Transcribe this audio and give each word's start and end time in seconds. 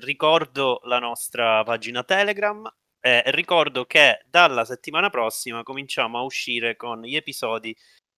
ricordo 0.00 0.80
la 0.84 0.98
nostra 0.98 1.62
pagina 1.62 2.02
Telegram. 2.02 2.70
Eh, 3.00 3.22
ricordo 3.26 3.84
che 3.84 4.24
dalla 4.28 4.64
settimana 4.64 5.08
prossima 5.08 5.62
cominciamo 5.62 6.18
a 6.18 6.22
uscire 6.22 6.76
con 6.76 7.02
gli 7.02 7.16
episodi 7.16 7.74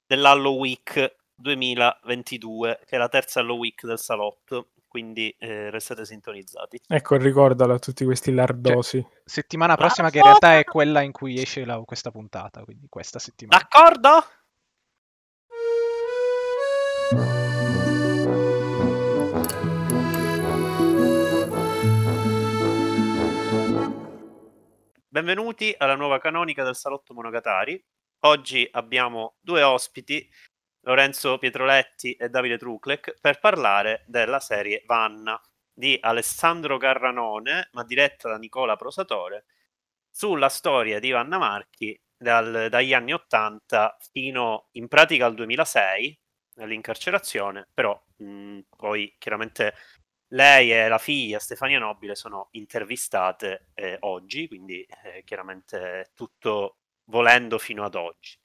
dell'Hallow 0.06 0.56
Week 0.56 1.16
2022, 1.34 2.80
che 2.86 2.96
è 2.96 2.98
la 2.98 3.08
terza 3.08 3.40
Hallow 3.40 3.58
Week 3.58 3.84
del 3.84 3.98
salotto 3.98 4.70
quindi 4.90 5.32
eh, 5.38 5.70
restate 5.70 6.04
sintonizzati. 6.04 6.80
Ecco, 6.88 7.16
ricordalo 7.16 7.74
a 7.74 7.78
tutti 7.78 8.04
questi 8.04 8.32
lardosi. 8.32 9.00
Cioè, 9.00 9.20
settimana 9.24 9.76
prossima 9.76 10.08
ah, 10.08 10.10
che 10.10 10.18
in 10.18 10.24
realtà 10.24 10.58
è 10.58 10.64
quella 10.64 11.00
in 11.02 11.12
cui 11.12 11.40
esce 11.40 11.64
la, 11.64 11.80
questa 11.84 12.10
puntata, 12.10 12.64
quindi 12.64 12.88
questa 12.88 13.20
settimana. 13.20 13.62
D'accordo? 13.62 14.26
Benvenuti 25.12 25.74
alla 25.76 25.96
nuova 25.96 26.20
canonica 26.20 26.62
del 26.62 26.76
Salotto 26.76 27.14
Monogatari. 27.14 27.84
Oggi 28.26 28.68
abbiamo 28.70 29.38
due 29.40 29.60
ospiti 29.64 30.24
Lorenzo 30.82 31.36
Pietroletti 31.36 32.14
e 32.14 32.28
Davide 32.28 32.56
Truclec 32.56 33.18
per 33.20 33.40
parlare 33.40 34.04
della 34.06 34.38
serie 34.38 34.84
Vanna 34.86 35.36
di 35.72 35.98
Alessandro 36.00 36.78
Carranone, 36.78 37.70
ma 37.72 37.82
diretta 37.82 38.28
da 38.28 38.38
Nicola 38.38 38.76
Prosatore, 38.76 39.46
sulla 40.08 40.48
storia 40.48 41.00
di 41.00 41.10
Vanna 41.10 41.38
Marchi 41.38 42.00
dal, 42.16 42.68
dagli 42.70 42.94
anni 42.94 43.12
80 43.12 43.96
fino 44.12 44.68
in 44.74 44.86
pratica 44.86 45.26
al 45.26 45.34
2006 45.34 46.20
nell'incarcerazione, 46.54 47.66
però 47.74 48.00
mh, 48.18 48.60
poi 48.76 49.12
chiaramente 49.18 49.74
lei 50.30 50.72
e 50.72 50.88
la 50.88 50.98
figlia 50.98 51.38
Stefania 51.38 51.78
Nobile 51.78 52.14
sono 52.14 52.48
intervistate 52.52 53.68
eh, 53.74 53.96
oggi, 54.00 54.48
quindi 54.48 54.86
eh, 55.04 55.22
chiaramente 55.24 56.10
tutto 56.14 56.76
volendo 57.04 57.58
fino 57.58 57.84
ad 57.84 57.94
oggi. 57.94 58.38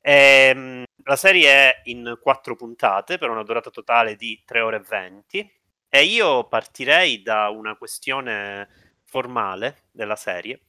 E, 0.00 0.12
ehm, 0.12 0.84
la 1.04 1.16
serie 1.16 1.48
è 1.50 1.80
in 1.84 2.18
quattro 2.20 2.54
puntate 2.56 3.18
per 3.18 3.30
una 3.30 3.42
durata 3.42 3.70
totale 3.70 4.16
di 4.16 4.42
3 4.44 4.60
ore 4.60 4.76
e 4.76 4.80
20 4.80 5.52
e 5.88 6.04
io 6.04 6.46
partirei 6.48 7.22
da 7.22 7.48
una 7.48 7.76
questione 7.76 8.68
formale 9.04 9.84
della 9.90 10.16
serie 10.16 10.60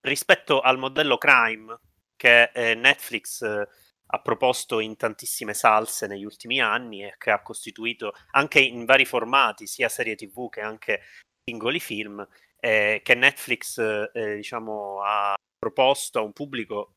rispetto 0.00 0.60
al 0.60 0.78
modello 0.78 1.18
crime 1.18 1.78
che 2.16 2.50
eh, 2.54 2.74
Netflix 2.74 3.42
eh, 3.42 3.68
ha 4.10 4.20
proposto 4.20 4.80
in 4.80 4.96
tantissime 4.96 5.54
salse 5.54 6.06
negli 6.06 6.24
ultimi 6.24 6.60
anni 6.60 7.04
e 7.04 7.14
che 7.18 7.30
ha 7.30 7.42
costituito 7.42 8.12
anche 8.30 8.60
in 8.60 8.84
vari 8.84 9.04
formati, 9.04 9.66
sia 9.66 9.88
serie 9.88 10.14
tv 10.14 10.48
che 10.48 10.60
anche 10.60 11.02
singoli 11.44 11.80
film, 11.80 12.26
eh, 12.60 13.00
che 13.02 13.14
Netflix 13.14 13.78
eh, 13.78 14.34
diciamo, 14.36 15.02
ha 15.02 15.34
proposto 15.58 16.18
a 16.18 16.22
un 16.22 16.32
pubblico 16.32 16.94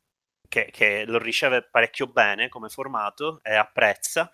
che, 0.48 0.68
che, 0.70 1.04
lo 1.06 1.18
riceve 1.18 1.62
parecchio 1.62 2.06
bene 2.06 2.48
come 2.48 2.68
formato 2.68 3.40
e 3.42 3.54
apprezza. 3.54 4.30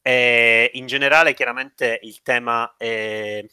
E 0.00 0.70
in 0.74 0.86
generale, 0.86 1.34
chiaramente, 1.34 2.00
il 2.02 2.22
tema 2.22 2.74
è 2.76 3.44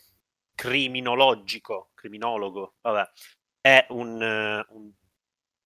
criminologico, 0.55 1.91
criminologo, 1.93 2.75
vabbè, 2.81 3.09
è 3.61 3.85
un, 3.89 4.65
un, 4.69 4.91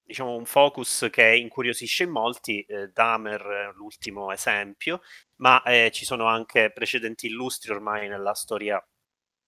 diciamo, 0.03 0.35
un 0.35 0.45
focus 0.45 1.07
che 1.11 1.35
incuriosisce 1.35 2.03
in 2.03 2.11
molti. 2.11 2.61
Eh, 2.61 2.89
Dahmer 2.89 3.71
l'ultimo 3.75 4.31
esempio, 4.31 5.01
ma 5.37 5.61
eh, 5.63 5.91
ci 5.91 6.05
sono 6.05 6.25
anche 6.25 6.71
precedenti 6.71 7.27
illustri 7.27 7.71
ormai 7.71 8.07
nella 8.07 8.33
storia 8.33 8.83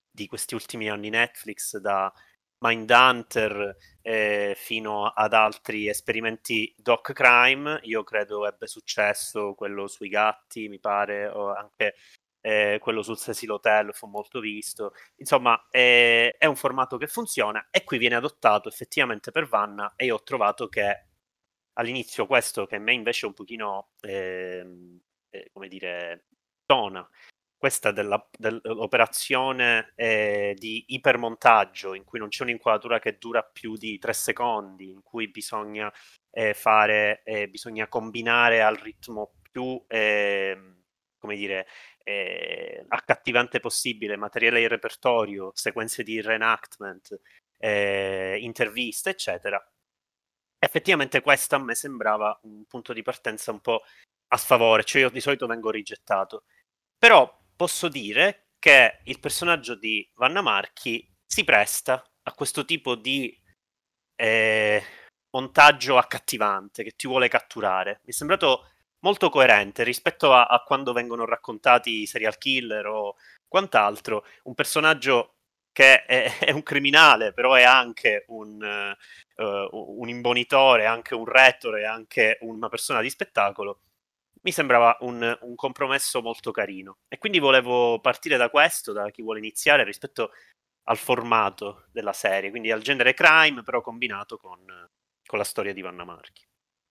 di 0.09 0.27
questi 0.27 0.55
ultimi 0.55 0.89
anni 0.89 1.09
Netflix, 1.09 1.77
da 1.77 2.11
Mindhunter 2.59 3.75
eh, 4.01 4.53
fino 4.57 5.05
ad 5.07 5.33
altri 5.33 5.87
esperimenti 5.87 6.73
doc 6.77 7.11
crime. 7.13 7.79
Io 7.83 8.03
credo 8.03 8.47
ebbe 8.47 8.67
successo 8.67 9.53
quello 9.53 9.87
sui 9.87 10.09
gatti, 10.09 10.69
mi 10.69 10.79
pare, 10.79 11.27
o 11.27 11.53
anche 11.53 11.95
eh, 12.45 12.77
quello 12.79 13.01
sul 13.01 13.17
Cecil 13.17 13.49
Hotel 13.49 13.91
fu 13.95 14.05
molto 14.05 14.39
visto. 14.39 14.93
Insomma, 15.15 15.67
eh, 15.71 16.35
è 16.37 16.45
un 16.45 16.55
formato 16.55 16.95
che 16.97 17.07
funziona 17.07 17.69
e 17.71 17.83
qui 17.83 17.97
viene 17.97 18.13
adottato 18.13 18.69
effettivamente 18.69 19.31
per 19.31 19.47
Vanna 19.47 19.93
e 19.95 20.05
io 20.05 20.15
ho 20.15 20.23
trovato 20.23 20.69
che 20.69 21.07
all'inizio 21.73 22.27
questo 22.27 22.67
che 22.67 22.75
a 22.75 22.79
me 22.79 22.93
invece 22.93 23.25
un 23.25 23.33
pochino, 23.33 23.89
ehm, 24.01 24.99
eh, 25.31 25.49
come 25.51 25.67
dire, 25.67 26.27
tona 26.65 27.07
questa 27.57 27.91
della, 27.91 28.23
dell'operazione 28.37 29.93
eh, 29.95 30.55
di 30.55 30.85
ipermontaggio 30.89 31.95
in 31.95 32.03
cui 32.03 32.19
non 32.19 32.27
c'è 32.27 32.43
un'inquadratura 32.43 32.99
che 32.99 33.17
dura 33.17 33.41
più 33.41 33.75
di 33.75 33.97
tre 33.97 34.13
secondi, 34.13 34.91
in 34.91 35.01
cui 35.01 35.29
bisogna 35.29 35.91
eh, 36.29 36.53
fare, 36.53 37.23
eh, 37.23 37.47
bisogna 37.49 37.87
combinare 37.87 38.61
al 38.61 38.75
ritmo 38.75 39.33
più, 39.51 39.83
ehm, 39.87 40.83
come 41.17 41.35
dire, 41.35 41.65
eh, 42.05 42.85
accattivante 42.87 43.59
possibile, 43.59 44.15
materiale 44.15 44.59
di 44.59 44.67
repertorio, 44.67 45.51
sequenze 45.55 46.03
di 46.03 46.21
reenactment, 46.21 47.19
eh, 47.57 48.37
interviste, 48.39 49.09
eccetera. 49.09 49.61
Effettivamente 50.59 51.21
questo 51.21 51.55
a 51.55 51.59
me 51.59 51.73
sembrava 51.75 52.39
un 52.43 52.65
punto 52.65 52.93
di 52.93 53.01
partenza 53.01 53.51
un 53.51 53.59
po' 53.59 53.81
a 54.27 54.37
sfavore, 54.37 54.83
cioè 54.83 55.01
io 55.01 55.09
di 55.09 55.19
solito 55.19 55.47
vengo 55.47 55.71
rigettato. 55.71 56.43
Però 56.97 57.41
posso 57.55 57.87
dire 57.87 58.49
che 58.59 58.99
il 59.03 59.19
personaggio 59.19 59.75
di 59.75 60.07
Vanna 60.15 60.41
Marchi 60.41 61.11
si 61.25 61.43
presta 61.43 62.03
a 62.23 62.33
questo 62.33 62.65
tipo 62.65 62.95
di 62.95 63.35
eh, 64.15 64.83
montaggio 65.31 65.97
accattivante 65.97 66.83
che 66.83 66.91
ti 66.91 67.07
vuole 67.07 67.27
catturare. 67.29 68.01
Mi 68.03 68.11
è 68.11 68.13
sembrato 68.13 68.69
molto 68.99 69.29
coerente 69.29 69.83
rispetto 69.83 70.33
a, 70.33 70.45
a 70.45 70.63
quando 70.63 70.93
vengono 70.93 71.25
raccontati 71.25 72.01
i 72.01 72.05
serial 72.05 72.37
killer 72.37 72.85
o 72.87 73.15
quant'altro. 73.47 74.25
Un 74.43 74.53
personaggio 74.53 75.35
che 75.71 76.05
è, 76.05 76.37
è 76.39 76.51
un 76.51 76.63
criminale, 76.63 77.33
però 77.33 77.53
è 77.53 77.63
anche 77.63 78.25
un, 78.27 78.95
uh, 79.35 79.69
un 79.71 80.09
imbonitore, 80.09 80.85
anche 80.85 81.15
un 81.15 81.25
rettore, 81.25 81.85
anche 81.85 82.37
una 82.41 82.69
persona 82.69 83.01
di 83.01 83.09
spettacolo 83.09 83.81
mi 84.45 84.51
sembrava 84.51 84.95
un, 85.01 85.37
un, 85.41 85.55
compromesso 85.55 86.21
molto 86.21 86.51
carino. 86.51 86.99
E 87.07 87.17
quindi 87.17 87.39
volevo 87.39 87.99
partire 87.99 88.37
da 88.37 88.49
questo, 88.49 88.93
da 88.93 89.09
chi 89.09 89.23
vuole 89.23 89.39
iniziare, 89.39 89.83
rispetto 89.83 90.31
al 90.83 90.97
formato 90.97 91.85
della 91.91 92.13
serie, 92.13 92.51
quindi 92.51 92.71
al 92.71 92.81
genere 92.81 93.15
crime, 93.15 93.63
però 93.63 93.81
combinato 93.81 94.37
con, 94.37 94.63
con 95.25 95.39
la 95.39 95.43
storia 95.43 95.73
di 95.73 95.81
Vanna 95.81 96.05
Marchi. 96.05 96.45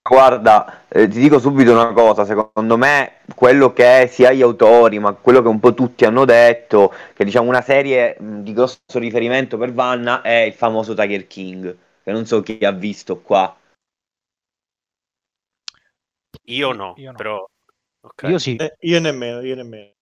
Guarda, 0.06 0.84
eh, 0.88 1.08
ti 1.08 1.18
dico 1.18 1.38
subito 1.38 1.72
una 1.72 1.94
cosa, 1.94 2.26
secondo 2.26 2.76
me 2.76 3.20
quello 3.34 3.72
che 3.72 4.06
sia 4.12 4.32
gli 4.32 4.42
autori, 4.42 4.98
ma 4.98 5.14
quello 5.14 5.40
che 5.40 5.48
un 5.48 5.58
po' 5.58 5.72
tutti 5.72 6.04
hanno 6.04 6.26
detto, 6.26 6.92
che 7.14 7.24
diciamo 7.24 7.48
una 7.48 7.62
serie 7.62 8.14
di 8.20 8.52
grosso 8.52 8.98
riferimento 8.98 9.56
per 9.56 9.72
Vanna 9.72 10.20
è 10.20 10.40
il 10.40 10.52
famoso 10.52 10.92
Tiger 10.92 11.26
King, 11.26 11.74
che 12.02 12.12
non 12.12 12.26
so 12.26 12.42
chi 12.42 12.58
ha 12.66 12.70
visto 12.70 13.22
qua. 13.22 13.56
Io 16.48 16.72
no, 16.72 16.92
io 16.98 17.10
no. 17.10 17.16
però... 17.16 17.48
Okay. 18.02 18.30
Io 18.30 18.38
sì. 18.38 18.56
Eh, 18.56 18.76
io 18.80 19.00
nemmeno, 19.00 19.40
io 19.40 19.54
nemmeno. 19.54 19.92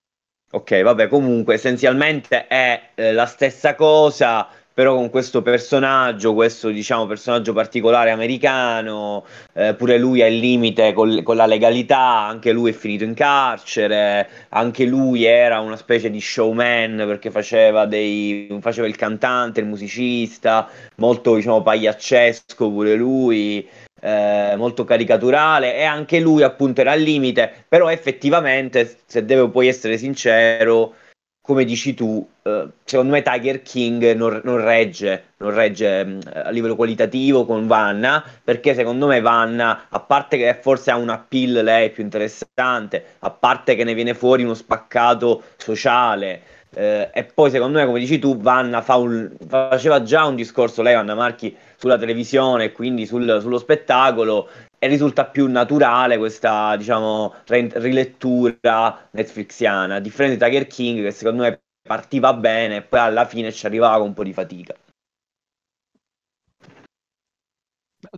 Ok, 0.50 0.82
vabbè, 0.82 1.06
comunque 1.06 1.54
essenzialmente 1.54 2.48
è 2.48 2.90
eh, 2.96 3.12
la 3.12 3.26
stessa 3.26 3.76
cosa, 3.76 4.48
però 4.74 4.94
con 4.94 5.10
questo 5.10 5.42
personaggio, 5.42 6.34
questo 6.34 6.68
diciamo 6.68 7.06
personaggio 7.06 7.52
particolare 7.52 8.10
americano, 8.10 9.24
eh, 9.54 9.74
pure 9.74 9.98
lui 9.98 10.20
è 10.20 10.26
il 10.26 10.38
limite 10.38 10.92
col, 10.92 11.22
con 11.22 11.36
la 11.36 11.46
legalità, 11.46 12.26
anche 12.26 12.52
lui 12.52 12.70
è 12.70 12.72
finito 12.72 13.04
in 13.04 13.14
carcere, 13.14 14.28
anche 14.50 14.84
lui 14.84 15.24
era 15.24 15.60
una 15.60 15.76
specie 15.76 16.10
di 16.10 16.20
showman 16.20 17.04
perché 17.06 17.30
faceva, 17.30 17.86
dei, 17.86 18.58
faceva 18.60 18.86
il 18.86 18.96
cantante, 18.96 19.60
il 19.60 19.66
musicista, 19.66 20.68
molto 20.96 21.34
diciamo 21.34 21.62
pagliaccesco 21.62 22.70
pure 22.70 22.94
lui 22.94 23.68
eh, 24.02 24.54
molto 24.56 24.84
caricaturale 24.84 25.76
e 25.76 25.84
anche 25.84 26.18
lui 26.18 26.42
appunto 26.42 26.80
era 26.80 26.92
al 26.92 27.00
limite, 27.00 27.64
però 27.68 27.88
effettivamente, 27.88 28.98
se 29.06 29.24
devo 29.24 29.48
poi 29.48 29.68
essere 29.68 29.96
sincero, 29.96 30.94
come 31.42 31.64
dici 31.64 31.92
tu, 31.94 32.26
eh, 32.42 32.68
secondo 32.84 33.12
me 33.12 33.22
Tiger 33.22 33.62
King 33.62 34.12
non, 34.12 34.40
non 34.44 34.60
regge, 34.60 35.32
non 35.38 35.52
regge 35.52 36.04
mh, 36.04 36.20
a 36.32 36.50
livello 36.50 36.76
qualitativo 36.76 37.44
con 37.44 37.66
Vanna, 37.66 38.24
perché 38.44 38.74
secondo 38.74 39.08
me 39.08 39.20
Vanna, 39.20 39.86
a 39.88 40.00
parte 40.00 40.38
che 40.38 40.56
forse 40.60 40.92
ha 40.92 40.96
una 40.96 41.18
pill 41.18 41.60
lei 41.62 41.90
più 41.90 42.04
interessante, 42.04 43.16
a 43.18 43.30
parte 43.30 43.74
che 43.74 43.82
ne 43.84 43.94
viene 43.94 44.14
fuori 44.14 44.44
uno 44.44 44.54
spaccato 44.54 45.42
sociale, 45.56 46.42
eh, 46.74 47.10
e 47.12 47.24
poi 47.24 47.50
secondo 47.50 47.78
me, 47.78 47.86
come 47.86 47.98
dici 47.98 48.18
tu, 48.18 48.36
Vanna 48.36 48.80
fa 48.80 48.96
un, 48.96 49.30
faceva 49.46 50.02
già 50.02 50.24
un 50.24 50.34
discorso, 50.36 50.82
lei 50.82 50.94
Vanna 50.94 51.14
Marchi, 51.14 51.54
sulla 51.76 51.98
televisione 51.98 52.64
e 52.64 52.72
quindi 52.72 53.06
sul, 53.06 53.38
sullo 53.40 53.58
spettacolo 53.58 54.48
e 54.78 54.86
risulta 54.86 55.26
più 55.26 55.48
naturale 55.48 56.16
questa, 56.16 56.74
diciamo, 56.76 57.34
re- 57.46 57.70
rilettura 57.74 59.08
netflixiana, 59.10 59.96
a 59.96 60.00
differenza 60.00 60.38
di 60.38 60.44
Tiger 60.44 60.66
King 60.66 61.02
che 61.02 61.10
secondo 61.10 61.42
me 61.42 61.60
partiva 61.82 62.32
bene 62.32 62.76
e 62.76 62.82
poi 62.82 63.00
alla 63.00 63.26
fine 63.26 63.52
ci 63.52 63.66
arrivava 63.66 63.98
con 63.98 64.08
un 64.08 64.14
po' 64.14 64.24
di 64.24 64.32
fatica. 64.32 64.74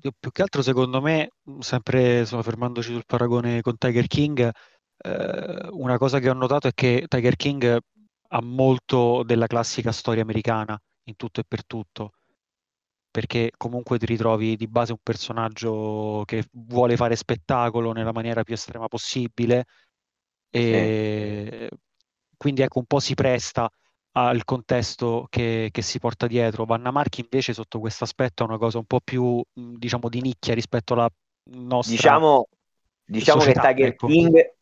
Più 0.00 0.30
che 0.30 0.42
altro 0.42 0.62
secondo 0.62 1.00
me, 1.00 1.30
sempre 1.58 2.20
insomma, 2.20 2.42
fermandoci 2.42 2.92
sul 2.92 3.04
paragone 3.06 3.60
con 3.60 3.76
Tiger 3.76 4.06
King, 4.06 4.50
eh, 4.96 5.68
una 5.70 5.98
cosa 5.98 6.18
che 6.18 6.30
ho 6.30 6.34
notato 6.34 6.68
è 6.68 6.72
che 6.72 7.04
Tiger 7.08 7.36
King 7.36 7.78
ha 8.34 8.42
molto 8.42 9.22
della 9.22 9.46
classica 9.46 9.92
storia 9.92 10.22
americana 10.22 10.78
in 11.04 11.16
tutto 11.16 11.40
e 11.40 11.44
per 11.46 11.64
tutto 11.64 12.12
perché 13.08 13.52
comunque 13.56 13.96
ti 13.96 14.06
ritrovi 14.06 14.56
di 14.56 14.66
base 14.66 14.90
un 14.90 14.98
personaggio 15.00 16.24
che 16.26 16.44
vuole 16.50 16.96
fare 16.96 17.14
spettacolo 17.14 17.92
nella 17.92 18.12
maniera 18.12 18.42
più 18.42 18.54
estrema 18.54 18.88
possibile 18.88 19.66
e 20.50 21.68
sì. 21.70 21.76
quindi 22.36 22.62
ecco 22.62 22.80
un 22.80 22.86
po' 22.86 22.98
si 22.98 23.14
presta 23.14 23.70
al 24.16 24.44
contesto 24.44 25.26
che, 25.28 25.68
che, 25.72 25.82
si 25.82 25.98
porta 25.98 26.28
dietro. 26.28 26.64
Vanna 26.64 26.92
Marchi 26.92 27.20
invece 27.20 27.52
sotto 27.52 27.80
questo 27.80 28.04
aspetto 28.04 28.42
è 28.42 28.46
una 28.46 28.58
cosa 28.58 28.78
un 28.78 28.84
po' 28.84 29.00
più 29.02 29.40
diciamo 29.52 30.08
di 30.08 30.20
nicchia 30.20 30.54
rispetto 30.54 30.94
alla 30.94 31.10
nostra 31.50 31.94
diciamo, 31.94 32.48
diciamo 33.04 33.40
società, 33.40 33.60
che 33.60 33.74
Tiger, 33.74 33.88
ecco. 33.88 34.06
King, 34.08 34.54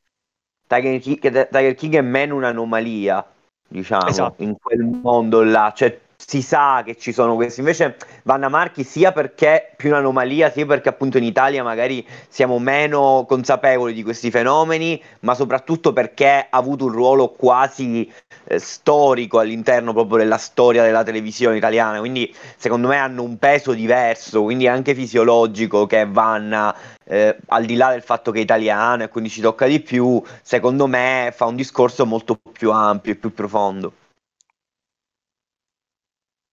Tiger, 0.66 1.00
King, 1.00 1.48
Tiger 1.48 1.74
King 1.74 1.94
è 1.96 2.00
meno 2.02 2.36
un'anomalia 2.36 3.26
diciamo 3.72 4.06
esatto. 4.06 4.42
in 4.42 4.56
quel 4.60 4.84
mondo 4.84 5.42
là 5.42 5.72
cioè 5.74 5.98
si 6.26 6.42
sa 6.42 6.82
che 6.84 6.96
ci 6.96 7.12
sono 7.12 7.34
questi. 7.34 7.60
Invece 7.60 7.96
Vanna 8.24 8.48
Marchi 8.48 8.84
sia 8.84 9.12
perché 9.12 9.72
più 9.76 9.90
un'anomalia, 9.90 10.50
sia 10.50 10.66
perché 10.66 10.88
appunto 10.88 11.18
in 11.18 11.24
Italia 11.24 11.62
magari 11.62 12.06
siamo 12.28 12.58
meno 12.58 13.24
consapevoli 13.26 13.92
di 13.92 14.02
questi 14.02 14.30
fenomeni, 14.30 15.02
ma 15.20 15.34
soprattutto 15.34 15.92
perché 15.92 16.46
ha 16.48 16.56
avuto 16.56 16.86
un 16.86 16.92
ruolo 16.92 17.30
quasi 17.30 18.10
eh, 18.44 18.58
storico 18.58 19.38
all'interno 19.38 19.92
proprio 19.92 20.18
della 20.18 20.38
storia 20.38 20.82
della 20.82 21.02
televisione 21.02 21.56
italiana. 21.56 21.98
Quindi 21.98 22.34
secondo 22.56 22.88
me 22.88 22.96
hanno 22.98 23.22
un 23.22 23.38
peso 23.38 23.72
diverso, 23.72 24.42
quindi 24.42 24.68
anche 24.68 24.94
fisiologico 24.94 25.86
che 25.86 26.06
Vanna, 26.08 26.74
eh, 27.04 27.36
al 27.48 27.64
di 27.64 27.76
là 27.76 27.90
del 27.90 28.02
fatto 28.02 28.30
che 28.30 28.38
è 28.38 28.42
italiano 28.42 29.02
e 29.02 29.08
quindi 29.08 29.28
ci 29.30 29.40
tocca 29.40 29.66
di 29.66 29.80
più, 29.80 30.22
secondo 30.42 30.86
me 30.86 31.32
fa 31.34 31.46
un 31.46 31.56
discorso 31.56 32.06
molto 32.06 32.38
più 32.52 32.70
ampio 32.70 33.12
e 33.12 33.16
più 33.16 33.32
profondo. 33.34 33.92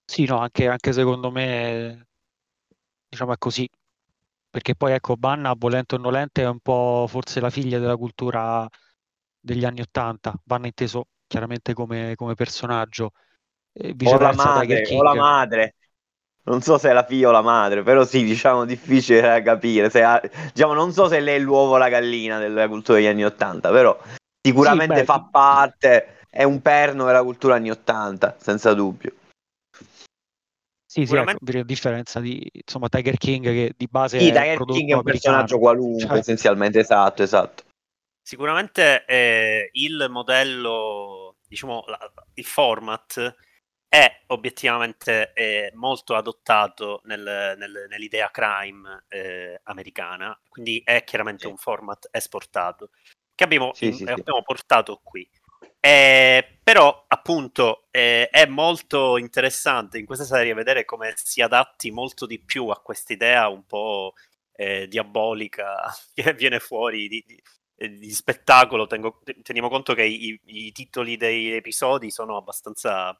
Sì, 0.10 0.26
no, 0.26 0.40
anche, 0.40 0.68
anche 0.68 0.92
secondo 0.92 1.30
me, 1.30 2.08
diciamo 3.08 3.32
è 3.32 3.38
così, 3.38 3.70
perché 4.50 4.74
poi 4.74 4.94
ecco, 4.94 5.16
Banna, 5.16 5.54
volente 5.56 5.94
o 5.94 5.98
nolente, 6.00 6.42
è 6.42 6.48
un 6.48 6.58
po' 6.62 7.06
forse 7.08 7.40
la 7.40 7.52
figlia 7.52 7.78
della 7.78 7.96
cultura 7.96 8.68
degli 9.40 9.66
anni 9.66 9.82
Ottanta, 9.82 10.34
Banna 10.44 10.66
inteso 10.66 11.10
chiaramente 11.28 11.76
come, 11.76 12.16
come 12.16 12.34
personaggio, 12.34 13.12
e 13.72 13.94
o 14.04 14.18
la 14.18 14.34
madre, 14.34 14.84
o 14.96 15.04
la 15.04 15.14
madre. 15.14 15.76
Non 16.46 16.62
so 16.62 16.80
se 16.80 16.90
è 16.90 16.94
la 16.94 17.06
figlia 17.06 17.28
o 17.28 17.32
la 17.32 17.44
madre, 17.44 17.84
però 17.84 18.04
sì, 18.04 18.24
diciamo 18.24 18.66
difficile 18.66 19.22
da 19.22 19.44
capire. 19.44 19.92
Se 19.92 20.02
ha, 20.02 20.20
diciamo, 20.52 20.74
non 20.74 20.92
so 20.92 21.08
se 21.08 21.20
lei 21.20 21.36
è 21.36 21.40
l'uovo 21.40 21.74
o 21.74 21.78
la 21.78 21.90
gallina 21.90 22.40
della 22.40 22.68
cultura 22.68 22.98
degli 22.98 23.08
anni 23.08 23.26
Ottanta, 23.26 23.70
però 23.70 23.96
sicuramente 24.42 24.96
sì, 24.96 25.00
beh, 25.02 25.06
fa 25.06 25.28
parte, 25.30 26.26
è 26.28 26.42
un 26.42 26.64
perno 26.64 27.06
della 27.06 27.22
cultura 27.22 27.54
anni 27.54 27.70
Ottanta, 27.70 28.36
senza 28.40 28.74
dubbio. 28.74 29.14
Sì, 30.90 31.06
sì, 31.06 31.16
ecco, 31.16 31.60
a 31.60 31.64
differenza 31.64 32.20
di 32.20 32.50
insomma, 32.52 32.90
Tiger 32.90 33.16
King 33.18 33.46
che 33.46 33.74
di 33.78 33.86
base 33.88 34.18
sì, 34.18 34.30
è 34.30 34.32
Tiger 34.32 34.66
King 34.66 34.90
è 34.90 34.96
un 34.96 35.04
personaggio 35.04 35.60
qualunque, 35.60 36.08
cioè... 36.08 36.18
essenzialmente, 36.18 36.80
esatto, 36.80 37.22
esatto. 37.22 37.64
Sicuramente 38.24 39.06
eh, 39.06 39.70
il 39.74 40.08
modello, 40.10 41.36
diciamo, 41.48 41.84
la, 41.86 42.12
il 42.34 42.44
format 42.44 43.36
è 43.88 44.22
obiettivamente 44.28 45.32
eh, 45.34 45.72
molto 45.76 46.16
adottato 46.16 47.02
nel, 47.04 47.54
nel, 47.56 47.86
nell'idea 47.88 48.32
crime 48.32 49.06
eh, 49.10 49.60
americana, 49.66 50.40
quindi 50.50 50.82
è 50.84 51.04
chiaramente 51.04 51.46
sì. 51.46 51.52
un 51.52 51.58
format 51.58 52.08
esportato 52.10 52.90
che 53.36 53.44
abbiamo, 53.44 53.76
sì, 53.76 53.96
in, 54.02 54.10
abbiamo 54.10 54.42
portato 54.42 55.00
qui. 55.04 55.30
Eh, 55.82 56.60
però 56.62 57.06
appunto 57.08 57.88
eh, 57.92 58.28
è 58.30 58.46
molto 58.46 59.18
interessante 59.18 59.98
in 59.98 60.06
questa 60.06 60.26
serie 60.26 60.54
vedere 60.54 60.84
come 60.84 61.14
si 61.16 61.42
adatti 61.42 61.90
molto 61.90 62.26
di 62.26 62.38
più 62.38 62.68
a 62.68 62.82
quest'idea 62.82 63.48
un 63.48 63.66
po' 63.66 64.14
eh, 64.54 64.88
diabolica 64.88 65.78
che 66.14 66.34
viene 66.34 66.60
fuori 66.60 67.08
di, 67.08 67.24
di, 67.26 67.42
eh, 67.78 67.90
di 67.90 68.12
spettacolo. 68.12 68.88
Tengo, 68.88 69.22
teniamo 69.42 69.70
conto 69.70 69.94
che 69.94 70.04
i, 70.04 70.40
i, 70.46 70.72
titoli 70.72 71.18
degli 71.18 71.52
episodi 71.52 72.12
sono 72.12 72.36
abbastanza 72.38 73.18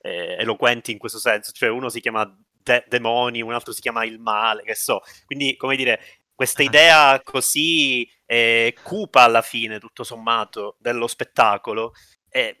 eh, 0.00 0.36
eloquenti 0.38 0.92
in 0.92 0.98
questo 0.98 1.18
senso, 1.18 1.52
cioè 1.52 1.70
uno 1.70 1.88
si 1.88 2.00
chiama 2.00 2.24
de- 2.62 2.84
Demoni, 2.88 3.40
un 3.42 3.52
altro 3.54 3.72
si 3.72 3.80
chiama 3.80 4.04
Il 4.04 4.18
Male, 4.20 4.62
che 4.62 4.74
so. 4.74 5.00
Quindi, 5.24 5.56
come 5.56 5.76
dire, 5.76 6.00
questa 6.34 6.62
idea 6.62 7.20
così 7.22 8.08
eh, 8.26 8.74
cupa 8.82 9.22
alla 9.22 9.42
fine, 9.42 9.78
tutto 9.78 10.04
sommato, 10.04 10.76
dello 10.78 11.06
spettacolo, 11.06 11.92
è, 12.28 12.56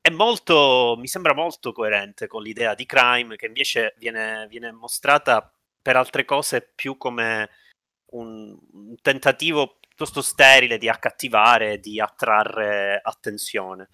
è, 0.00 0.10
molto, 0.10 0.96
mi 0.98 1.08
sembra 1.08 1.34
molto 1.34 1.72
coerente 1.72 2.26
con 2.26 2.42
l'idea 2.42 2.74
di 2.74 2.86
crime 2.86 3.36
che 3.36 3.46
invece 3.46 3.94
viene, 3.98 4.46
viene 4.48 4.72
mostrata 4.72 5.52
per 5.82 5.96
altre 5.96 6.24
cose 6.24 6.72
più 6.74 6.96
come 6.96 7.50
un, 8.12 8.56
un 8.72 8.94
tentativo 9.00 9.78
piuttosto 9.80 10.22
sterile 10.22 10.78
di 10.78 10.88
accattivare, 10.88 11.80
di 11.80 12.00
attrarre 12.00 13.00
attenzione. 13.02 13.88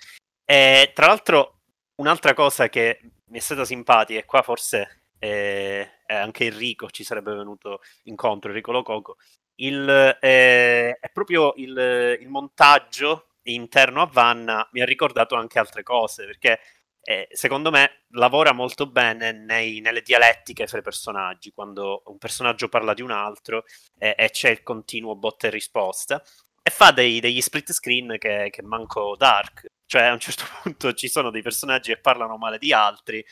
E 0.44 0.92
tra 0.94 1.06
l'altro 1.06 1.60
un'altra 1.96 2.34
cosa 2.34 2.68
che 2.68 3.00
mi 3.26 3.38
è 3.38 3.40
stata 3.40 3.64
simpatica, 3.64 4.18
e 4.18 4.24
qua 4.24 4.42
forse 4.42 5.03
eh, 5.24 5.90
anche 6.06 6.46
Enrico 6.46 6.90
ci 6.90 7.02
sarebbe 7.02 7.34
venuto 7.34 7.80
incontro, 8.04 8.50
Enrico 8.50 8.72
Lococo, 8.72 9.16
il, 9.56 9.88
eh, 10.20 10.98
è 10.98 11.10
proprio 11.12 11.54
il, 11.56 12.18
il, 12.20 12.28
montaggio 12.28 13.28
interno 13.44 14.02
a 14.02 14.06
Vanna 14.10 14.68
mi 14.72 14.80
ha 14.80 14.84
ricordato 14.84 15.34
anche 15.34 15.58
altre 15.58 15.82
cose, 15.82 16.26
perché 16.26 16.60
eh, 17.00 17.28
secondo 17.30 17.70
me 17.70 18.04
lavora 18.10 18.52
molto 18.52 18.86
bene 18.86 19.32
nei, 19.32 19.80
nelle 19.80 20.02
dialettiche 20.02 20.66
fra 20.66 20.78
i 20.78 20.82
personaggi, 20.82 21.52
quando 21.52 22.02
un 22.06 22.18
personaggio 22.18 22.68
parla 22.68 22.94
di 22.94 23.02
un 23.02 23.10
altro 23.10 23.64
e 23.98 24.28
c'è 24.30 24.50
il 24.50 24.62
continuo 24.62 25.16
botta 25.16 25.46
e 25.46 25.50
risposta, 25.50 26.22
e 26.62 26.70
fa 26.70 26.90
dei, 26.90 27.20
degli 27.20 27.40
split 27.40 27.72
screen 27.72 28.16
che, 28.18 28.48
che 28.50 28.62
manco 28.62 29.16
Dark, 29.16 29.66
cioè 29.86 30.02
a 30.04 30.12
un 30.12 30.20
certo 30.20 30.44
punto 30.62 30.92
ci 30.92 31.08
sono 31.08 31.30
dei 31.30 31.42
personaggi 31.42 31.92
che 31.92 32.00
parlano 32.00 32.36
male 32.36 32.58
di 32.58 32.72
altri 32.72 33.24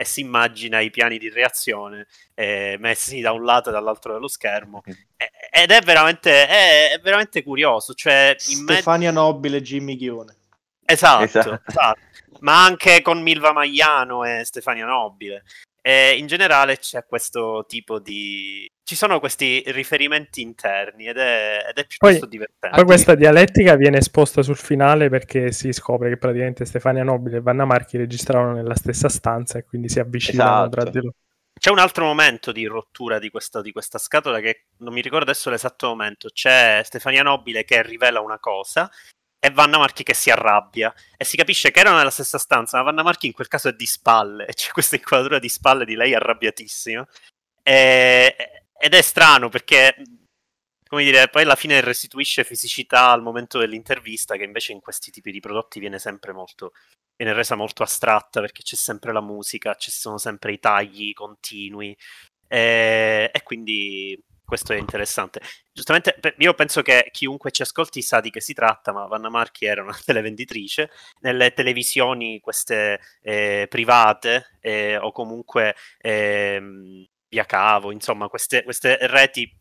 e 0.00 0.04
si 0.04 0.20
immagina 0.20 0.78
i 0.78 0.90
piani 0.90 1.18
di 1.18 1.28
reazione 1.28 2.06
eh, 2.34 2.76
messi 2.78 3.20
da 3.20 3.32
un 3.32 3.44
lato 3.44 3.70
e 3.70 3.72
dall'altro 3.72 4.12
dello 4.12 4.28
schermo. 4.28 4.80
Ed 5.50 5.72
è 5.72 5.80
veramente, 5.80 6.46
è, 6.46 6.92
è 6.92 7.00
veramente 7.00 7.42
curioso 7.42 7.94
cioè, 7.94 8.36
Stefania 8.38 9.10
me... 9.10 9.16
Nobile 9.16 9.56
e 9.56 9.62
Jimmy 9.62 9.96
Ghione. 9.96 10.36
Esatto, 10.84 11.24
esatto. 11.24 11.60
esatto, 11.66 12.00
ma 12.40 12.64
anche 12.64 13.02
con 13.02 13.20
Milva 13.20 13.52
Magliano 13.52 14.24
e 14.24 14.44
Stefania 14.44 14.86
Nobile 14.86 15.42
e 15.80 16.16
in 16.16 16.26
generale 16.26 16.78
c'è 16.78 17.04
questo 17.06 17.64
tipo 17.66 17.98
di 17.98 18.70
ci 18.88 18.96
sono 18.96 19.20
questi 19.20 19.62
riferimenti 19.66 20.40
interni 20.40 21.08
ed 21.08 21.18
è, 21.18 21.66
ed 21.68 21.76
è 21.76 21.86
piuttosto 21.86 22.20
poi, 22.20 22.28
divertente. 22.28 22.74
Poi 22.74 22.86
questa 22.86 23.14
dialettica 23.14 23.76
viene 23.76 23.98
esposta 23.98 24.42
sul 24.42 24.56
finale 24.56 25.10
perché 25.10 25.52
si 25.52 25.72
scopre 25.72 26.08
che 26.08 26.16
praticamente 26.16 26.64
Stefania 26.64 27.04
Nobile 27.04 27.36
e 27.36 27.40
Vanna 27.42 27.66
Marchi 27.66 27.98
registravano 27.98 28.54
nella 28.54 28.74
stessa 28.74 29.10
stanza 29.10 29.58
e 29.58 29.64
quindi 29.64 29.90
si 29.90 30.00
avvicinano 30.00 30.50
esatto. 30.50 30.70
tra 30.70 30.90
di 30.90 31.00
loro. 31.00 31.14
C'è 31.58 31.70
un 31.70 31.80
altro 31.80 32.06
momento 32.06 32.50
di 32.50 32.64
rottura 32.64 33.18
di 33.18 33.28
questa, 33.28 33.60
di 33.60 33.72
questa 33.72 33.98
scatola 33.98 34.40
che 34.40 34.68
non 34.78 34.94
mi 34.94 35.02
ricordo 35.02 35.28
adesso 35.30 35.50
l'esatto 35.50 35.88
momento. 35.88 36.30
C'è 36.32 36.80
Stefania 36.82 37.22
Nobile 37.22 37.64
che 37.64 37.82
rivela 37.82 38.20
una 38.20 38.38
cosa 38.38 38.88
e 39.40 39.50
Vanna 39.50 39.78
Marchi 39.78 40.02
che 40.02 40.14
si 40.14 40.30
arrabbia 40.30 40.92
e 41.16 41.24
si 41.24 41.36
capisce 41.36 41.70
che 41.70 41.80
erano 41.80 41.98
nella 41.98 42.10
stessa 42.10 42.38
stanza, 42.38 42.78
ma 42.78 42.84
Vanna 42.84 43.02
Marchi 43.02 43.26
in 43.26 43.32
quel 43.32 43.48
caso 43.48 43.68
è 43.68 43.72
di 43.72 43.86
spalle 43.86 44.46
e 44.46 44.52
c'è 44.54 44.70
questa 44.72 44.96
inquadratura 44.96 45.38
di 45.38 45.48
spalle 45.48 45.84
di 45.84 45.94
lei 45.94 46.14
arrabbiatissima. 46.14 47.06
E, 47.62 48.36
ed 48.76 48.94
è 48.94 49.02
strano 49.02 49.48
perché, 49.48 49.94
come 50.88 51.04
dire, 51.04 51.28
poi 51.28 51.42
alla 51.42 51.54
fine 51.54 51.80
restituisce 51.80 52.44
fisicità 52.44 53.10
al 53.10 53.22
momento 53.22 53.58
dell'intervista, 53.58 54.36
che 54.36 54.44
invece 54.44 54.72
in 54.72 54.80
questi 54.80 55.10
tipi 55.10 55.30
di 55.30 55.40
prodotti 55.40 55.80
viene 55.80 55.98
sempre 55.98 56.32
molto, 56.32 56.72
viene 57.16 57.32
resa 57.32 57.54
molto 57.54 57.82
astratta 57.82 58.40
perché 58.40 58.62
c'è 58.62 58.76
sempre 58.76 59.12
la 59.12 59.20
musica, 59.20 59.74
ci 59.74 59.90
sono 59.90 60.18
sempre 60.18 60.52
i 60.52 60.58
tagli 60.58 61.12
continui. 61.12 61.96
E, 62.48 63.30
e 63.32 63.42
quindi 63.42 64.18
questo 64.48 64.72
è 64.72 64.78
interessante. 64.78 65.42
Giustamente, 65.74 66.16
io 66.38 66.54
penso 66.54 66.80
che 66.80 67.10
chiunque 67.12 67.50
ci 67.50 67.60
ascolti 67.60 68.00
sa 68.00 68.20
di 68.20 68.30
che 68.30 68.40
si 68.40 68.54
tratta, 68.54 68.92
ma 68.92 69.04
Vanna 69.04 69.28
Marchi 69.28 69.66
era 69.66 69.82
una 69.82 69.92
televenditrice. 70.02 70.88
Nelle 71.20 71.52
televisioni, 71.52 72.40
queste 72.40 72.98
eh, 73.20 73.66
private 73.68 74.56
eh, 74.62 74.96
o 74.96 75.12
comunque 75.12 75.74
eh, 75.98 76.62
via 77.28 77.44
cavo, 77.44 77.92
insomma, 77.92 78.28
queste, 78.28 78.64
queste 78.64 78.96
reti 79.02 79.54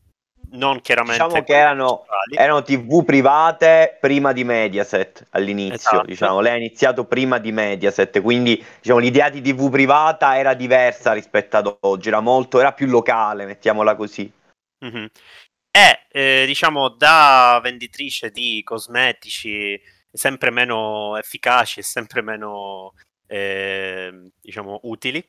non 0.51 0.79
chiaramente 0.79 1.21
diciamo 1.21 1.43
che 1.43 1.53
erano, 1.53 2.05
erano, 2.33 2.61
tv 2.61 3.03
private 3.03 3.97
prima 3.99 4.31
di 4.31 4.45
Mediaset 4.45 5.25
all'inizio 5.31 5.75
esatto. 5.75 6.05
diciamo. 6.05 6.39
lei 6.39 6.53
ha 6.53 6.55
iniziato 6.55 7.03
prima 7.03 7.37
di 7.37 7.51
Mediaset 7.51 8.21
quindi 8.21 8.63
diciamo, 8.79 8.99
l'idea 8.99 9.27
di 9.27 9.41
tv 9.41 9.69
privata 9.69 10.37
era 10.37 10.53
diversa 10.53 11.11
rispetto 11.11 11.57
ad 11.57 11.77
oggi 11.81 12.07
era 12.07 12.21
molto 12.21 12.61
era 12.61 12.71
più 12.71 12.87
locale 12.87 13.45
mettiamola 13.45 13.97
così 13.97 14.31
mm-hmm. 14.85 15.05
e 15.71 16.05
eh, 16.09 16.43
diciamo 16.45 16.89
da 16.89 17.59
venditrice 17.61 18.29
di 18.31 18.61
cosmetici 18.63 19.79
sempre 20.11 20.51
meno 20.51 21.17
efficaci 21.17 21.79
e 21.79 21.83
sempre 21.83 22.21
meno 22.21 22.93
eh, 23.27 24.31
diciamo 24.41 24.79
utili 24.83 25.23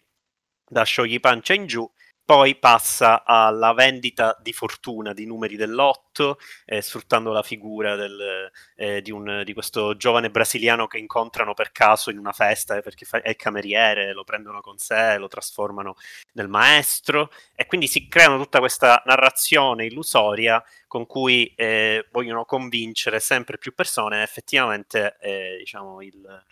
da 0.67 0.85
sciogli 0.85 1.21
pancia 1.21 1.55
in 1.55 1.67
giù 1.67 1.90
poi 2.28 2.56
passa 2.56 3.25
alla 3.25 3.73
vendita 3.73 4.37
di 4.38 4.52
fortuna 4.52 5.14
di 5.14 5.25
numeri 5.25 5.56
dell'otto, 5.56 6.38
eh, 6.66 6.82
sfruttando 6.82 7.32
la 7.32 7.42
figura 7.42 7.97
del, 7.97 8.50
eh, 8.76 9.00
di, 9.00 9.11
un, 9.11 9.40
di, 9.47 9.54
questo 9.54 9.97
giovane 9.97 10.30
brasiliano 10.30 10.87
che 10.87 10.99
incontrano 10.99 11.54
per 11.54 11.73
caso 11.73 12.11
in 12.11 12.18
una 12.18 12.32
festa 12.32 12.76
eh, 12.76 12.82
perché 12.82 13.06
fa, 13.06 13.23
è 13.23 13.35
cameriere, 13.35 14.12
lo 14.12 14.25
prendono 14.25 14.61
con 14.61 14.76
sé, 14.76 15.16
lo 15.16 15.26
trasformano 15.26 15.97
nel 16.32 16.49
maestro 16.49 17.30
e 17.54 17.64
quindi 17.64 17.87
si 17.87 18.08
creano 18.08 18.37
tutta 18.37 18.58
questa 18.58 19.02
narrazione 19.06 19.87
illusoria 19.87 20.62
con 20.87 21.06
cui 21.06 21.50
eh, 21.56 22.08
vogliono 22.11 22.44
convincere 22.44 23.20
sempre 23.20 23.56
più 23.56 23.73
persone. 23.73 24.23
Effettivamente, 24.23 25.16
eh, 25.23 25.56
diciamo, 25.61 26.02
il, 26.02 26.44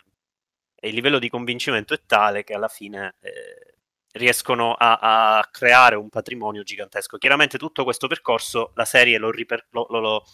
il, 0.81 0.95
livello 0.95 1.19
di 1.19 1.29
convincimento 1.29 1.93
è 1.93 2.01
tale 2.07 2.45
che 2.45 2.55
alla 2.55 2.69
fine 2.69 3.17
eh, 3.21 3.76
riescono 4.17 4.75
a, 4.75 5.39
a, 5.39 5.49
creare 5.51 5.97
un 5.97 6.09
patrimonio 6.09 6.63
gigantesco. 6.63 7.19
Chiaramente 7.19 7.59
tutto 7.59 7.85
questo 7.85 8.07
percorso 8.09 8.73
la 8.75 8.85
serie 8.85 9.19
lo, 9.19 9.31
riper- 9.31 9.67
lo, 9.71 9.87
lo, 9.89 10.25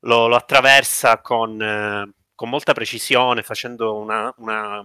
lo 0.00 0.36
attraversa 0.36 1.20
con, 1.20 1.60
eh, 1.60 2.12
con, 2.34 2.48
molta 2.48 2.72
precisione, 2.72 3.42
facendo 3.42 3.96
una, 3.96 4.32
una, 4.38 4.84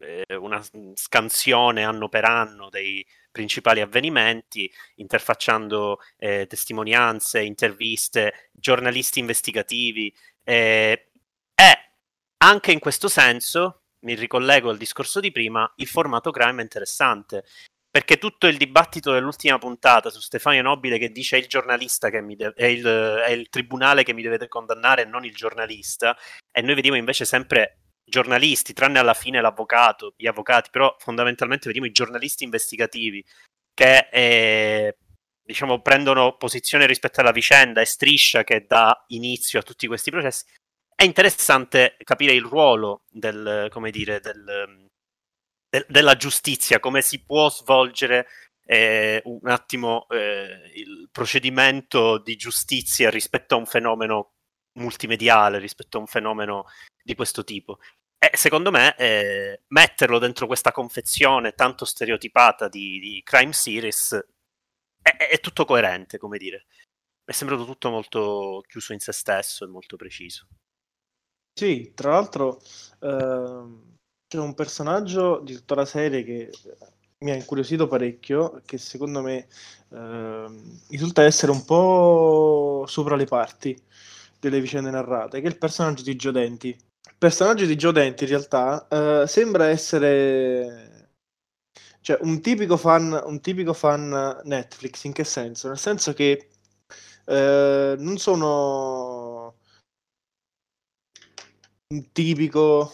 eh, 0.00 0.36
una, 0.36 0.62
scansione 0.94 1.84
anno 1.84 2.08
per 2.08 2.24
anno 2.24 2.68
dei 2.70 3.04
principali 3.30 3.80
avvenimenti, 3.80 4.70
interfacciando 4.96 6.00
eh, 6.16 6.46
testimonianze, 6.46 7.42
interviste, 7.42 8.50
giornalisti 8.52 9.20
investigativi. 9.20 10.12
e 10.44 11.04
anche 12.40 12.72
in 12.72 12.78
questo 12.78 13.08
senso 13.08 13.82
mi 14.00 14.14
ricollego 14.14 14.70
al 14.70 14.76
discorso 14.76 15.20
di 15.20 15.30
prima, 15.32 15.70
il 15.76 15.86
formato 15.86 16.30
crime 16.30 16.60
è 16.60 16.62
interessante. 16.62 17.44
Perché 17.90 18.18
tutto 18.18 18.46
il 18.46 18.58
dibattito 18.58 19.12
dell'ultima 19.12 19.58
puntata 19.58 20.10
su 20.10 20.20
Stefano 20.20 20.60
Nobile 20.60 20.98
che 20.98 21.10
dice 21.10 21.36
è 21.36 21.40
il 21.40 21.46
giornalista 21.46 22.10
che 22.10 22.20
mi 22.20 22.36
deve, 22.36 22.52
è, 22.54 22.66
il, 22.66 22.84
è 22.84 23.30
il 23.30 23.48
tribunale 23.48 24.02
che 24.02 24.12
mi 24.12 24.22
deve 24.22 24.46
condannare 24.46 25.02
e 25.02 25.06
non 25.06 25.24
il 25.24 25.34
giornalista, 25.34 26.16
e 26.52 26.60
noi 26.60 26.74
vediamo 26.74 26.98
invece 26.98 27.24
sempre 27.24 27.78
giornalisti, 28.04 28.72
tranne 28.72 28.98
alla 28.98 29.14
fine 29.14 29.40
l'avvocato, 29.40 30.14
gli 30.16 30.26
avvocati, 30.26 30.70
però 30.70 30.94
fondamentalmente 30.98 31.66
vediamo 31.66 31.86
i 31.86 31.92
giornalisti 31.92 32.44
investigativi 32.44 33.24
che 33.74 34.08
eh, 34.10 34.96
diciamo 35.42 35.80
prendono 35.80 36.36
posizione 36.36 36.86
rispetto 36.86 37.20
alla 37.20 37.32
vicenda 37.32 37.80
e 37.80 37.86
striscia 37.86 38.44
che 38.44 38.66
dà 38.66 39.04
inizio 39.08 39.60
a 39.60 39.62
tutti 39.62 39.86
questi 39.86 40.10
processi 40.10 40.44
è 41.00 41.04
interessante 41.04 41.96
capire 42.02 42.32
il 42.32 42.42
ruolo 42.42 43.04
del, 43.08 43.70
dire, 43.92 44.18
del, 44.18 44.88
del, 45.70 45.86
della 45.88 46.16
giustizia, 46.16 46.80
come 46.80 47.02
si 47.02 47.22
può 47.22 47.48
svolgere 47.50 48.26
eh, 48.66 49.22
un 49.26 49.48
attimo 49.48 50.08
eh, 50.08 50.72
il 50.74 51.08
procedimento 51.12 52.18
di 52.18 52.34
giustizia 52.34 53.10
rispetto 53.10 53.54
a 53.54 53.58
un 53.58 53.66
fenomeno 53.66 54.32
multimediale, 54.80 55.60
rispetto 55.60 55.98
a 55.98 56.00
un 56.00 56.08
fenomeno 56.08 56.64
di 57.00 57.14
questo 57.14 57.44
tipo. 57.44 57.78
E 58.18 58.36
secondo 58.36 58.72
me 58.72 58.96
eh, 58.96 59.62
metterlo 59.68 60.18
dentro 60.18 60.48
questa 60.48 60.72
confezione 60.72 61.52
tanto 61.52 61.84
stereotipata 61.84 62.66
di, 62.66 62.98
di 62.98 63.20
crime 63.22 63.52
series 63.52 64.18
è, 65.00 65.28
è, 65.28 65.38
tutto 65.38 65.64
coerente, 65.64 66.18
come 66.18 66.38
dire. 66.38 66.66
È 67.24 67.30
sembrato 67.30 67.64
tutto 67.64 67.88
molto 67.88 68.64
chiuso 68.66 68.92
in 68.92 68.98
se 68.98 69.12
stesso 69.12 69.64
e 69.64 69.68
molto 69.68 69.94
preciso. 69.94 70.48
Sì, 71.58 71.90
tra 71.92 72.12
l'altro 72.12 72.60
ehm, 73.00 73.96
c'è 74.28 74.38
un 74.38 74.54
personaggio 74.54 75.40
di 75.40 75.54
tutta 75.54 75.74
la 75.74 75.84
serie 75.84 76.22
che 76.22 76.52
mi 77.24 77.32
ha 77.32 77.34
incuriosito 77.34 77.88
parecchio, 77.88 78.62
che 78.64 78.78
secondo 78.78 79.22
me 79.22 79.48
ehm, 79.88 80.82
risulta 80.88 81.24
essere 81.24 81.50
un 81.50 81.64
po' 81.64 82.84
sopra 82.86 83.16
le 83.16 83.24
parti 83.24 83.76
delle 84.38 84.60
vicende 84.60 84.90
narrate, 84.90 85.40
che 85.40 85.48
è 85.48 85.50
il 85.50 85.58
personaggio 85.58 86.04
di 86.04 86.14
Joe 86.14 86.30
Denti. 86.30 86.68
Il 86.68 87.16
personaggio 87.18 87.66
di 87.66 87.74
Joe 87.74 87.92
Denti 87.92 88.22
in 88.22 88.30
realtà 88.30 88.86
eh, 88.86 89.26
sembra 89.26 89.66
essere 89.66 91.08
cioè, 92.02 92.18
un, 92.20 92.40
tipico 92.40 92.76
fan, 92.76 93.20
un 93.24 93.40
tipico 93.40 93.72
fan 93.72 94.42
Netflix, 94.44 95.02
in 95.02 95.12
che 95.12 95.24
senso? 95.24 95.66
Nel 95.66 95.78
senso 95.78 96.12
che 96.12 96.50
eh, 97.26 97.96
non 97.98 98.16
sono 98.16 99.17
un 101.90 102.12
tipico, 102.12 102.92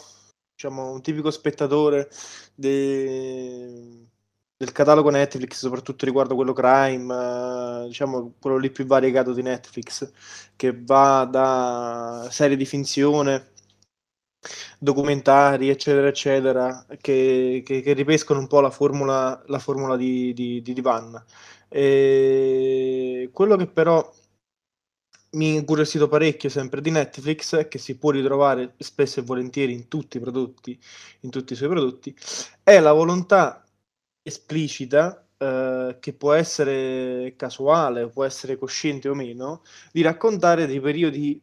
diciamo, 0.55 0.93
un 0.93 1.03
tipico 1.03 1.31
spettatore 1.31 2.09
de... 2.55 4.07
del 4.57 4.73
catalogo 4.73 5.11
Netflix, 5.11 5.59
soprattutto 5.59 6.05
riguardo 6.05 6.37
quello 6.37 6.53
crime, 6.53 7.13
eh, 7.85 7.87
diciamo 7.89 8.35
quello 8.39 8.57
lì 8.57 8.71
più 8.71 8.87
variegato 8.87 9.33
di 9.33 9.43
Netflix, 9.43 10.13
che 10.55 10.81
va 10.85 11.25
da 11.29 12.29
serie 12.31 12.57
di 12.57 12.65
finzione 12.65 13.53
documentari, 14.79 15.71
eccetera, 15.71 16.07
eccetera, 16.09 16.87
che, 17.01 17.63
che, 17.65 17.81
che 17.81 17.93
ripescono 17.95 18.39
un 18.39 18.47
po' 18.47 18.61
la 18.61 18.71
formula, 18.71 19.43
la 19.47 19.59
formula 19.59 19.97
di, 19.97 20.33
di, 20.35 20.63
di 20.63 20.73
Divan. 20.73 21.21
E 21.69 23.29
quello 23.33 23.57
che 23.57 23.67
però 23.67 24.09
mi 25.35 25.55
incuriosito 25.55 26.09
parecchio 26.09 26.49
sempre 26.49 26.81
di 26.81 26.91
Netflix, 26.91 27.69
che 27.69 27.79
si 27.79 27.97
può 27.97 28.11
ritrovare 28.11 28.75
spesso 28.79 29.21
e 29.21 29.23
volentieri 29.23 29.73
in 29.73 29.89
tutti 29.89 30.17
i 30.17 30.21
prodotti, 30.21 30.79
in 31.21 31.31
tutti 31.31 31.53
i 31.53 31.57
suoi 31.57 31.69
prodotti, 31.69 32.15
è 32.63 32.81
la 32.81 32.93
volontà 32.93 33.65
esplicita, 34.23 35.27
eh, 35.37 35.97
che 36.01 36.13
può 36.15 36.33
essere 36.33 37.35
casuale, 37.37 38.09
può 38.09 38.25
essere 38.25 38.57
cosciente 38.57 39.09
o 39.09 39.15
meno, 39.15 39.63
di 39.93 40.03
raccontare 40.03 40.67
dei 40.67 40.81
periodi 40.81 41.41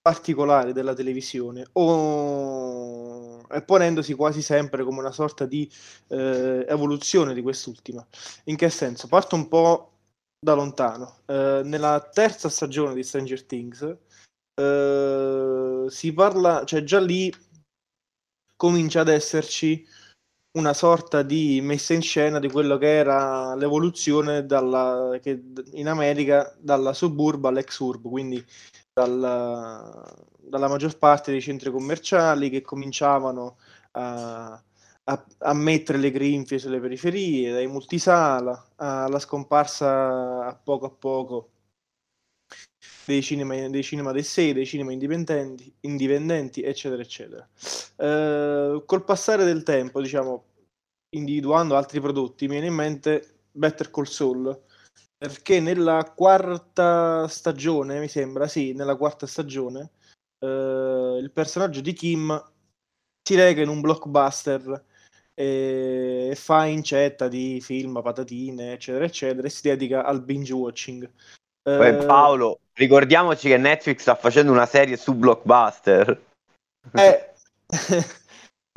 particolari 0.00 0.72
della 0.72 0.94
televisione 0.94 1.66
o 1.72 3.44
ponendosi 3.64 4.14
quasi 4.14 4.42
sempre 4.42 4.84
come 4.84 5.00
una 5.00 5.10
sorta 5.12 5.46
di 5.46 5.68
eh, 6.08 6.64
evoluzione 6.68 7.34
di 7.34 7.42
quest'ultima. 7.42 8.06
In 8.44 8.56
che 8.56 8.70
senso? 8.70 9.08
Parto 9.08 9.34
un 9.34 9.48
po' 9.48 9.95
da 10.46 10.54
lontano. 10.54 11.22
Eh, 11.26 11.62
nella 11.64 12.08
terza 12.12 12.48
stagione 12.48 12.94
di 12.94 13.02
Stranger 13.02 13.44
Things 13.44 13.96
eh, 14.54 15.86
si 15.88 16.12
parla, 16.12 16.64
cioè 16.64 16.84
già 16.84 17.00
lì 17.00 17.34
comincia 18.54 19.00
ad 19.00 19.08
esserci 19.08 19.84
una 20.56 20.72
sorta 20.72 21.22
di 21.22 21.60
messa 21.60 21.94
in 21.94 22.00
scena 22.00 22.38
di 22.38 22.48
quello 22.48 22.78
che 22.78 22.94
era 22.94 23.56
l'evoluzione 23.56 24.46
dalla, 24.46 25.18
che 25.20 25.42
in 25.72 25.88
America 25.88 26.54
dalla 26.60 26.92
suburba 26.92 27.48
all'ex-urb, 27.48 28.08
quindi 28.08 28.42
dalla, 28.92 30.02
dalla 30.38 30.68
maggior 30.68 30.96
parte 30.96 31.32
dei 31.32 31.42
centri 31.42 31.72
commerciali 31.72 32.50
che 32.50 32.62
cominciavano 32.62 33.58
a, 33.92 34.62
a, 35.08 35.26
a, 35.38 35.52
mettere 35.52 35.98
le 35.98 36.10
grinfie 36.10 36.58
sulle 36.58 36.80
periferie, 36.80 37.52
dai 37.52 37.66
multisala 37.66 38.72
alla 38.76 39.18
scomparsa 39.18 40.46
a 40.46 40.54
poco 40.54 40.86
a 40.86 40.90
poco 40.90 41.50
dei 43.04 43.22
cinema, 43.22 43.68
dei 43.68 43.82
cinema 43.82 44.12
dei 44.12 44.24
sé, 44.24 44.52
dei 44.52 44.66
cinema 44.66 44.92
indipendenti, 44.92 45.72
indipendenti 45.80 46.62
eccetera, 46.62 47.02
eccetera. 47.02 47.48
Eh, 47.96 48.82
col 48.84 49.04
passare 49.04 49.44
del 49.44 49.62
tempo, 49.62 50.00
diciamo, 50.00 50.44
individuando 51.10 51.76
altri 51.76 52.00
prodotti, 52.00 52.46
mi 52.46 52.52
viene 52.52 52.66
in 52.66 52.74
mente 52.74 53.38
Better 53.52 53.90
Call 53.90 54.04
Saul, 54.04 54.60
perché 55.16 55.60
nella 55.60 56.12
quarta 56.14 57.28
stagione, 57.28 58.00
mi 58.00 58.08
sembra, 58.08 58.48
sì, 58.48 58.72
nella 58.72 58.96
quarta 58.96 59.26
stagione, 59.26 59.92
eh, 60.40 61.18
il 61.20 61.30
personaggio 61.32 61.80
di 61.80 61.92
Kim 61.92 62.52
si 63.22 63.34
reca 63.34 63.62
in 63.62 63.68
un 63.68 63.80
blockbuster 63.80 64.84
e 65.38 66.32
fa 66.34 66.64
incetta 66.64 67.28
di 67.28 67.60
film, 67.60 68.00
patatine, 68.02 68.72
eccetera, 68.72 69.04
eccetera, 69.04 69.46
e 69.46 69.50
si 69.50 69.68
dedica 69.68 70.04
al 70.04 70.22
binge 70.22 70.54
watching. 70.54 71.10
Eh, 71.62 72.04
Paolo, 72.06 72.60
ricordiamoci 72.72 73.48
che 73.48 73.58
Netflix 73.58 74.00
sta 74.00 74.14
facendo 74.14 74.50
una 74.50 74.66
serie 74.66 74.96
su 74.96 75.14
Blockbuster. 75.14 76.18
Eh, 76.92 77.32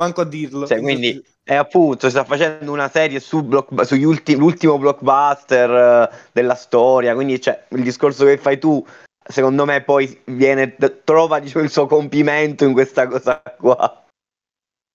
manco 0.00 0.20
a 0.20 0.24
dirlo. 0.24 0.66
Cioè, 0.66 0.80
quindi 0.80 1.22
E 1.44 1.54
appunto 1.54 2.10
sta 2.10 2.24
facendo 2.24 2.70
una 2.70 2.88
serie 2.88 3.20
su 3.20 3.42
block, 3.42 3.84
sugli 3.86 4.04
ulti, 4.04 4.36
l'ultimo 4.36 4.78
blockbuster 4.78 6.10
uh, 6.10 6.16
della 6.32 6.54
storia, 6.54 7.14
quindi 7.14 7.40
cioè, 7.40 7.64
il 7.70 7.82
discorso 7.82 8.24
che 8.24 8.36
fai 8.36 8.58
tu, 8.58 8.84
secondo 9.26 9.64
me 9.64 9.82
poi 9.82 10.20
viene, 10.26 10.76
trova 11.04 11.38
diciamo, 11.38 11.64
il 11.64 11.70
suo 11.70 11.86
compimento 11.86 12.64
in 12.64 12.72
questa 12.72 13.06
cosa 13.06 13.40
qua. 13.58 14.04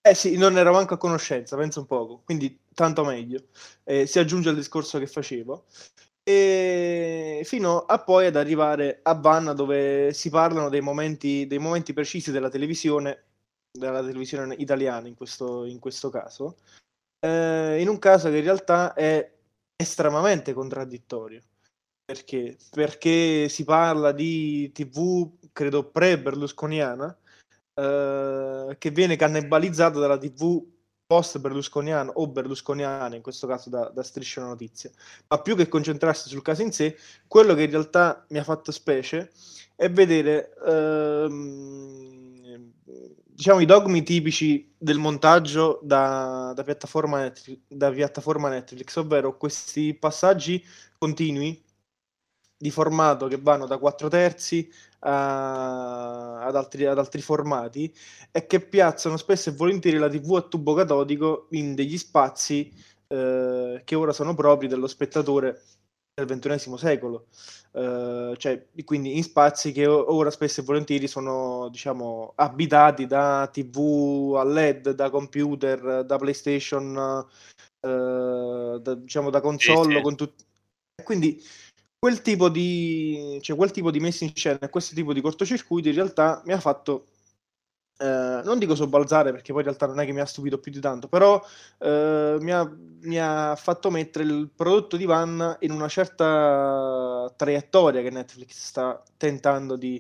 Eh 0.08 0.14
sì, 0.14 0.38
non 0.38 0.56
ero 0.56 0.72
manco 0.72 0.94
a 0.94 0.98
conoscenza, 0.98 1.58
penso 1.58 1.80
un 1.80 1.88
poco, 1.88 2.22
quindi 2.24 2.60
tanto 2.76 3.04
meglio. 3.04 3.48
Eh, 3.84 4.06
si 4.06 4.20
aggiunge 4.20 4.50
al 4.50 4.56
discorso 4.56 5.00
che 5.00 5.08
facevo. 5.08 5.66
E 6.22 7.42
fino 7.44 7.80
a 7.80 7.98
poi 8.04 8.28
ad 8.28 8.36
arrivare 8.36 9.00
a 9.02 9.16
Vanna 9.16 9.54
dove 9.54 10.14
si 10.14 10.30
parlano 10.30 10.70
dei 10.70 10.82
momenti, 10.82 11.48
dei 11.48 11.58
momenti 11.58 11.94
precisi 11.94 12.32
della 12.32 12.50
televisione 12.50 13.24
della 13.72 14.02
televisione 14.02 14.54
italiana 14.60 15.08
in 15.08 15.16
questo, 15.16 15.66
in 15.66 15.80
questo 15.80 16.10
caso, 16.10 16.58
eh, 17.20 17.82
in 17.82 17.88
un 17.90 18.00
caso 18.00 18.30
che 18.30 18.38
in 18.38 18.44
realtà 18.44 18.94
è 18.94 19.34
estremamente 19.76 20.54
contraddittorio. 20.54 21.42
Perché? 22.06 22.58
Perché 22.72 23.50
si 23.50 23.64
parla 23.64 24.12
di 24.12 24.72
TV, 24.72 25.32
credo 25.54 25.90
pre-berlusconiana, 25.92 27.18
eh, 27.76 28.76
che 28.78 28.90
viene 28.92 29.16
cannibalizzata 29.16 30.00
dalla 30.00 30.18
TV 30.18 30.64
post-berlusconiana 31.06 32.12
o 32.14 32.28
berlusconiana, 32.28 33.16
in 33.16 33.22
questo 33.22 33.46
caso 33.46 33.70
da, 33.70 33.92
da 33.94 34.02
Striscia 34.02 34.40
una 34.40 34.50
notizia. 34.50 34.90
Ma 35.28 35.40
più 35.40 35.56
che 35.56 35.68
concentrarsi 35.68 36.30
sul 36.30 36.42
caso 36.42 36.64
in 36.64 36.72
sé, 36.72 36.98
quello 37.28 37.54
che 37.54 37.64
in 37.64 37.70
realtà 37.72 38.26
mi 38.30 38.40
ha 38.40 38.44
fatto 38.44 38.72
specie 38.72 39.32
è 39.76 39.90
vedere... 39.90 40.54
Ehm, 40.66 42.26
diciamo, 43.36 43.60
i 43.60 43.66
dogmi 43.66 44.02
tipici 44.02 44.74
del 44.78 44.98
montaggio 44.98 45.80
da, 45.84 46.54
da, 46.56 46.64
piattaforma 46.64 47.20
Netflix, 47.20 47.60
da 47.68 47.92
piattaforma 47.92 48.48
Netflix, 48.48 48.96
ovvero 48.96 49.38
questi 49.38 49.94
passaggi 49.94 50.64
continui 50.98 51.62
di 52.58 52.72
formato 52.72 53.28
che 53.28 53.38
vanno 53.38 53.66
da 53.66 53.78
4 53.78 54.08
terzi 54.08 54.72
a, 55.06 56.42
ad, 56.42 56.56
altri, 56.56 56.86
ad, 56.86 56.98
altri, 56.98 57.22
formati 57.22 57.94
e 58.32 58.46
che 58.48 58.60
piazzano 58.60 59.18
spesso 59.18 59.50
e 59.50 59.54
volentieri 59.54 59.98
la 59.98 60.10
TV 60.10 60.36
a 60.36 60.42
tubo 60.42 60.74
catodico 60.74 61.48
in 61.52 61.76
degli 61.76 61.98
spazi 61.98 62.74
eh, 63.08 63.82
che 63.84 63.96
ora 63.96 64.14
sono 64.14 64.34
propri 64.34 64.68
dello 64.68 64.88
spettatore 64.88 65.62
del 66.16 66.26
ventunesimo 66.26 66.78
secolo. 66.78 67.28
Uh, 67.72 68.34
cioè, 68.38 68.68
quindi 68.86 69.18
in 69.18 69.24
spazi 69.24 69.74
che 69.74 69.86
ora 69.86 70.32
spesso 70.32 70.62
e 70.62 70.64
volentieri 70.64 71.08
sono 71.08 71.68
diciamo, 71.70 72.32
abitati 72.36 73.06
da 73.06 73.50
TV 73.52 74.34
a 74.38 74.46
LED, 74.46 74.92
da 74.92 75.10
computer, 75.10 76.06
da 76.06 76.16
PlayStation, 76.16 77.26
uh, 77.82 78.80
da, 78.80 78.94
diciamo, 78.96 79.30
da 79.30 79.42
console. 79.42 79.90
Sì, 79.90 79.96
sì. 79.98 80.02
Con 80.02 80.16
tut... 80.16 80.34
Quindi 81.04 81.44
quel 82.06 82.22
tipo, 82.22 82.50
di, 82.50 83.40
cioè, 83.42 83.58
quel 83.58 83.72
tipo 83.72 83.90
di 83.90 84.00
messa 84.00 84.26
in 84.26 84.36
scena, 84.36 84.70
questo 84.70 84.94
tipo 84.94 85.12
di 85.12 85.22
cortocircuito 85.22 85.88
in 85.90 85.96
realtà 85.96 86.40
mi 86.46 86.54
ha 86.54 86.60
fatto 86.60 87.08
eh, 87.98 88.42
non 88.44 88.60
dico 88.60 88.76
sobbalzare 88.76 89.32
perché 89.32 89.52
poi 89.52 89.62
in 89.62 89.68
realtà 89.70 89.88
non 89.88 90.00
è 90.00 90.06
che 90.06 90.12
mi 90.12 90.20
ha 90.20 90.26
stupito 90.26 90.60
più 90.60 90.72
di 90.72 90.80
tanto, 90.80 91.08
però 91.08 91.44
eh, 91.80 92.38
mi, 92.40 92.52
ha, 92.52 92.72
mi, 93.02 93.20
ha, 93.20 93.56
fatto 93.56 93.90
mettere 93.90 94.26
il 94.26 94.52
prodotto 94.56 94.98
di 94.98 95.06
Van 95.06 95.58
in 95.62 95.72
una 95.72 95.88
certa 95.88 97.34
traiettoria 97.36 98.04
che 98.04 98.12
Netflix 98.12 98.52
sta 98.52 99.02
tentando 99.18 99.76
di, 99.76 100.00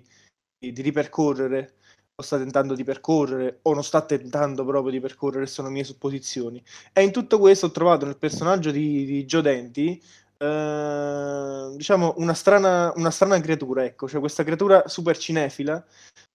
di, 0.60 0.72
di 0.72 0.82
ripercorrere 0.84 1.74
o 2.18 2.24
sta 2.24 2.38
tentando 2.38 2.76
di 2.76 2.84
percorrere 2.84 3.60
o 3.64 3.74
non 3.74 3.84
sta 3.84 4.02
tentando 4.02 4.64
proprio 4.64 4.92
di 4.92 5.00
percorrere, 5.00 5.48
sono 5.48 5.70
mie 5.70 5.84
supposizioni. 5.84 6.64
E 6.94 7.02
in 7.02 7.12
tutto 7.12 7.40
questo 7.40 7.66
ho 7.66 7.72
trovato 7.72 8.06
nel 8.06 8.18
personaggio 8.18 8.70
di, 8.70 9.06
di 9.06 9.26
Joe 9.26 9.42
Denti 9.42 10.00
eh, 10.46 11.75
diciamo 11.75 12.14
una 12.18 12.34
strana, 12.34 12.92
una 12.96 13.12
strana 13.12 13.40
creatura, 13.40 13.84
ecco, 13.84 14.08
cioè 14.08 14.20
questa 14.20 14.44
creatura 14.44 14.88
super 14.88 15.18
cinefila 15.18 15.84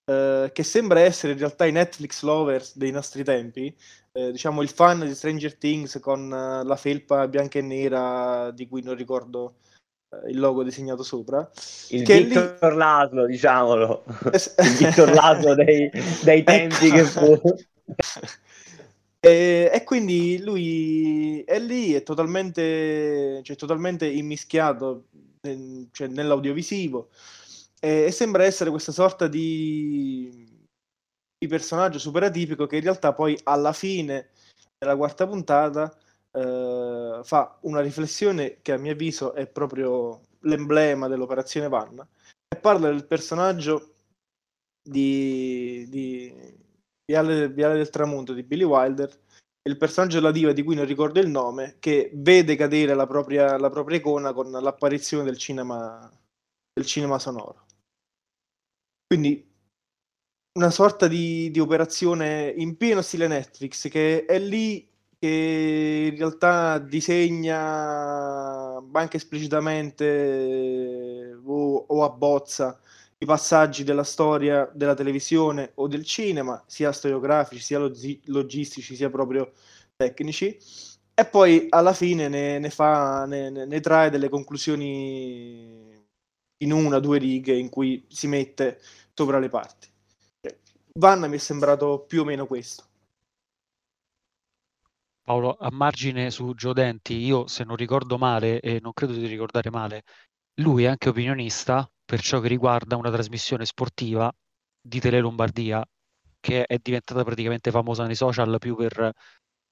eh, 0.05 0.51
che 0.53 0.63
sembra 0.65 1.01
essere 1.01 1.33
in 1.33 1.39
realtà 1.39 1.67
i 1.67 1.73
Netflix 1.73 2.23
lovers 2.23 2.77
dei 2.77 2.91
nostri 2.91 3.23
tempi, 3.23 3.75
eh, 4.13 4.33
diciamo 4.33 4.63
il 4.63 4.69
fan 4.69 5.01
di 5.01 5.15
Stranger 5.15 5.55
Things 5.57 5.99
con 6.01 6.25
uh, 6.25 6.67
la 6.67 6.77
felpa 6.77 7.29
bianca 7.29 7.59
e 7.59 7.63
nera 7.63 8.51
di 8.51 8.67
cui 8.67 8.83
non 8.83 8.97
ricordo 8.97 9.59
uh, 10.09 10.29
il 10.29 10.39
logo 10.41 10.65
disegnato 10.65 11.05
sopra. 11.05 11.49
Il 11.91 12.05
Victor 12.05 12.73
lì... 12.73 12.77
Laslo, 12.77 13.27
diciamolo. 13.27 14.05
il 14.33 14.77
Victor 14.79 15.13
Laslo 15.13 15.55
dei, 15.55 15.91
dei 16.25 16.43
tempi 16.45 16.87
ecco. 16.87 16.97
che 16.97 17.05
fu. 17.05 17.41
E, 19.21 19.71
e, 19.73 19.85
quindi 19.85 20.43
lui 20.43 21.43
è 21.43 21.59
lì, 21.59 21.93
è 21.93 22.03
totalmente, 22.03 23.43
cioè, 23.43 23.55
totalmente 23.55 24.07
immischiato 24.07 25.09
cioè, 25.93 26.07
nell'audiovisivo. 26.09 27.11
E, 27.79 28.05
e 28.05 28.11
sembra 28.13 28.45
essere 28.45 28.71
questa 28.71 28.93
sorta 28.93 29.29
di, 29.29 30.47
di, 31.39 31.47
personaggio 31.47 31.99
super 31.99 32.23
atipico 32.25 32.67
che 32.67 32.77
in 32.77 32.83
realtà 32.83 33.13
poi 33.13 33.39
alla 33.45 33.73
fine 33.73 34.31
della 34.79 34.97
quarta 34.97 35.27
puntata 35.27 35.95
eh, 36.33 37.21
fa 37.23 37.59
una 37.63 37.81
riflessione 37.81 38.59
che 38.63 38.73
a 38.73 38.79
mio 38.79 38.93
avviso 38.93 39.35
è 39.35 39.47
proprio 39.47 40.23
l'emblema 40.41 41.09
dell'operazione 41.09 41.69
Vanna 41.69 42.07
e 42.49 42.57
parla 42.57 42.89
del 42.89 43.07
personaggio 43.07 43.95
di, 44.83 45.87
di 45.89 46.59
Viale, 47.11 47.49
Viale 47.49 47.75
del 47.75 47.91
Tramonto 47.91 48.33
di 48.33 48.45
Billy 48.45 48.63
Wilder 48.63 49.11
il 49.69 49.77
personaggio 49.77 50.21
della 50.21 50.31
diva 50.31 50.53
di 50.53 50.63
cui 50.63 50.77
non 50.77 50.87
ricordo 50.87 51.21
il 51.21 51.29
nome, 51.29 51.77
che 51.81 52.11
vede 52.15 52.57
cadere 52.57 52.95
la 52.95 53.07
propria, 53.07 53.59
la 53.59 53.69
propria 53.69 53.99
icona 53.99 54.33
con 54.33 54.51
l'apparizione 54.51 55.25
del 55.25 55.37
cinema, 55.37 56.11
del 56.73 56.87
cinema 56.87 57.19
sonoro. 57.19 57.67
Quindi 59.07 59.47
una 60.53 60.71
sorta 60.71 61.09
di, 61.09 61.51
di, 61.51 61.59
operazione 61.59 62.55
in 62.57 62.77
pieno 62.77 63.03
stile 63.03 63.27
Netflix 63.27 63.89
che 63.89 64.25
è 64.25 64.39
lì 64.39 64.89
che 65.19 66.09
in 66.11 66.17
realtà 66.17 66.79
disegna 66.79 68.77
anche 68.93 69.17
esplicitamente 69.19 71.39
o, 71.45 71.85
o 71.87 72.05
abbozza 72.05 72.81
passaggi 73.27 73.85
della 73.85 74.05
storia 74.05 74.71
della 74.73 74.95
televisione 74.95 75.73
o 75.75 75.89
del 75.89 76.05
cinema, 76.05 76.63
sia 76.67 76.93
storiografici, 76.93 77.63
sia 77.63 77.79
log- 77.79 78.21
logistici, 78.25 78.97
sia 78.97 79.11
proprio 79.11 79.53
tecnici, 79.95 80.59
e 81.13 81.27
poi 81.27 81.67
alla 81.69 81.93
fine 81.93 82.29
ne, 82.29 82.59
ne, 82.59 82.71
fa, 82.71 83.27
ne, 83.27 83.51
ne 83.51 83.81
trae 83.81 84.09
delle 84.09 84.31
conclusioni 84.31 86.03
in 86.63 86.73
una 86.73 86.97
o 86.97 87.01
due 87.01 87.19
righe 87.19 87.55
in 87.55 87.69
cui 87.69 88.07
si 88.09 88.27
mette 88.27 88.81
sopra 89.13 89.39
le 89.39 89.49
parti. 89.49 89.89
Vanna 90.95 91.27
mi 91.27 91.37
è 91.37 91.39
sembrato 91.39 92.05
più 92.07 92.23
o 92.23 92.25
meno 92.25 92.47
questo. 92.47 92.85
Paolo, 95.23 95.57
a 95.61 95.71
margine 95.71 96.31
su 96.31 96.55
Gio 96.55 96.73
Denti, 96.73 97.15
io 97.15 97.47
se 97.47 97.65
non 97.65 97.77
ricordo 97.77 98.19
male, 98.19 98.61
e 98.61 98.81
non 98.81 98.93
credo 98.93 99.13
di 99.13 99.27
ricordare 99.27 99.71
male, 99.71 100.05
lui 100.55 100.85
è 100.85 100.87
anche 100.87 101.11
opinionista 101.11 101.89
per 102.11 102.21
ciò 102.23 102.41
che 102.41 102.49
riguarda 102.49 102.97
una 102.97 103.09
trasmissione 103.09 103.65
sportiva 103.65 104.33
di 104.83 104.99
Tele 104.99 105.21
Lombardia, 105.21 105.81
che 106.41 106.65
è 106.65 106.79
diventata 106.83 107.23
praticamente 107.23 107.71
famosa 107.71 108.05
nei 108.05 108.17
social 108.17 108.59
più 108.59 108.75
per 108.75 109.13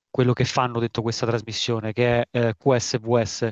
quello 0.09 0.33
che 0.35 0.45
fanno 0.45 0.79
dentro 0.79 1.03
questa 1.03 1.27
trasmissione, 1.27 1.93
che 1.93 2.21
è 2.21 2.29
eh, 2.31 2.55
QSVS, 2.57 3.51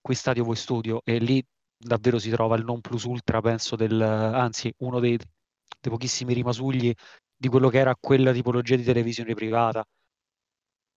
Qui 0.00 0.14
Stadio 0.16 0.42
Voi 0.42 0.56
Studio, 0.56 1.00
e 1.04 1.18
lì 1.18 1.40
davvero 1.76 2.18
si 2.18 2.28
trova 2.30 2.56
il 2.56 2.64
non 2.64 2.80
plus 2.80 3.04
ultra, 3.04 3.40
penso, 3.40 3.76
del, 3.76 4.02
anzi, 4.02 4.74
uno 4.78 4.98
dei, 4.98 5.16
dei 5.16 5.92
pochissimi 5.92 6.34
rimasugli 6.34 6.92
di 7.36 7.48
quello 7.48 7.68
che 7.68 7.78
era 7.78 7.94
quella 7.94 8.32
tipologia 8.32 8.74
di 8.74 8.82
televisione 8.82 9.34
privata. 9.34 9.84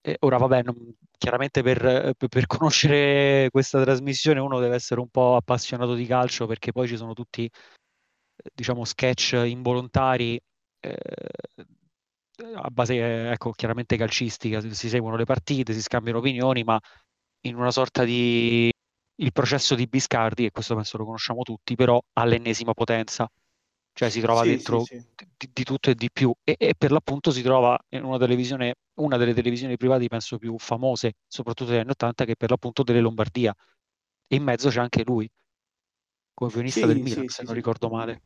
E 0.08 0.15
ora, 0.22 0.38
vabbè, 0.38 0.63
non, 0.63 0.96
chiaramente 1.17 1.62
per, 1.62 2.13
per, 2.15 2.46
conoscere 2.48 3.50
questa 3.50 3.82
trasmissione 3.84 4.39
uno 4.39 4.58
deve 4.62 4.76
essere 4.76 5.02
un 5.02 5.10
po' 5.10 5.36
appassionato 5.36 5.96
di 5.96 6.06
calcio 6.06 6.46
perché 6.48 6.72
poi 6.72 6.88
ci 6.88 6.96
sono 6.96 7.12
tutti, 7.12 7.50
diciamo, 8.54 8.86
sketch 8.86 9.34
involontari 9.34 10.39
eh, 10.80 10.96
a 12.56 12.70
base, 12.70 13.32
ecco, 13.32 13.52
chiaramente 13.52 13.98
calcistica, 13.98 14.62
si 14.62 14.88
seguono 14.88 15.17
le 15.17 15.26
partite, 15.26 15.74
si 15.74 15.82
scambiano 15.82 16.20
opinioni, 16.20 16.63
ma 16.63 16.80
in 17.41 17.56
una 17.58 17.72
sorta 17.72 18.06
di 18.06 18.72
il 19.20 19.32
processo 19.34 19.76
di 19.76 19.88
Biscardi, 19.88 20.46
e 20.46 20.52
questo 20.52 20.74
penso 20.76 20.98
lo 20.98 21.04
conosciamo 21.04 21.41
tutti, 21.41 21.76
però 21.76 22.02
all'ennesima 22.13 22.74
potenza, 22.74 23.30
cioè 23.98 24.12
si 24.12 24.22
trova 24.22 24.44
sì, 24.44 24.50
dentro 24.50 24.84
sì, 24.84 25.00
sì. 25.00 25.26
Di, 25.36 25.50
di, 25.52 25.64
tutto 25.64 25.90
e 25.90 25.96
di 25.96 26.12
più, 26.14 26.32
e, 26.44 26.56
e, 26.60 26.76
per 26.78 26.92
l'appunto 26.92 27.32
si 27.32 27.42
trova 27.42 27.76
in 27.90 28.04
una 28.04 28.20
televisione, 28.20 28.76
una 29.00 29.18
delle 29.18 29.34
televisioni 29.34 29.76
private 29.76 30.08
penso 30.08 30.38
più 30.38 30.56
famose, 30.60 31.14
soprattutto 31.28 31.72
negli 31.72 31.80
anni 31.80 31.90
80, 31.90 32.26
che 32.26 32.34
è 32.34 32.36
per 32.36 32.52
l'appunto 32.52 32.84
delle 32.84 33.00
Lombardia, 33.00 33.56
e 34.28 34.36
in 34.36 34.44
mezzo 34.44 34.70
c'è 34.70 34.82
anche 34.82 35.04
lui, 35.04 35.28
come 36.36 36.52
vionista 36.54 36.86
del 36.86 37.00
Milan, 37.00 37.28
se 37.28 37.42
non 37.42 37.56
ricordo 37.56 37.90
male. 37.90 38.22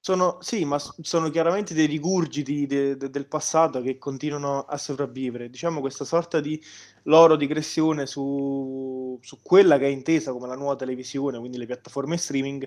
sono, 0.00 0.38
sì, 0.40 0.64
ma 0.64 0.78
sono 0.78 1.28
chiaramente 1.28 1.74
dei 1.74 1.86
rigurgiti 1.86 2.64
de, 2.64 2.96
de, 2.96 3.10
del 3.10 3.28
passato 3.28 3.82
che 3.82 3.98
continuano 3.98 4.62
a 4.62 4.78
sopravvivere. 4.78 5.50
Diciamo 5.50 5.80
questa 5.80 6.06
sorta 6.06 6.40
di 6.40 6.58
loro 7.02 7.36
digressione 7.36 8.06
su, 8.06 9.18
su 9.20 9.42
quella 9.42 9.76
che 9.76 9.84
è 9.84 9.90
intesa 9.90 10.32
come 10.32 10.46
la 10.46 10.56
nuova 10.56 10.76
televisione, 10.76 11.38
quindi 11.38 11.58
le 11.58 11.66
piattaforme 11.66 12.16
streaming, 12.16 12.66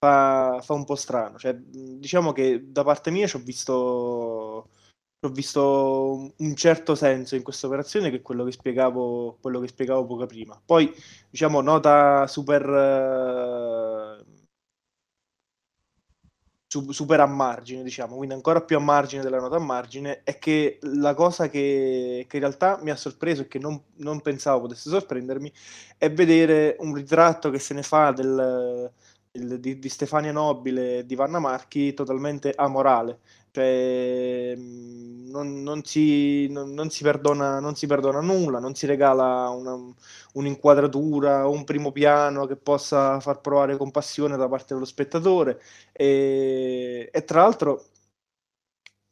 fa, 0.00 0.60
fa 0.62 0.72
un 0.74 0.84
po' 0.84 0.96
strano. 0.96 1.38
Cioè, 1.38 1.54
diciamo 1.54 2.32
che 2.32 2.72
da 2.72 2.82
parte 2.82 3.10
mia 3.10 3.26
ci 3.26 3.36
ho 3.36 3.40
visto, 3.40 3.72
ho 3.74 5.28
visto 5.30 6.32
un 6.36 6.56
certo 6.56 6.94
senso 6.94 7.36
in 7.36 7.42
questa 7.42 7.66
operazione 7.66 8.10
che 8.10 8.16
è 8.16 8.22
quello 8.22 8.44
che 8.44 8.52
spiegavo, 8.52 9.38
quello 9.40 9.60
che 9.60 9.68
spiegavo 9.68 10.06
poco 10.06 10.26
prima. 10.26 10.60
Poi, 10.64 10.92
diciamo, 11.30 11.60
nota 11.60 12.26
super... 12.26 12.66
Uh, 12.68 14.38
super 16.90 17.18
a 17.18 17.26
margine, 17.26 17.82
diciamo, 17.82 18.14
quindi 18.16 18.34
ancora 18.34 18.62
più 18.62 18.76
a 18.76 18.80
margine 18.80 19.22
della 19.22 19.40
nota 19.40 19.56
a 19.56 19.58
margine, 19.58 20.22
è 20.22 20.38
che 20.38 20.78
la 20.82 21.14
cosa 21.14 21.48
che, 21.48 22.26
che 22.28 22.36
in 22.36 22.42
realtà 22.42 22.78
mi 22.82 22.90
ha 22.90 22.96
sorpreso 22.96 23.42
e 23.42 23.48
che 23.48 23.58
non, 23.58 23.82
non, 23.96 24.20
pensavo 24.20 24.60
potesse 24.60 24.88
sorprendermi 24.88 25.52
è 25.98 26.12
vedere 26.12 26.76
un 26.78 26.94
ritratto 26.94 27.50
che 27.50 27.58
se 27.58 27.74
ne 27.74 27.82
fa 27.82 28.12
del, 28.12 28.92
del, 29.30 29.60
di, 29.60 29.78
di, 29.78 29.88
Stefania 29.88 30.32
Nobile 30.32 30.98
e 30.98 31.06
di 31.06 31.14
Vanna 31.14 31.38
Marchi 31.38 31.94
totalmente 31.94 32.52
amorale, 32.54 33.20
cioè 33.52 34.54
non, 34.56 35.62
non, 35.62 35.84
si, 35.84 36.48
non, 36.48 36.72
non, 36.72 36.90
si 36.90 37.02
perdona, 37.02 37.60
non 37.60 37.76
si 37.76 37.86
perdona 37.86 38.20
nulla, 38.20 38.58
non 38.58 38.74
si 38.74 38.86
regala 38.86 39.48
una, 39.50 39.76
un'inquadratura, 40.34 41.46
un 41.46 41.64
primo 41.64 41.92
piano 41.92 42.46
che 42.46 42.56
possa 42.56 43.20
far 43.20 43.40
provare 43.40 43.76
compassione 43.76 44.36
da 44.36 44.48
parte 44.48 44.74
dello 44.74 44.86
spettatore. 44.86 45.60
E, 45.92 47.08
e 47.12 47.24
tra 47.24 47.42
l'altro 47.42 47.84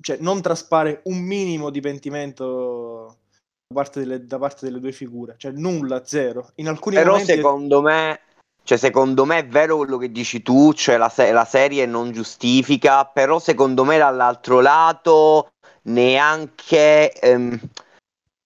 cioè, 0.01 0.19
non 0.21 0.41
traspare 0.43 1.01
un 1.05 1.19
minimo 1.19 1.71
di 1.71 1.81
pentimento 1.81 3.19
da 3.67 3.75
parte 3.75 4.01
delle, 4.01 4.25
da 4.25 4.39
parte 4.39 4.67
delle 4.67 4.81
due 4.81 4.93
figure, 4.93 5.35
cioè 5.37 5.53
nulla, 5.53 6.05
zero. 6.05 6.53
In 6.57 6.69
alcuni 6.69 6.97
Però 6.97 7.13
momenti... 7.13 7.35
secondo 7.35 7.83
me 7.83 8.21
cioè, 8.69 8.77
secondo 8.77 9.25
me 9.25 9.39
è 9.39 9.47
vero 9.47 9.79
quello 9.79 9.97
che 9.97 10.13
dici 10.13 10.43
tu, 10.43 10.75
cioè 10.75 10.99
la, 10.99 11.09
se- 11.09 11.33
la, 11.33 11.47
serie 11.47 11.87
non 11.87 12.13
giustifica, 12.13 13.07
però 13.07 13.39
secondo 13.39 13.83
me 13.83 13.97
dall'altro 13.97 14.61
lato 14.61 15.53
neanche 15.85 17.11
ehm, 17.13 17.59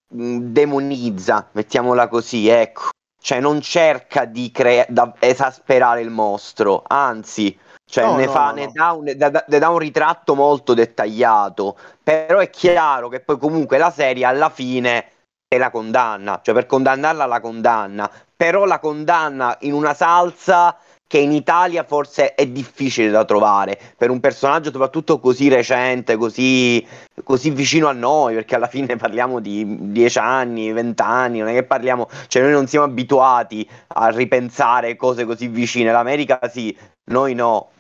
demonizza, 0.07 1.49
mettiamola 1.51 2.07
così, 2.07 2.47
ecco. 2.47 2.91
Cioè 3.21 3.41
non 3.41 3.61
cerca 3.63 4.25
di 4.25 4.53
crea- 4.53 4.87
da- 4.89 5.13
esasperare 5.19 6.03
il 6.03 6.11
mostro, 6.11 6.85
anzi, 6.87 7.59
cioè 7.85 8.05
no, 8.05 8.15
ne, 8.15 8.27
no, 8.27 8.31
fa, 8.31 8.51
no, 8.51 8.55
ne, 8.55 8.71
dà 8.73 8.93
un, 8.93 9.13
da, 9.17 9.45
ne, 9.49 9.59
dà 9.59 9.69
un, 9.71 9.79
ritratto 9.79 10.37
molto 10.37 10.73
dettagliato, 10.73 11.77
però 12.01 12.39
è 12.39 12.49
chiaro 12.49 13.09
che 13.09 13.19
poi 13.19 13.39
comunque 13.39 13.77
la 13.77 13.91
serie 13.91 14.25
alla 14.25 14.51
fine 14.51 15.05
te 15.53 15.59
la 15.59 15.71
condanna, 15.71 16.41
cioè 16.43 16.55
per 16.55 16.65
condannarla 16.65 17.27
la 17.27 17.41
condanna, 17.41 18.11
però 18.35 18.65
la 18.65 18.79
condanna 18.79 19.55
in 19.61 19.75
una 19.75 19.93
salsa 19.93 20.79
che 21.07 21.19
in 21.19 21.31
Italia 21.31 21.85
forse 21.85 22.35
è 22.35 22.47
difficile 22.47 23.11
da 23.11 23.27
trovare 23.27 23.79
per 23.99 24.09
un 24.09 24.19
personaggio 24.19 24.71
soprattutto 24.71 25.21
così 25.21 25.51
recente, 25.51 26.17
così, 26.17 26.87
così 27.23 27.51
vicino 27.51 27.89
a 27.89 27.93
noi, 27.93 28.33
perché 28.33 28.55
alla 28.55 28.67
fine 28.67 28.97
parliamo 28.97 29.41
di 29.41 29.93
10 29.93 30.19
anni, 30.19 30.73
20 30.73 31.03
anni, 31.03 31.41
non 31.41 31.49
è 31.49 31.53
che 31.53 31.65
parliamo, 31.65 32.09
cioè 32.29 32.41
noi 32.41 32.53
non 32.53 32.67
siamo 32.67 32.87
abituati 32.87 33.69
a 33.89 34.09
ripensare 34.09 34.97
cose 34.97 35.27
così 35.27 35.49
vicine, 35.49 35.93
l'America 35.93 36.41
sì, 36.51 36.75
noi 37.11 37.35
no. 37.35 37.73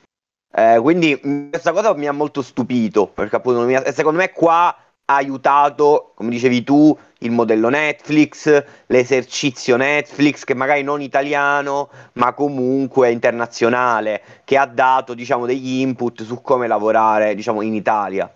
Eh, 0.54 0.78
quindi 0.82 1.18
questa 1.48 1.72
cosa 1.72 1.94
mi 1.94 2.06
ha 2.06 2.12
molto 2.12 2.42
stupito, 2.42 3.06
perché 3.06 3.36
appunto 3.36 3.66
secondo 3.92 4.18
me 4.18 4.30
qua 4.30 4.76
aiutato, 5.06 6.12
come 6.14 6.30
dicevi 6.30 6.62
tu, 6.62 6.96
il 7.18 7.30
modello 7.30 7.68
Netflix, 7.68 8.64
l'esercizio 8.86 9.76
Netflix, 9.76 10.44
che 10.44 10.54
magari 10.54 10.82
non 10.82 11.00
italiano, 11.00 11.90
ma 12.14 12.32
comunque 12.34 13.10
internazionale, 13.10 14.22
che 14.44 14.56
ha 14.56 14.66
dato, 14.66 15.14
diciamo, 15.14 15.46
degli 15.46 15.80
input 15.80 16.22
su 16.22 16.40
come 16.40 16.66
lavorare, 16.66 17.34
diciamo, 17.34 17.62
in 17.62 17.74
Italia. 17.74 18.32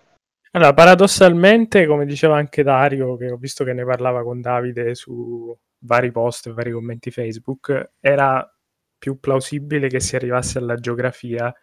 Allora, 0.51 0.73
paradossalmente, 0.73 1.85
come 1.85 2.05
diceva 2.05 2.37
anche 2.37 2.63
Dario, 2.63 3.15
che 3.17 3.31
ho 3.31 3.37
visto 3.37 3.63
che 3.63 3.73
ne 3.73 3.85
parlava 3.85 4.23
con 4.23 4.41
Davide 4.41 4.95
su 4.95 5.55
vari 5.79 6.11
post 6.11 6.47
e 6.47 6.53
vari 6.53 6.71
commenti 6.71 7.11
Facebook, 7.11 7.91
era 7.99 8.49
più 8.97 9.19
plausibile 9.19 9.87
che 9.87 9.99
si 9.99 10.15
arrivasse 10.15 10.57
alla 10.57 10.75
geografia, 10.75 11.53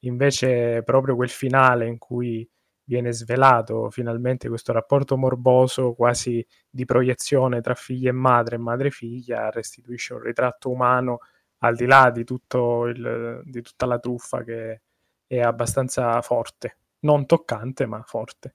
invece 0.00 0.82
proprio 0.84 1.16
quel 1.16 1.28
finale 1.28 1.86
in 1.86 1.98
cui 1.98 2.48
viene 2.88 3.12
svelato 3.12 3.90
finalmente 3.90 4.48
questo 4.48 4.72
rapporto 4.72 5.18
morboso 5.18 5.92
quasi 5.92 6.44
di 6.70 6.86
proiezione 6.86 7.60
tra 7.60 7.74
figlia 7.74 8.08
e 8.08 8.12
madre 8.12 8.56
e 8.56 8.58
madre-figlia, 8.58 9.50
restituisce 9.50 10.14
un 10.14 10.20
ritratto 10.20 10.70
umano 10.70 11.18
al 11.58 11.76
di 11.76 11.84
là 11.84 12.10
di, 12.10 12.24
il, 12.24 13.42
di 13.44 13.62
tutta 13.62 13.84
la 13.84 13.98
truffa 13.98 14.42
che 14.42 14.82
è 15.26 15.40
abbastanza 15.40 16.20
forte, 16.22 16.78
non 17.00 17.26
toccante 17.26 17.84
ma 17.84 18.02
forte. 18.02 18.54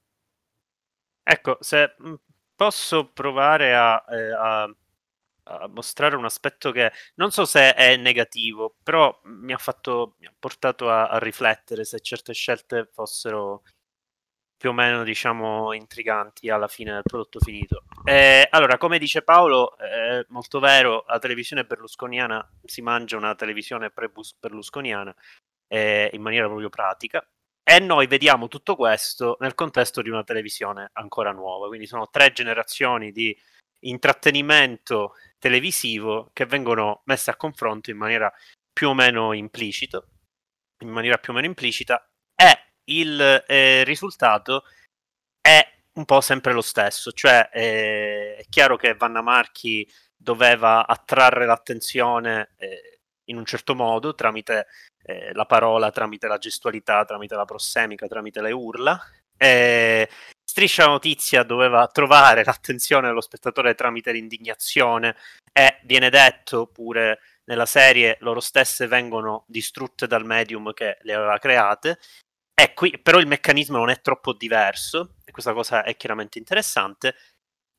Ecco, 1.22 1.58
se 1.60 1.96
mm, 2.02 2.14
posso 2.56 3.12
provare 3.12 3.76
a, 3.76 4.04
eh, 4.10 4.32
a, 4.32 4.64
a, 5.44 5.68
mostrare 5.68 6.16
un 6.16 6.26
aspetto 6.26 6.72
che 6.72 6.92
non 7.16 7.30
so 7.32 7.46
se 7.46 7.74
è 7.76 7.96
negativo, 7.98 8.78
però 8.82 9.16
mi 9.26 9.54
ha, 9.54 9.58
fatto, 9.60 10.16
mi 10.20 10.26
ha 10.26 10.34
portato 10.38 10.90
a, 10.90 11.08
a 11.08 11.20
riflettere 11.20 11.86
se 11.86 12.00
certe 12.00 12.34
scelte 12.34 12.90
fossero 12.92 13.62
più 14.64 14.72
o 14.72 14.74
meno 14.74 15.04
diciamo 15.04 15.74
intriganti 15.74 16.50
alla 16.50 16.70
fine 16.70 16.94
del 16.94 17.02
prodotto 17.04 17.42
finito. 17.42 17.84
Eh, 18.06 18.48
allora, 18.50 18.78
come 18.78 18.98
dice 18.98 19.22
Paolo, 19.22 19.78
è 19.78 20.20
eh, 20.20 20.26
molto 20.30 20.62
vero, 20.62 21.04
la 21.06 21.20
televisione 21.20 21.66
berlusconiana 21.66 22.50
si 22.64 22.82
mangia 22.82 23.18
una 23.18 23.36
televisione 23.36 23.90
pre-berlusconiana 23.90 25.14
eh, 25.68 26.10
in 26.14 26.22
maniera 26.22 26.46
proprio 26.46 26.70
pratica. 26.70 27.28
E 27.62 27.80
noi 27.80 28.08
vediamo 28.08 28.48
tutto 28.48 28.78
questo 28.78 29.36
nel 29.42 29.54
contesto 29.54 30.02
di 30.02 30.10
una 30.10 30.24
televisione 30.24 30.92
ancora 30.94 31.34
nuova, 31.34 31.68
quindi 31.68 31.86
sono 31.86 32.08
tre 32.10 32.32
generazioni 32.32 33.12
di 33.12 33.38
intrattenimento 33.82 35.16
televisivo 35.40 36.30
che 36.32 36.46
vengono 36.46 37.02
messe 37.04 37.32
a 37.32 37.36
confronto 37.36 37.92
in 37.92 37.98
maniera 37.98 38.32
più 38.72 38.88
o 38.88 38.94
meno 38.94 39.34
implicita, 39.34 40.02
in 40.84 40.90
maniera 40.90 41.18
più 41.18 41.34
o 41.34 41.36
meno 41.36 41.48
implicita. 41.48 42.02
E 42.34 42.73
il 42.86 43.44
eh, 43.48 43.84
risultato 43.84 44.64
è 45.42 45.66
un 45.94 46.06
po' 46.06 46.22
sempre 46.22 46.54
lo 46.54 46.62
stesso, 46.62 47.12
cioè 47.12 47.50
eh, 47.52 48.36
è 48.38 48.46
chiaro 48.50 48.78
che 48.78 48.96
Vanna 48.96 49.22
Marchi 49.22 49.88
doveva 50.16 50.88
attrarre 50.88 51.46
l'attenzione 51.46 52.54
eh, 52.58 53.00
in 53.26 53.38
un 53.38 53.46
certo 53.46 53.76
modo 53.76 54.16
tramite 54.16 54.68
eh, 55.04 55.34
la 55.34 55.46
parola, 55.46 55.92
tramite 55.92 56.28
la 56.28 56.38
gestualità, 56.38 57.06
tramite 57.06 57.36
la 57.36 57.46
prossemica, 57.46 58.08
tramite 58.08 58.42
le 58.42 58.52
urla. 58.52 59.00
Striscia 60.54 60.86
Notizia 60.86 61.44
doveva 61.44 61.88
trovare 61.88 62.44
l'attenzione 62.46 63.08
dello 63.08 63.22
spettatore 63.22 63.76
tramite 63.76 64.12
l'indignazione 64.12 65.16
e 65.52 65.80
viene 65.84 66.10
detto 66.10 66.68
pure 66.68 67.20
nella 67.46 67.66
serie 67.66 68.18
loro 68.22 68.40
stesse 68.40 68.88
vengono 68.88 69.44
distrutte 69.48 70.08
dal 70.08 70.26
medium 70.26 70.72
che 70.74 70.98
le 71.02 71.14
aveva 71.14 71.38
create 71.40 72.00
è 72.54 72.74
qui, 72.74 73.00
però 73.00 73.20
il 73.20 73.28
meccanismo 73.28 73.78
non 73.78 73.90
è 73.90 74.02
troppo 74.02 74.34
diverso, 74.34 75.16
e 75.26 75.32
questa 75.32 75.54
cosa 75.54 75.84
è 75.84 75.96
chiaramente 75.96 76.38
interessante. 76.38 77.16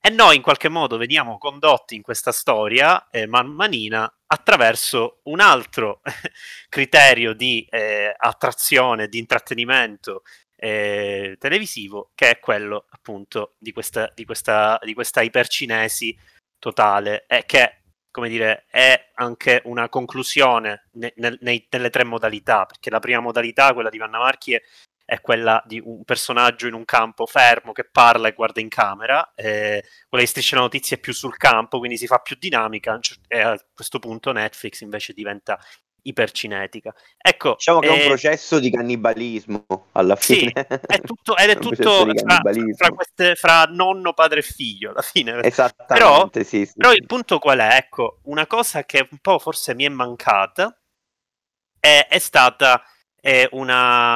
E 0.00 0.10
noi 0.10 0.36
in 0.36 0.42
qualche 0.42 0.68
modo 0.68 0.98
veniamo 0.98 1.38
condotti 1.38 1.94
in 1.94 2.02
questa 2.02 2.30
storia 2.30 3.08
eh, 3.08 3.26
man 3.26 3.46
manina 3.48 4.12
attraverso 4.26 5.20
un 5.24 5.40
altro 5.40 6.02
criterio 6.68 7.32
di 7.32 7.66
eh, 7.70 8.14
attrazione, 8.14 9.08
di 9.08 9.18
intrattenimento 9.18 10.22
eh, 10.56 11.36
televisivo, 11.38 12.10
che 12.14 12.30
è 12.30 12.38
quello 12.38 12.86
appunto 12.90 13.54
di 13.58 13.72
questa, 13.72 14.10
di 14.14 14.24
questa, 14.26 14.78
di 14.82 14.92
questa 14.92 15.22
ipercinesi 15.22 16.14
totale, 16.58 17.24
e 17.26 17.44
che 17.46 17.83
come 18.14 18.28
dire, 18.28 18.66
è 18.70 19.10
anche 19.14 19.60
una 19.64 19.88
conclusione 19.88 20.86
ne, 20.92 21.12
ne, 21.16 21.36
nei, 21.40 21.66
nelle 21.68 21.90
tre 21.90 22.04
modalità, 22.04 22.64
perché 22.64 22.88
la 22.88 23.00
prima 23.00 23.18
modalità, 23.18 23.74
quella 23.74 23.90
di 23.90 23.98
Vanna 23.98 24.18
Marchi, 24.18 24.52
è, 24.52 24.62
è, 25.04 25.20
quella 25.20 25.60
di 25.66 25.82
un 25.84 26.04
personaggio 26.04 26.68
in 26.68 26.74
un 26.74 26.84
campo 26.84 27.26
fermo 27.26 27.72
che 27.72 27.82
parla 27.82 28.28
e 28.28 28.32
guarda 28.34 28.60
in 28.60 28.68
camera, 28.68 29.32
eh, 29.34 29.82
quella 30.08 30.22
di 30.22 30.30
Striscia 30.30 30.54
la 30.54 30.62
Notizia 30.62 30.96
è 30.96 31.00
più 31.00 31.12
sul 31.12 31.36
campo, 31.36 31.80
quindi 31.80 31.96
si 31.96 32.06
fa 32.06 32.18
più 32.18 32.36
dinamica, 32.38 33.00
e 33.26 33.40
a 33.40 33.60
questo 33.74 33.98
punto 33.98 34.30
Netflix 34.30 34.82
invece 34.82 35.12
diventa 35.12 35.58
ipercinetica. 36.04 36.94
Ecco, 37.16 37.54
diciamo 37.56 37.80
che 37.80 37.88
è 37.88 37.90
un 37.90 38.00
eh, 38.00 38.06
processo 38.06 38.58
di 38.58 38.70
cannibalismo 38.70 39.66
alla 39.92 40.16
fine. 40.16 40.52
Sì, 40.54 40.76
è 40.86 41.00
tutto, 41.04 41.36
ed 41.36 41.50
è, 41.50 41.56
è 41.56 41.58
tutto 41.58 42.06
fra, 42.06 42.40
fra, 42.76 42.90
queste, 42.90 43.34
fra, 43.34 43.64
nonno, 43.64 44.12
padre 44.12 44.40
e 44.40 44.42
figlio 44.42 44.90
alla 44.90 45.02
fine. 45.02 45.40
Esattamente, 45.44 45.84
però, 45.86 46.28
sì, 46.32 46.66
sì, 46.66 46.72
però 46.74 46.92
il 46.92 47.06
punto 47.06 47.38
qual 47.38 47.58
è? 47.58 47.76
Ecco, 47.76 48.20
una 48.24 48.46
cosa 48.46 48.84
che 48.84 49.06
un 49.10 49.18
po' 49.18 49.38
forse 49.38 49.74
mi 49.74 49.84
è 49.84 49.88
mancata 49.88 50.76
è, 51.78 52.06
è 52.08 52.18
stata 52.18 52.82
è 53.20 53.48
una, 53.52 54.14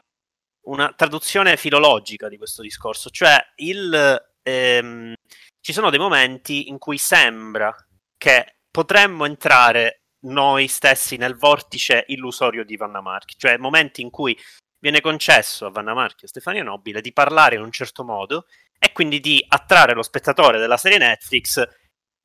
una 0.66 0.92
traduzione 0.94 1.57
filologica 1.57 2.29
di 2.29 2.37
questo 2.37 2.62
discorso, 2.62 3.09
cioè 3.11 3.38
il, 3.57 4.35
ehm, 4.42 5.14
ci 5.61 5.72
sono 5.72 5.90
dei 5.90 5.98
momenti 5.98 6.68
in 6.68 6.79
cui 6.79 6.98
sembra 6.98 7.74
che 8.16 8.59
potremmo 8.70 9.24
entrare 9.24 10.03
noi 10.20 10.68
stessi 10.68 11.16
nel 11.16 11.37
vortice 11.37 12.04
illusorio 12.09 12.64
di 12.64 12.76
Vanna 12.76 13.00
Marchi, 13.00 13.37
cioè 13.37 13.57
momenti 13.57 14.00
in 14.00 14.11
cui 14.11 14.37
viene 14.81 15.00
concesso 15.00 15.66
a 15.66 15.70
Vanna 15.70 15.94
Marchi 15.94 16.22
e 16.22 16.26
a 16.26 16.28
Stefania 16.28 16.62
Nobile 16.62 17.00
di 17.00 17.12
parlare 17.12 17.57
in 17.57 17.62
un 17.62 17.72
certo 17.72 18.04
modo 18.04 18.46
e 18.78 18.92
quindi 18.92 19.20
di 19.20 19.44
attrarre 19.46 19.94
lo 19.94 20.02
spettatore 20.02 20.59
della 20.59 20.76
serie 20.76 20.98
Netflix 20.98 21.66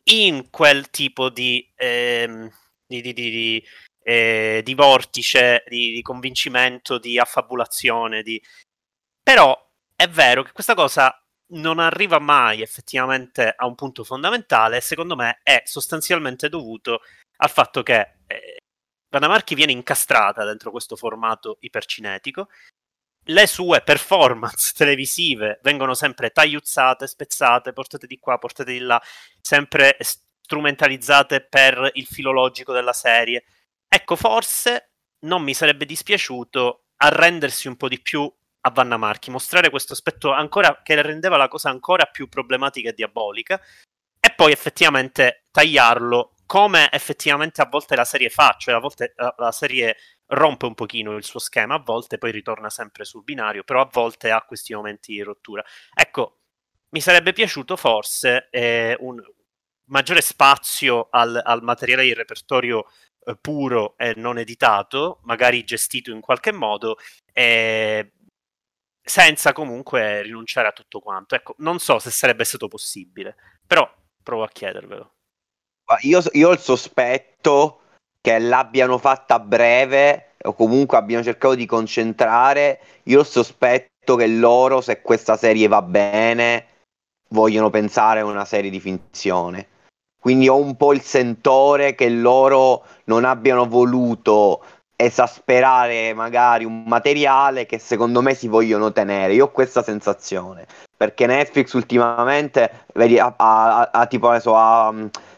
in 0.10 0.50
quel 0.50 0.90
tipo 0.90 1.30
di, 1.30 1.72
ehm, 1.76 2.50
di, 2.86 3.02
di, 3.02 3.14
di 3.14 3.64
eh, 4.04 4.64
vortice, 4.76 5.64
di, 5.68 6.02
convincimento, 6.02 6.98
di 6.98 7.18
affabulazione. 7.18 8.24
Però 9.22 9.58
è 9.96 10.08
vero 10.08 10.44
che 10.44 10.52
questa 10.52 10.76
cosa 10.76 11.18
non 11.54 11.80
arriva 11.80 12.20
mai 12.20 12.62
effettivamente 12.62 13.54
a 13.56 13.66
un 13.66 13.76
punto 13.76 14.04
fondamentale, 14.04 14.82
secondo 14.82 15.16
me 15.16 15.40
è 15.44 15.62
sostanzialmente 15.66 16.50
dovuto 16.50 17.02
al 17.44 17.50
fatto 17.50 17.84
che 17.84 18.16
eh, 18.26 18.58
Vanamarchi 19.10 19.54
viene 19.54 19.74
incastrata 19.74 20.46
dentro 20.46 20.72
questo 20.72 20.96
formato 20.96 21.58
ipercinetico, 21.60 22.48
le 23.28 23.48
sue 23.48 23.82
performance 23.82 24.74
televisive 24.76 25.60
vengono 25.62 25.94
sempre 25.94 26.32
tagliuzzate, 26.32 27.06
spezzate, 27.06 27.74
portate 27.74 28.08
di 28.08 28.18
qua, 28.18 28.38
portate 28.38 28.72
di 28.72 28.80
là, 28.80 29.02
sempre 29.42 29.98
strumentalizzate 30.00 31.42
per 31.42 31.92
il 31.94 32.06
filologico 32.06 32.74
della 32.74 32.94
serie. 32.94 33.44
Ecco, 33.88 34.16
forse 34.16 34.92
non 35.26 35.44
mi 35.44 35.54
sarebbe 35.54 35.86
dispiaciuto 35.86 36.86
arrendersi 36.98 37.68
un 37.68 37.76
po' 37.76 37.88
di 37.90 38.00
più 38.00 38.32
a 38.66 38.70
Vanna 38.70 38.96
Marchi, 38.96 39.30
mostrare 39.30 39.70
questo 39.70 39.92
aspetto 39.92 40.32
ancora 40.32 40.82
che 40.82 41.02
rendeva 41.02 41.36
la 41.36 41.50
cosa 41.50 41.70
ancora 41.70 42.06
più 42.06 42.30
problematica 42.30 42.90
e 42.90 42.94
diabolica 42.94 43.60
e 44.20 44.34
poi 44.34 44.54
effettivamente 44.54 45.44
tagliarlo 45.52 46.33
come 46.46 46.92
effettivamente 46.92 47.62
a 47.62 47.68
volte 47.70 47.96
la 47.96 48.06
serie 48.06 48.30
fa, 48.30 48.56
cioè 48.58 48.76
a 48.76 48.80
volte 48.80 49.14
la, 49.16 49.34
la 49.38 49.52
serie 49.52 49.98
rompe 50.28 50.66
un 50.66 50.74
pochino 50.74 51.16
il 51.16 51.24
suo 51.24 51.40
schema, 51.40 51.76
a 51.76 51.84
volte 51.84 52.18
poi 52.18 52.32
ritorna 52.32 52.70
sempre 52.70 53.06
sul 53.06 53.24
binario, 53.24 53.64
però 53.64 53.82
a 53.82 53.90
volte 53.92 54.32
ha 54.32 54.42
questi 54.42 54.74
momenti 54.74 55.14
di 55.14 55.22
rottura. 55.22 55.64
Ecco, 55.94 56.40
mi 56.90 57.02
sarebbe 57.02 57.34
piaciuto 57.34 57.76
forse 57.76 58.48
eh, 58.52 58.96
un 59.00 59.22
maggiore 59.86 60.22
spazio 60.22 61.08
al, 61.12 61.40
al 61.44 61.62
materiale 61.62 62.04
di 62.04 62.14
repertorio 62.14 62.86
eh, 63.26 63.36
puro 63.40 63.96
e 63.98 64.14
non 64.16 64.38
editato, 64.38 65.20
magari 65.24 65.64
gestito 65.64 66.12
in 66.12 66.22
qualche 66.22 66.52
modo, 66.52 66.98
eh, 67.32 68.14
senza 69.02 69.54
comunque 69.54 70.22
rinunciare 70.22 70.68
a 70.68 70.72
tutto 70.72 71.00
quanto. 71.00 71.36
Ecco, 71.36 71.56
non 71.60 71.80
so 71.80 72.00
se 72.00 72.10
sarebbe 72.12 72.44
stato 72.44 72.68
possibile, 72.68 73.36
però 73.66 73.90
provo 74.24 74.44
a 74.44 74.50
chiedervelo. 74.50 75.13
Io, 76.02 76.22
io 76.34 76.50
ho 76.50 76.52
il 76.52 76.60
sospetto 76.60 77.80
che 78.22 78.40
l'abbiano 78.40 78.98
fatta 78.98 79.36
a 79.36 79.40
breve 79.40 80.34
o 80.44 80.54
comunque 80.54 80.98
abbiano 80.98 81.24
cercato 81.24 81.56
di 81.56 81.66
concentrare. 81.66 82.80
Io 83.04 83.24
sospetto 83.24 84.16
che 84.16 84.28
loro, 84.28 84.82
se 84.82 85.02
questa 85.02 85.38
serie 85.38 85.68
va 85.68 85.82
bene, 85.82 86.66
vogliono 87.30 87.70
pensare 87.70 88.22
a 88.22 88.26
una 88.26 88.46
serie 88.46 88.70
di 88.70 88.80
finzione. 88.80 89.68
Quindi 90.20 90.48
ho 90.48 90.58
un 90.58 90.78
po' 90.78 90.94
il 90.94 91.02
sentore 91.02 91.96
che 91.96 92.08
loro 92.08 92.86
non 93.06 93.26
abbiano 93.26 93.68
voluto 93.68 94.64
esasperare 94.96 96.14
magari 96.14 96.64
un 96.64 96.84
materiale 96.86 97.66
che 97.66 97.78
secondo 97.78 98.22
me 98.22 98.34
si 98.34 98.48
vogliono 98.48 98.94
tenere. 98.94 99.34
Io 99.34 99.46
ho 99.46 99.52
questa 99.52 99.84
sensazione 99.84 100.66
perché 100.96 101.26
Netflix 101.26 101.74
ultimamente 101.74 102.86
vedi, 102.94 103.20
ha, 103.20 103.34
ha, 103.36 103.90
ha 103.92 104.06
tipo 104.06 104.30
adesso 104.30 104.56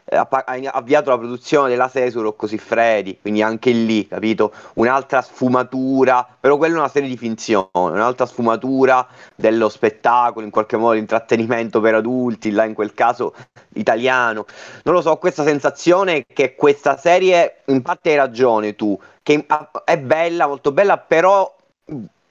avviato 0.08 1.10
la 1.10 1.18
produzione 1.18 1.70
della 1.70 1.88
serie 1.88 2.12
su 2.12 2.22
Rocco 2.22 2.46
Siffredi, 2.46 3.18
quindi 3.20 3.42
anche 3.42 3.72
lì, 3.72 4.08
capito? 4.08 4.54
Un'altra 4.76 5.22
sfumatura, 5.22 6.28
però 6.40 6.58
quella 6.58 6.76
è 6.76 6.78
una 6.78 6.88
serie 6.90 7.10
di 7.10 7.18
finzione, 7.18 7.70
un'altra 7.74 8.28
sfumatura 8.28 9.08
dello 9.36 9.68
spettacolo, 9.68 10.46
in 10.46 10.52
qualche 10.52 10.78
modo 10.78 10.94
intrattenimento 10.94 11.82
per 11.82 11.96
adulti, 11.96 12.52
là 12.52 12.66
in 12.66 12.76
quel 12.76 12.94
caso 12.94 13.34
italiano. 13.74 14.46
Non 14.84 14.94
lo 14.94 15.02
so, 15.02 15.10
ho 15.10 15.18
questa 15.18 15.44
sensazione 15.44 16.26
che 16.26 16.56
questa 16.56 16.98
serie, 16.98 17.62
in 17.66 17.82
parte 17.82 18.12
hai 18.12 18.16
ragione 18.16 18.76
tu, 18.76 18.98
che 19.24 19.46
è 19.86 19.98
bella, 19.98 20.46
molto 20.46 20.72
bella, 20.72 20.98
però 21.00 21.52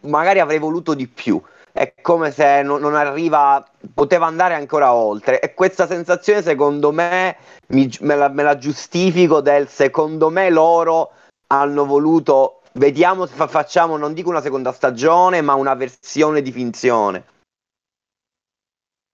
magari 0.01 0.39
avrei 0.39 0.59
voluto 0.59 0.95
di 0.95 1.09
più 1.09 1.43
è 1.77 1.93
come 2.03 2.31
se 2.31 2.63
non, 2.63 2.81
non, 2.81 2.95
arriva, 2.95 3.69
poteva 3.93 4.27
andare 4.27 4.55
ancora 4.55 4.95
oltre. 4.95 5.41
E 5.41 5.55
questa 5.55 5.89
sensazione, 5.89 6.41
secondo 6.41 6.93
me, 6.93 7.37
mi, 7.69 7.91
me, 8.03 8.15
la, 8.15 8.29
me, 8.29 8.45
la, 8.45 8.57
giustifico 8.57 9.41
del 9.41 9.67
secondo 9.67 10.31
me 10.31 10.51
loro 10.51 11.11
hanno 11.49 11.85
voluto, 11.85 12.63
vediamo 12.75 13.27
se 13.27 13.35
fa, 13.35 13.49
facciamo, 13.49 13.97
non 13.97 14.15
dico 14.15 14.29
una 14.29 14.41
seconda 14.41 14.71
stagione, 14.71 15.41
ma 15.41 15.55
una 15.55 15.75
versione 15.75 16.43
di 16.43 16.53
finzione. 16.53 17.25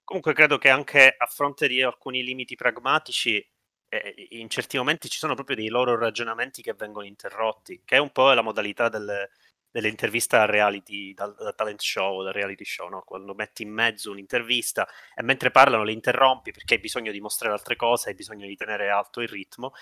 Comunque 0.04 0.34
credo 0.34 0.58
che 0.58 0.68
anche 0.68 1.14
a 1.16 1.26
fronte 1.26 1.66
di 1.66 1.80
alcuni 1.80 2.22
limiti 2.22 2.56
pragmatici, 2.56 3.42
eh, 3.88 4.26
in 4.32 4.50
certi 4.50 4.76
momenti 4.76 5.08
ci 5.08 5.16
sono 5.16 5.32
proprio 5.32 5.56
dei 5.56 5.68
loro 5.68 5.96
ragionamenti 5.96 6.60
che 6.60 6.74
vengono 6.74 7.06
interrotti, 7.06 7.80
che 7.86 7.96
è 7.96 8.00
un 8.00 8.10
po' 8.10 8.30
la 8.34 8.42
modalità 8.42 8.90
del, 8.90 9.30
dell'intervista 9.70 10.42
al 10.42 10.48
reality, 10.48 11.14
dal, 11.14 11.34
dal, 11.34 11.54
talent 11.54 11.80
show, 11.80 12.22
dal 12.22 12.32
reality 12.32 12.64
show, 12.64 12.88
no? 12.88 13.02
quando 13.02 13.34
metti 13.34 13.62
in 13.62 13.70
mezzo 13.70 14.10
un'intervista 14.10 14.88
e 15.14 15.22
mentre 15.22 15.50
parlano 15.50 15.84
le 15.84 15.92
interrompi 15.92 16.52
perché 16.52 16.74
hai 16.74 16.80
bisogno 16.80 17.12
di 17.12 17.20
mostrare 17.20 17.54
altre 17.54 17.76
cose, 17.76 18.10
hai 18.10 18.14
bisogno 18.14 18.46
di 18.46 18.56
tenere 18.56 18.90
alto 18.90 19.20
il 19.20 19.28
ritmo, 19.28 19.72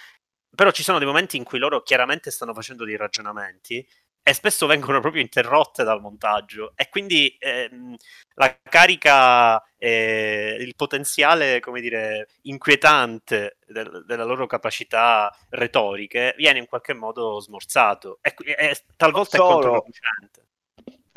però 0.54 0.70
ci 0.70 0.82
sono 0.82 0.98
dei 0.98 1.06
momenti 1.06 1.36
in 1.36 1.44
cui 1.44 1.58
loro 1.58 1.82
chiaramente 1.82 2.30
stanno 2.30 2.54
facendo 2.54 2.84
dei 2.84 2.96
ragionamenti 2.96 3.86
e 4.28 4.34
spesso 4.34 4.66
vengono 4.66 5.00
proprio 5.00 5.22
interrotte 5.22 5.84
dal 5.84 6.02
montaggio. 6.02 6.72
E 6.76 6.90
quindi 6.90 7.34
ehm, 7.38 7.96
la 8.34 8.58
carica, 8.62 9.58
eh, 9.78 10.54
il 10.60 10.74
potenziale, 10.76 11.60
come 11.60 11.80
dire, 11.80 12.28
inquietante 12.42 13.56
del, 13.66 14.04
della 14.06 14.24
loro 14.24 14.46
capacità 14.46 15.34
retoriche 15.48 16.34
viene 16.36 16.58
in 16.58 16.66
qualche 16.66 16.92
modo 16.92 17.40
smorzato. 17.40 18.18
E, 18.20 18.34
e 18.44 18.78
talvolta 18.96 19.38
è 19.38 19.40
controproducente 19.40 20.47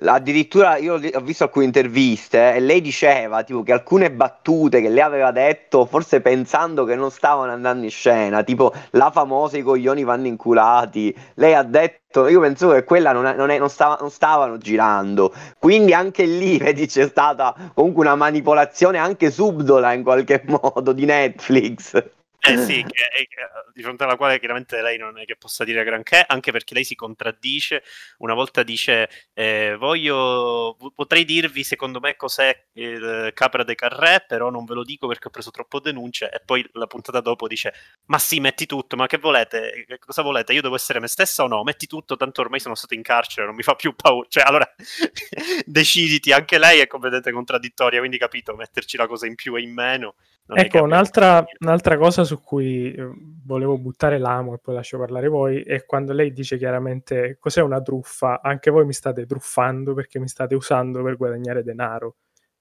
addirittura 0.05 0.77
io 0.77 0.95
ho 0.95 1.21
visto 1.21 1.43
alcune 1.43 1.65
interviste 1.65 2.53
e 2.53 2.59
lei 2.59 2.81
diceva 2.81 3.43
tipo 3.43 3.63
che 3.63 3.71
alcune 3.71 4.11
battute 4.11 4.81
che 4.81 4.89
lei 4.89 5.01
aveva 5.01 5.31
detto 5.31 5.85
forse 5.85 6.21
pensando 6.21 6.85
che 6.85 6.95
non 6.95 7.11
stavano 7.11 7.51
andando 7.51 7.83
in 7.83 7.91
scena 7.91 8.43
tipo 8.43 8.73
la 8.91 9.11
famosa 9.11 9.57
i 9.57 9.61
coglioni 9.61 10.03
vanno 10.03 10.27
inculati. 10.27 11.15
Lei 11.35 11.53
ha 11.53 11.63
detto 11.63 12.27
io 12.27 12.39
penso 12.39 12.69
che 12.71 12.83
quella 12.83 13.11
non, 13.11 13.25
è, 13.25 13.35
non, 13.35 13.49
è, 13.49 13.57
non, 13.57 13.69
stava, 13.69 13.97
non 13.99 14.09
stavano 14.09 14.57
girando. 14.57 15.33
Quindi 15.57 15.93
anche 15.93 16.23
lì 16.23 16.57
vedi 16.59 16.87
c'è 16.87 17.07
stata 17.07 17.55
comunque 17.73 18.03
una 18.03 18.15
manipolazione 18.15 18.97
anche 18.97 19.31
subdola 19.31 19.93
in 19.93 20.03
qualche 20.03 20.43
modo 20.47 20.91
di 20.93 21.05
Netflix 21.05 22.19
eh 22.43 22.57
sì, 22.57 22.83
che, 22.83 23.27
che, 23.27 23.27
di 23.71 23.83
fronte 23.83 24.03
alla 24.03 24.15
quale 24.15 24.39
chiaramente 24.39 24.81
lei 24.81 24.97
non 24.97 25.19
è 25.19 25.25
che 25.25 25.35
possa 25.35 25.63
dire 25.63 25.83
granché, 25.83 26.23
anche 26.25 26.51
perché 26.51 26.73
lei 26.73 26.83
si 26.83 26.95
contraddice. 26.95 27.83
Una 28.17 28.33
volta 28.33 28.63
dice: 28.63 29.09
eh, 29.33 29.75
Voglio, 29.77 30.75
potrei 30.95 31.23
dirvi 31.23 31.63
secondo 31.63 31.99
me 31.99 32.15
cos'è 32.15 32.67
il 32.73 33.31
Capra 33.35 33.63
de 33.63 33.75
Carré, 33.75 34.25
però 34.27 34.49
non 34.49 34.65
ve 34.65 34.73
lo 34.73 34.83
dico 34.83 35.07
perché 35.07 35.27
ho 35.27 35.29
preso 35.29 35.51
troppo 35.51 35.79
denunce. 35.79 36.29
E 36.31 36.41
poi 36.43 36.67
la 36.73 36.87
puntata 36.87 37.21
dopo 37.21 37.47
dice: 37.47 37.73
Ma 38.05 38.17
sì, 38.17 38.39
metti 38.39 38.65
tutto, 38.65 38.95
ma 38.95 39.05
che 39.05 39.17
volete? 39.17 39.85
Cosa 39.99 40.23
volete? 40.23 40.53
Io 40.53 40.61
devo 40.61 40.75
essere 40.75 40.99
me 40.99 41.07
stessa 41.07 41.43
o 41.43 41.47
no? 41.47 41.61
Metti 41.63 41.85
tutto, 41.85 42.17
tanto 42.17 42.41
ormai 42.41 42.59
sono 42.59 42.73
stato 42.73 42.95
in 42.95 43.03
carcere, 43.03 43.45
non 43.45 43.55
mi 43.55 43.63
fa 43.63 43.75
più 43.75 43.93
paura. 43.93 44.27
Cioè, 44.27 44.43
allora 44.43 44.67
deciditi, 45.65 46.31
anche 46.31 46.57
lei 46.57 46.79
è 46.79 46.87
completamente 46.87 47.31
contraddittoria, 47.31 47.99
quindi 47.99 48.17
capito, 48.17 48.55
metterci 48.55 48.97
la 48.97 49.05
cosa 49.05 49.27
in 49.27 49.35
più 49.35 49.55
e 49.55 49.61
in 49.61 49.73
meno. 49.73 50.15
Ecco, 50.53 50.83
un'altra, 50.83 51.45
un'altra, 51.59 51.97
cosa 51.97 52.25
su 52.25 52.41
cui 52.41 52.93
eh, 52.93 53.09
volevo 53.45 53.77
buttare 53.77 54.17
l'amo 54.17 54.53
e 54.53 54.57
poi 54.57 54.75
lascio 54.75 54.97
parlare 54.97 55.29
voi 55.29 55.61
è 55.61 55.85
quando 55.85 56.11
lei 56.11 56.33
dice 56.33 56.57
chiaramente 56.57 57.37
cos'è 57.39 57.61
una 57.61 57.81
truffa, 57.81 58.41
anche 58.41 58.69
voi 58.69 58.85
mi 58.85 58.91
state 58.91 59.25
truffando 59.25 59.93
perché 59.93 60.19
mi 60.19 60.27
state 60.27 60.53
usando 60.53 61.01
per 61.03 61.15
guadagnare 61.15 61.63
denaro, 61.63 62.17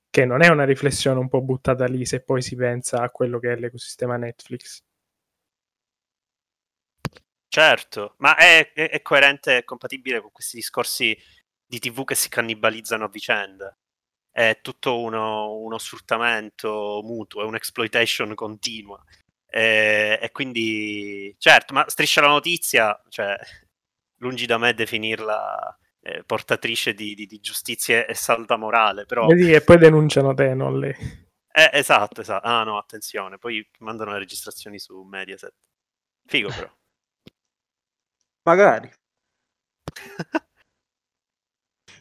che 0.08 0.24
non 0.24 0.40
è 0.42 0.48
una 0.48 0.64
riflessione 0.64 1.18
un 1.18 1.28
po' 1.28 1.40
buttata 1.42 1.84
lì 1.86 2.06
se 2.06 2.20
poi 2.22 2.42
si 2.42 2.54
pensa 2.54 3.00
a 3.02 3.10
quello 3.10 3.40
che 3.40 3.52
è 3.52 3.56
l'ecosistema 3.56 4.16
Netflix. 4.16 4.84
Certo, 7.48 8.14
ma 8.18 8.36
è, 8.36 8.72
è, 8.72 8.90
è 8.90 9.02
coerente 9.02 9.56
e 9.56 9.64
compatibile 9.64 10.20
con 10.20 10.30
questi 10.30 10.56
discorsi 10.56 11.16
di 11.66 11.78
TV 11.80 12.04
che 12.04 12.14
si 12.14 12.28
cannibalizzano 12.28 13.04
a 13.04 13.08
vicenda 13.08 13.76
è 14.40 14.60
tutto 14.62 14.98
uno, 14.98 15.52
uno 15.58 15.76
sfruttamento 15.76 17.02
mutuo, 17.04 17.42
è 17.42 17.44
un'exploitation 17.44 18.34
continua. 18.34 18.98
E, 19.46 20.18
e, 20.20 20.30
quindi, 20.30 21.34
certo, 21.36 21.74
ma 21.74 21.84
striscia 21.88 22.22
la 22.22 22.28
notizia, 22.28 22.98
cioè, 23.08 23.36
lungi 24.20 24.46
da 24.46 24.56
me 24.56 24.72
definirla 24.72 25.78
eh, 26.00 26.24
portatrice 26.24 26.94
di, 26.94 27.14
di, 27.14 27.26
di, 27.26 27.38
giustizia 27.40 28.06
e 28.06 28.14
salda 28.14 28.56
morale. 28.56 29.04
Però... 29.04 29.26
Vedi, 29.26 29.52
e 29.52 29.60
poi 29.60 29.76
denunciano 29.76 30.32
te, 30.32 30.54
non 30.54 30.78
lei. 30.78 30.94
Eh, 31.52 31.70
esatto, 31.72 32.22
esatto. 32.22 32.46
Ah 32.46 32.62
no, 32.64 32.78
attenzione, 32.78 33.36
poi 33.36 33.68
mandano 33.80 34.12
le 34.12 34.18
registrazioni 34.20 34.78
su 34.78 35.02
Mediaset. 35.02 35.52
Figo 36.26 36.48
però. 36.48 36.72
Magari. 38.44 38.90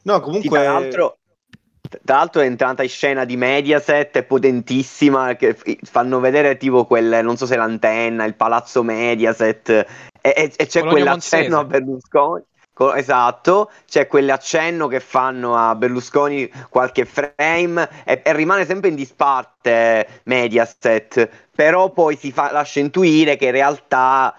no, 0.03 0.19
comunque... 0.21 0.57
Sì, 0.57 0.63
tra 0.63 0.71
l'altro... 0.71 1.18
Tra 2.03 2.17
l'altro 2.17 2.41
è 2.41 2.45
entrata 2.45 2.83
in 2.83 2.89
scena 2.89 3.25
di 3.25 3.35
Mediaset, 3.35 4.17
è 4.17 4.23
potentissima, 4.23 5.35
che 5.35 5.57
fanno 5.83 6.19
vedere 6.19 6.57
tipo 6.57 6.85
quelle, 6.85 7.21
non 7.21 7.35
so 7.35 7.45
se 7.45 7.55
l'antenna, 7.55 8.25
il 8.25 8.35
palazzo 8.35 8.83
Mediaset, 8.83 9.69
e, 9.69 9.85
e, 10.21 10.53
e 10.55 10.67
c'è 10.67 10.83
quell'accenno 10.83 11.59
a 11.59 11.63
Berlusconi. 11.63 12.43
Esatto, 12.95 13.71
c'è 13.85 14.07
quell'accenno 14.07 14.87
che 14.87 15.01
fanno 15.01 15.57
a 15.57 15.75
Berlusconi 15.75 16.49
qualche 16.69 17.03
frame 17.03 17.89
e, 18.05 18.21
e, 18.23 18.33
rimane 18.33 18.65
sempre 18.65 18.87
in 18.87 18.95
disparte 18.95 20.21
Mediaset, 20.23 21.29
però 21.53 21.89
poi 21.91 22.15
si 22.15 22.31
fa, 22.31 22.53
lascia 22.53 22.79
intuire 22.79 23.35
che 23.35 23.47
in 23.47 23.51
realtà 23.51 24.33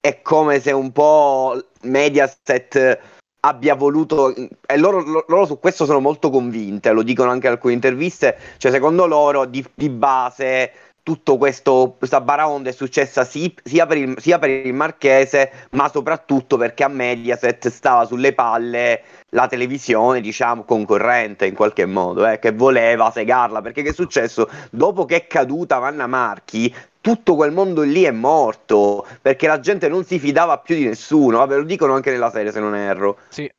è 0.00 0.22
come 0.22 0.60
se 0.60 0.72
un 0.72 0.92
po' 0.92 1.62
Mediaset 1.82 3.17
abbia 3.40 3.74
voluto 3.74 4.34
e 4.34 4.76
loro, 4.76 5.24
loro, 5.26 5.46
su 5.46 5.58
questo 5.58 5.84
sono 5.84 6.00
molto 6.00 6.30
convinte, 6.30 6.92
lo 6.92 7.02
dicono 7.02 7.30
anche 7.30 7.46
in 7.46 7.52
alcune 7.52 7.74
interviste, 7.74 8.36
cioè 8.56 8.72
secondo 8.72 9.06
loro 9.06 9.44
di, 9.44 9.64
di 9.74 9.88
base 9.88 10.72
tutto 11.08 11.38
questo, 11.38 11.94
questa 11.96 12.20
baraonda 12.20 12.68
è 12.68 12.72
successa 12.72 13.24
sì, 13.24 13.54
sia, 13.64 13.86
per 13.86 13.96
il, 13.96 14.14
sia, 14.18 14.38
per 14.38 14.50
il, 14.50 14.74
Marchese, 14.74 15.50
ma 15.70 15.88
soprattutto 15.88 16.58
perché 16.58 16.84
a 16.84 16.88
Mediaset 16.88 17.68
stava 17.68 18.04
sulle 18.04 18.34
palle 18.34 19.02
la 19.30 19.46
televisione, 19.46 20.20
diciamo, 20.20 20.64
concorrente 20.64 21.46
in 21.46 21.54
qualche 21.54 21.86
modo, 21.86 22.28
eh, 22.28 22.38
che 22.38 22.52
voleva 22.52 23.10
segarla. 23.10 23.62
Perché 23.62 23.82
che 23.82 23.88
è 23.88 23.94
successo? 23.94 24.50
Dopo 24.68 25.06
che 25.06 25.16
è 25.16 25.26
caduta 25.26 25.78
Vanna 25.78 26.06
Marchi, 26.06 26.74
tutto 27.14 27.36
quel 27.36 27.52
mondo 27.52 27.82
lì 27.82 28.02
è 28.02 28.10
morto 28.10 29.06
perché 29.22 29.46
la 29.46 29.60
gente 29.60 29.88
non 29.88 30.04
si 30.04 30.18
fidava 30.18 30.58
più 30.58 30.74
di 30.74 30.84
nessuno. 30.84 31.38
Vabbè, 31.38 31.56
lo 31.56 31.64
dicono 31.64 31.94
anche 31.94 32.10
nella 32.10 32.30
serie, 32.30 32.52
se 32.52 32.60
non 32.60 32.76
erro. 32.76 33.18
Sì, 33.30 33.50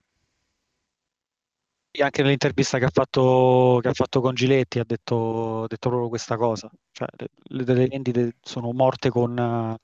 anche 1.97 2.21
nell'intervista 2.21 2.77
che 2.77 2.85
ha 2.85 2.91
fatto, 2.91 3.79
che 3.81 3.88
ha 3.88 3.93
fatto 3.93 4.21
con 4.21 4.35
Giletti 4.35 4.77
ha 4.79 4.83
detto, 4.85 5.65
detto 5.67 5.89
proprio 5.89 6.09
questa 6.09 6.38
cosa. 6.38 6.69
Cioè, 6.91 7.07
le, 7.17 7.29
le 7.63 7.88
vendite 7.88 8.35
sono 8.41 8.71
morte 8.71 9.09
con, 9.09 9.75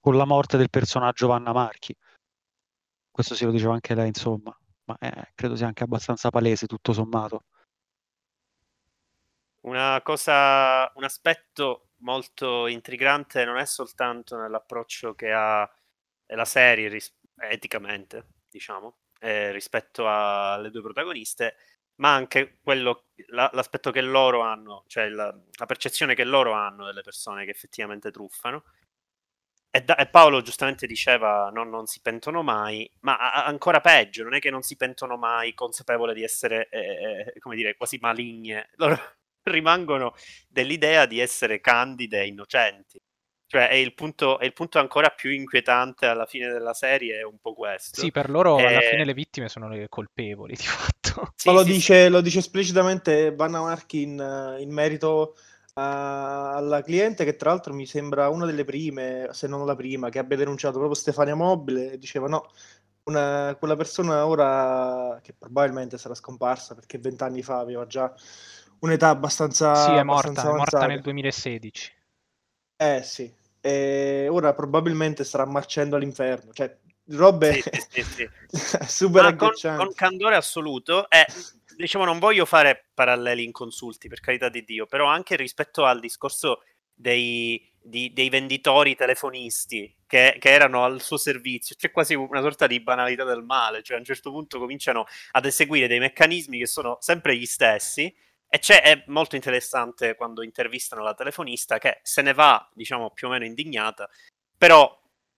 con, 0.00 0.16
la 0.16 0.24
morte 0.24 0.56
del 0.56 0.70
personaggio 0.70 1.28
Vanna 1.28 1.52
Marchi. 1.52 1.94
Questo 3.12 3.34
si 3.36 3.44
lo 3.44 3.52
diceva 3.52 3.74
anche 3.74 3.94
lei, 3.94 4.08
insomma, 4.08 4.56
ma 4.86 4.96
eh, 4.98 5.30
credo 5.34 5.54
sia 5.54 5.66
anche 5.66 5.84
abbastanza 5.84 6.30
palese 6.30 6.66
tutto 6.66 6.92
sommato. 6.92 7.44
Una 9.60 10.00
cosa, 10.02 10.90
un 10.96 11.04
aspetto 11.04 11.91
molto 12.02 12.66
intrigante 12.66 13.44
non 13.44 13.56
è 13.56 13.64
soltanto 13.64 14.36
nell'approccio 14.36 15.14
che 15.14 15.32
ha 15.32 15.68
la 16.26 16.44
serie 16.44 16.88
ris- 16.88 17.14
eticamente, 17.50 18.26
diciamo, 18.48 18.98
eh, 19.20 19.52
rispetto 19.52 20.08
alle 20.08 20.70
due 20.70 20.82
protagoniste, 20.82 21.56
ma 21.96 22.14
anche 22.14 22.58
quello, 22.62 23.06
la, 23.28 23.50
l'aspetto 23.52 23.90
che 23.90 24.00
loro 24.00 24.40
hanno, 24.40 24.84
cioè 24.86 25.08
la, 25.08 25.26
la, 25.58 25.66
percezione 25.66 26.14
che 26.14 26.24
loro 26.24 26.52
hanno 26.52 26.86
delle 26.86 27.02
persone 27.02 27.44
che 27.44 27.50
effettivamente 27.50 28.10
truffano. 28.10 28.64
E, 29.74 29.82
da, 29.82 29.96
e 29.96 30.06
Paolo 30.06 30.42
giustamente 30.42 30.86
diceva 30.86 31.48
non, 31.50 31.70
non, 31.70 31.86
si 31.86 32.00
pentono 32.02 32.42
mai, 32.42 32.90
ma 33.00 33.16
a, 33.16 33.46
ancora 33.46 33.80
peggio, 33.80 34.22
non 34.22 34.34
è 34.34 34.38
che 34.40 34.50
non 34.50 34.62
si 34.62 34.76
pentono 34.76 35.16
mai 35.16 35.54
consapevole 35.54 36.12
di 36.14 36.22
essere, 36.22 36.68
eh, 36.70 37.32
eh 37.34 37.38
come 37.38 37.56
dire, 37.56 37.76
quasi 37.76 37.98
maligne. 38.00 38.70
Loro 38.76 38.98
rimangono 39.44 40.14
dell'idea 40.48 41.06
di 41.06 41.18
essere 41.18 41.60
candide 41.60 42.20
e 42.20 42.26
innocenti. 42.26 43.00
Cioè, 43.52 43.68
è 43.68 43.74
il, 43.74 43.92
punto, 43.92 44.38
è 44.38 44.46
il 44.46 44.54
punto 44.54 44.78
ancora 44.78 45.10
più 45.10 45.30
inquietante 45.30 46.06
alla 46.06 46.24
fine 46.24 46.50
della 46.50 46.72
serie, 46.72 47.18
è 47.18 47.22
un 47.22 47.36
po' 47.38 47.52
questo. 47.52 48.00
Sì, 48.00 48.10
per 48.10 48.30
loro 48.30 48.58
e... 48.58 48.64
alla 48.64 48.80
fine 48.80 49.04
le 49.04 49.12
vittime 49.12 49.50
sono 49.50 49.68
le 49.68 49.88
colpevoli, 49.90 50.54
di 50.56 50.62
fatto. 50.62 50.90
Sì, 51.36 51.52
lo, 51.52 51.62
sì, 51.62 51.72
dice, 51.72 52.04
sì. 52.04 52.10
lo, 52.10 52.22
dice, 52.22 52.38
esplicitamente 52.38 53.34
Vanna 53.34 53.60
Marchi 53.60 54.00
in, 54.00 54.56
in 54.58 54.72
merito 54.72 55.36
a, 55.74 56.54
alla 56.54 56.80
cliente, 56.80 57.26
che 57.26 57.36
tra 57.36 57.50
l'altro 57.50 57.74
mi 57.74 57.84
sembra 57.84 58.30
una 58.30 58.46
delle 58.46 58.64
prime, 58.64 59.28
se 59.32 59.48
non 59.48 59.66
la 59.66 59.76
prima, 59.76 60.08
che 60.08 60.18
abbia 60.18 60.38
denunciato 60.38 60.78
proprio 60.78 60.94
Stefania 60.98 61.34
Mobile, 61.34 61.92
e 61.92 61.98
diceva 61.98 62.28
no, 62.28 62.50
una, 63.04 63.54
quella 63.58 63.76
persona 63.76 64.26
ora, 64.26 65.20
che 65.22 65.34
probabilmente 65.34 65.98
sarà 65.98 66.14
scomparsa 66.14 66.74
perché 66.74 66.98
vent'anni 66.98 67.42
fa 67.42 67.58
aveva 67.58 67.86
già 67.86 68.14
un'età 68.82 69.08
abbastanza... 69.08 69.74
Sì, 69.74 69.92
è 69.92 70.02
morta, 70.02 70.42
è 70.42 70.52
morta 70.52 70.86
nel 70.86 71.00
2016. 71.00 71.92
Eh 72.76 73.02
sì, 73.02 73.32
e 73.60 74.26
ora 74.28 74.54
probabilmente 74.54 75.24
starà 75.24 75.44
marcendo 75.44 75.96
all'inferno. 75.96 76.52
Cioè, 76.52 76.76
robe 77.08 77.60
sì, 77.60 77.70
sì, 77.88 78.02
sì, 78.02 78.28
super 78.86 79.24
ah, 79.24 79.36
con, 79.36 79.50
con, 79.60 79.92
candore 79.94 80.36
assoluto. 80.36 81.08
Eh, 81.08 81.24
diciamo, 81.76 82.04
non 82.04 82.18
voglio 82.18 82.44
fare 82.44 82.88
paralleli 82.92 83.44
inconsulti, 83.44 84.08
per 84.08 84.20
carità 84.20 84.48
di 84.48 84.64
Dio, 84.64 84.86
però 84.86 85.06
anche 85.06 85.36
rispetto 85.36 85.84
al 85.84 86.00
discorso 86.00 86.62
dei, 86.92 87.70
di, 87.80 88.12
dei 88.12 88.28
venditori 88.28 88.94
telefonisti 88.94 89.94
che, 90.06 90.36
che, 90.38 90.50
erano 90.50 90.84
al 90.84 91.00
suo 91.00 91.16
servizio, 91.16 91.76
c'è 91.76 91.90
quasi 91.90 92.14
una 92.14 92.40
sorta 92.40 92.66
di 92.66 92.80
banalità 92.80 93.24
del 93.24 93.42
male, 93.42 93.82
cioè 93.82 93.96
a 93.96 94.00
un 94.00 94.04
certo 94.04 94.30
punto 94.30 94.58
cominciano 94.58 95.06
ad 95.32 95.44
eseguire 95.44 95.86
dei 95.86 95.98
meccanismi 95.98 96.58
che 96.58 96.66
sono 96.66 96.98
sempre 97.00 97.36
gli 97.36 97.46
stessi 97.46 98.14
e 98.54 98.58
c'è, 98.58 98.82
è 98.82 99.02
molto 99.06 99.34
interessante 99.34 100.14
quando 100.14 100.42
intervistano 100.42 101.02
la 101.02 101.14
telefonista 101.14 101.78
che 101.78 102.00
se 102.02 102.20
ne 102.20 102.34
va, 102.34 102.70
diciamo, 102.74 103.10
più 103.10 103.28
o 103.28 103.30
meno 103.30 103.46
indignata, 103.46 104.06
però 104.58 104.94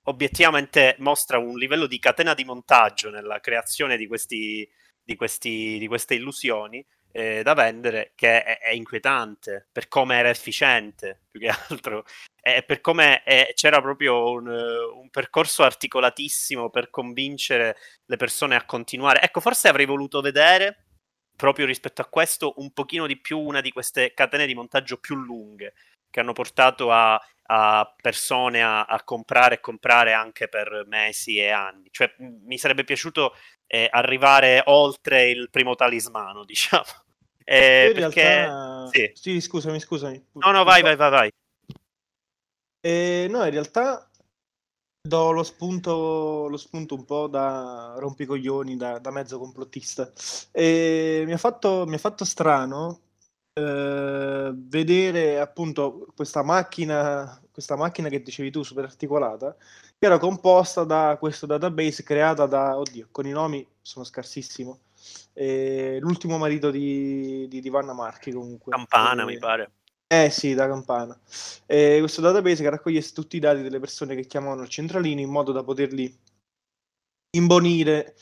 obiettivamente 0.07 0.97
mostra 0.99 1.39
un 1.39 1.57
livello 1.57 1.87
di 1.87 2.01
catena 2.01 2.35
di 2.35 2.43
montaggio 2.43 3.11
nella 3.11 3.39
creazione 3.39 3.97
di, 3.97 4.09
questi, 4.09 4.69
di, 5.01 5.15
questi, 5.15 5.79
di 5.79 5.87
queste 5.87 6.17
illusioni 6.17 6.85
eh, 7.13 7.45
da 7.45 7.55
vendere 7.55 8.15
che 8.17 8.43
è, 8.43 8.59
è, 8.59 8.73
inquietante 8.73 9.69
per 9.71 9.87
come 9.87 10.17
era 10.19 10.31
efficiente 10.31 11.21
più 11.31 11.39
che 11.39 11.53
altro 11.71 12.05
e 12.43 12.65
per 12.65 12.81
come 12.81 13.23
è, 13.23 13.53
c'era 13.55 13.81
proprio 13.81 14.33
un, 14.33 14.49
un, 14.49 15.09
percorso 15.11 15.63
articolatissimo 15.63 16.69
per 16.69 16.91
convincere 16.91 17.77
le 18.07 18.17
persone 18.17 18.57
a 18.57 18.65
continuare. 18.65 19.23
Ecco, 19.23 19.39
forse 19.39 19.69
avrei 19.69 19.87
voluto 19.87 20.21
vedere 20.21 20.84
proprio 21.37 21.67
rispetto 21.67 22.01
a 22.01 22.07
questo 22.07 22.55
un 22.59 22.73
pochino 22.73 23.07
di 23.07 23.19
più 23.19 23.39
una 23.39 23.61
di 23.61 23.73
queste 23.73 24.15
catene 24.15 24.47
di 24.47 24.55
montaggio 24.55 24.99
più 24.99 25.17
lunghe 25.17 25.75
che 26.11 26.21
hanno 26.21 26.33
portato 26.33 26.93
a, 26.93 27.21
a 27.47 27.95
persone 28.01 28.63
a, 28.63 28.85
a, 28.85 29.03
comprare 29.03 29.57
e 29.57 29.61
comprare 29.61 30.13
anche 30.13 30.47
per 30.49 30.85
mesi 30.87 31.39
e 31.39 31.51
anni. 31.51 31.89
Cioè, 31.91 32.15
mi 32.19 32.57
sarebbe 32.57 32.85
piaciuto 32.85 33.35
eh, 33.67 33.89
arrivare 33.91 34.63
oltre 34.67 35.29
il 35.29 35.51
primo 35.51 35.75
talismano, 35.75 36.45
diciamo. 36.47 36.85
Eh, 37.43 37.91
perché... 37.95 38.23
Realtà... 38.23 38.87
Sì. 38.93 39.11
sì. 39.15 39.41
scusami, 39.41 39.81
scusami. 39.81 40.25
No, 40.35 40.53
no, 40.53 40.63
vai, 40.63 40.83
vai, 40.83 40.95
vai, 40.95 41.11
vai. 41.11 41.31
Eh, 42.81 43.27
no, 43.29 43.45
in 43.45 43.51
realtà 43.51 44.09
Do 45.07 45.33
lo 45.33 45.43
spunto, 45.43 46.47
lo 46.49 46.57
spunto 46.57 46.95
un 46.95 47.05
po' 47.05 47.27
da 47.27 47.95
rompicoglioni, 47.99 48.75
da, 48.79 48.99
da 48.99 49.11
mezzo 49.11 49.39
complottista. 49.39 50.11
E 50.51 51.25
mi 51.27 51.33
ha 51.33 51.37
fatto, 51.37 51.85
mi 51.87 51.97
ha 51.97 51.99
fatto 51.99 52.25
strano 52.25 53.01
eh, 53.53 54.51
vedere 54.55 55.39
appunto 55.41 56.07
questa 56.17 56.43
macchina, 56.43 57.39
questa 57.53 57.77
macchina 57.77 58.09
che 58.09 58.23
dicevi 58.23 58.51
tu, 58.51 58.63
super 58.63 58.85
articolata, 58.85 59.55
che 59.99 60.07
era 60.07 60.17
composta 60.17 60.85
da 60.85 61.19
questo 61.21 61.45
database 61.45 62.03
creata 62.03 62.47
da, 62.47 62.79
oddio, 62.79 63.09
con 63.11 63.27
i 63.27 63.31
nomi 63.31 63.67
sono 63.83 64.07
scarsissimo. 64.07 64.79
E 65.35 65.99
l'ultimo 66.01 66.39
marito 66.39 66.71
di, 66.71 67.47
di, 67.47 67.61
di 67.61 67.69
Vanna 67.69 67.93
Marchi 67.93 68.33
comunque. 68.33 68.73
Campana, 68.73 69.25
e, 69.25 69.27
mi 69.27 69.37
pare. 69.37 69.71
Eh 70.15 70.31
sì, 70.31 70.55
da 70.55 70.69
campana. 70.69 71.19
E 71.67 71.97
questo 71.99 72.21
database 72.21 72.63
che 72.63 72.71
raccoglie 72.71 73.03
tutti 73.13 73.37
i 73.37 73.41
dati 73.41 73.63
delle 73.63 73.81
persone 73.81 74.15
che 74.15 74.27
chiamano 74.27 74.63
il 74.63 74.69
centralino 74.69 75.21
in 75.21 75.29
modo 75.29 75.51
da 75.51 75.65
poterli 75.65 76.17
imbonire 77.31 78.15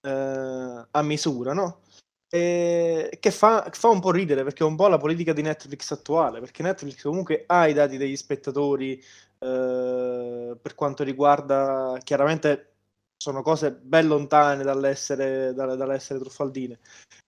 eh, 0.00 0.86
a 0.90 1.02
misura, 1.02 1.52
no? 1.52 1.82
E 2.28 3.16
che 3.20 3.30
fa, 3.30 3.68
fa, 3.70 3.88
un 3.88 4.00
po' 4.00 4.10
ridere 4.10 4.42
perché 4.42 4.64
è 4.64 4.66
un 4.66 4.74
po' 4.74 4.88
la 4.88 4.98
politica 4.98 5.32
di 5.32 5.42
Netflix 5.42 5.92
attuale, 5.92 6.40
perché 6.40 6.62
Netflix 6.64 7.02
comunque 7.02 7.44
ha 7.46 7.68
i 7.68 7.72
dati 7.74 7.96
degli 7.96 8.16
spettatori 8.16 9.00
eh, 9.38 10.56
per 10.60 10.74
quanto 10.74 11.04
riguarda, 11.04 11.96
chiaramente 12.02 12.74
sono 13.16 13.42
cose 13.42 13.72
ben 13.72 14.08
lontane 14.08 14.64
dall'essere, 14.64 15.54
dall'essere 15.54 16.18
truffaldine, 16.18 16.80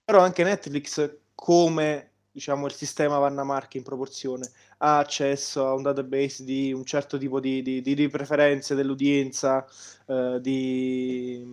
però 0.05 0.21
anche 0.21 0.43
Netflix 0.43 1.19
come 1.37 2.18
diciamo, 2.39 2.67
il 2.67 2.73
sistema 2.73 3.19
Vanna 3.19 3.43
Marchi 3.43 3.79
in 3.79 3.83
proporzione 3.83 4.51
ha 4.79 4.99
accesso 4.99 5.67
a 5.67 5.75
un 5.75 5.83
database 5.83 6.45
di 6.45 6.73
un 6.73 6.85
certo 6.85 7.19
tipo 7.19 7.41
di, 7.41 7.63
di, 7.63 7.83
di 7.83 8.09
preferenze 8.09 8.77
dell'udienza, 8.77 9.67
eh, 10.07 10.39
di, 10.41 11.45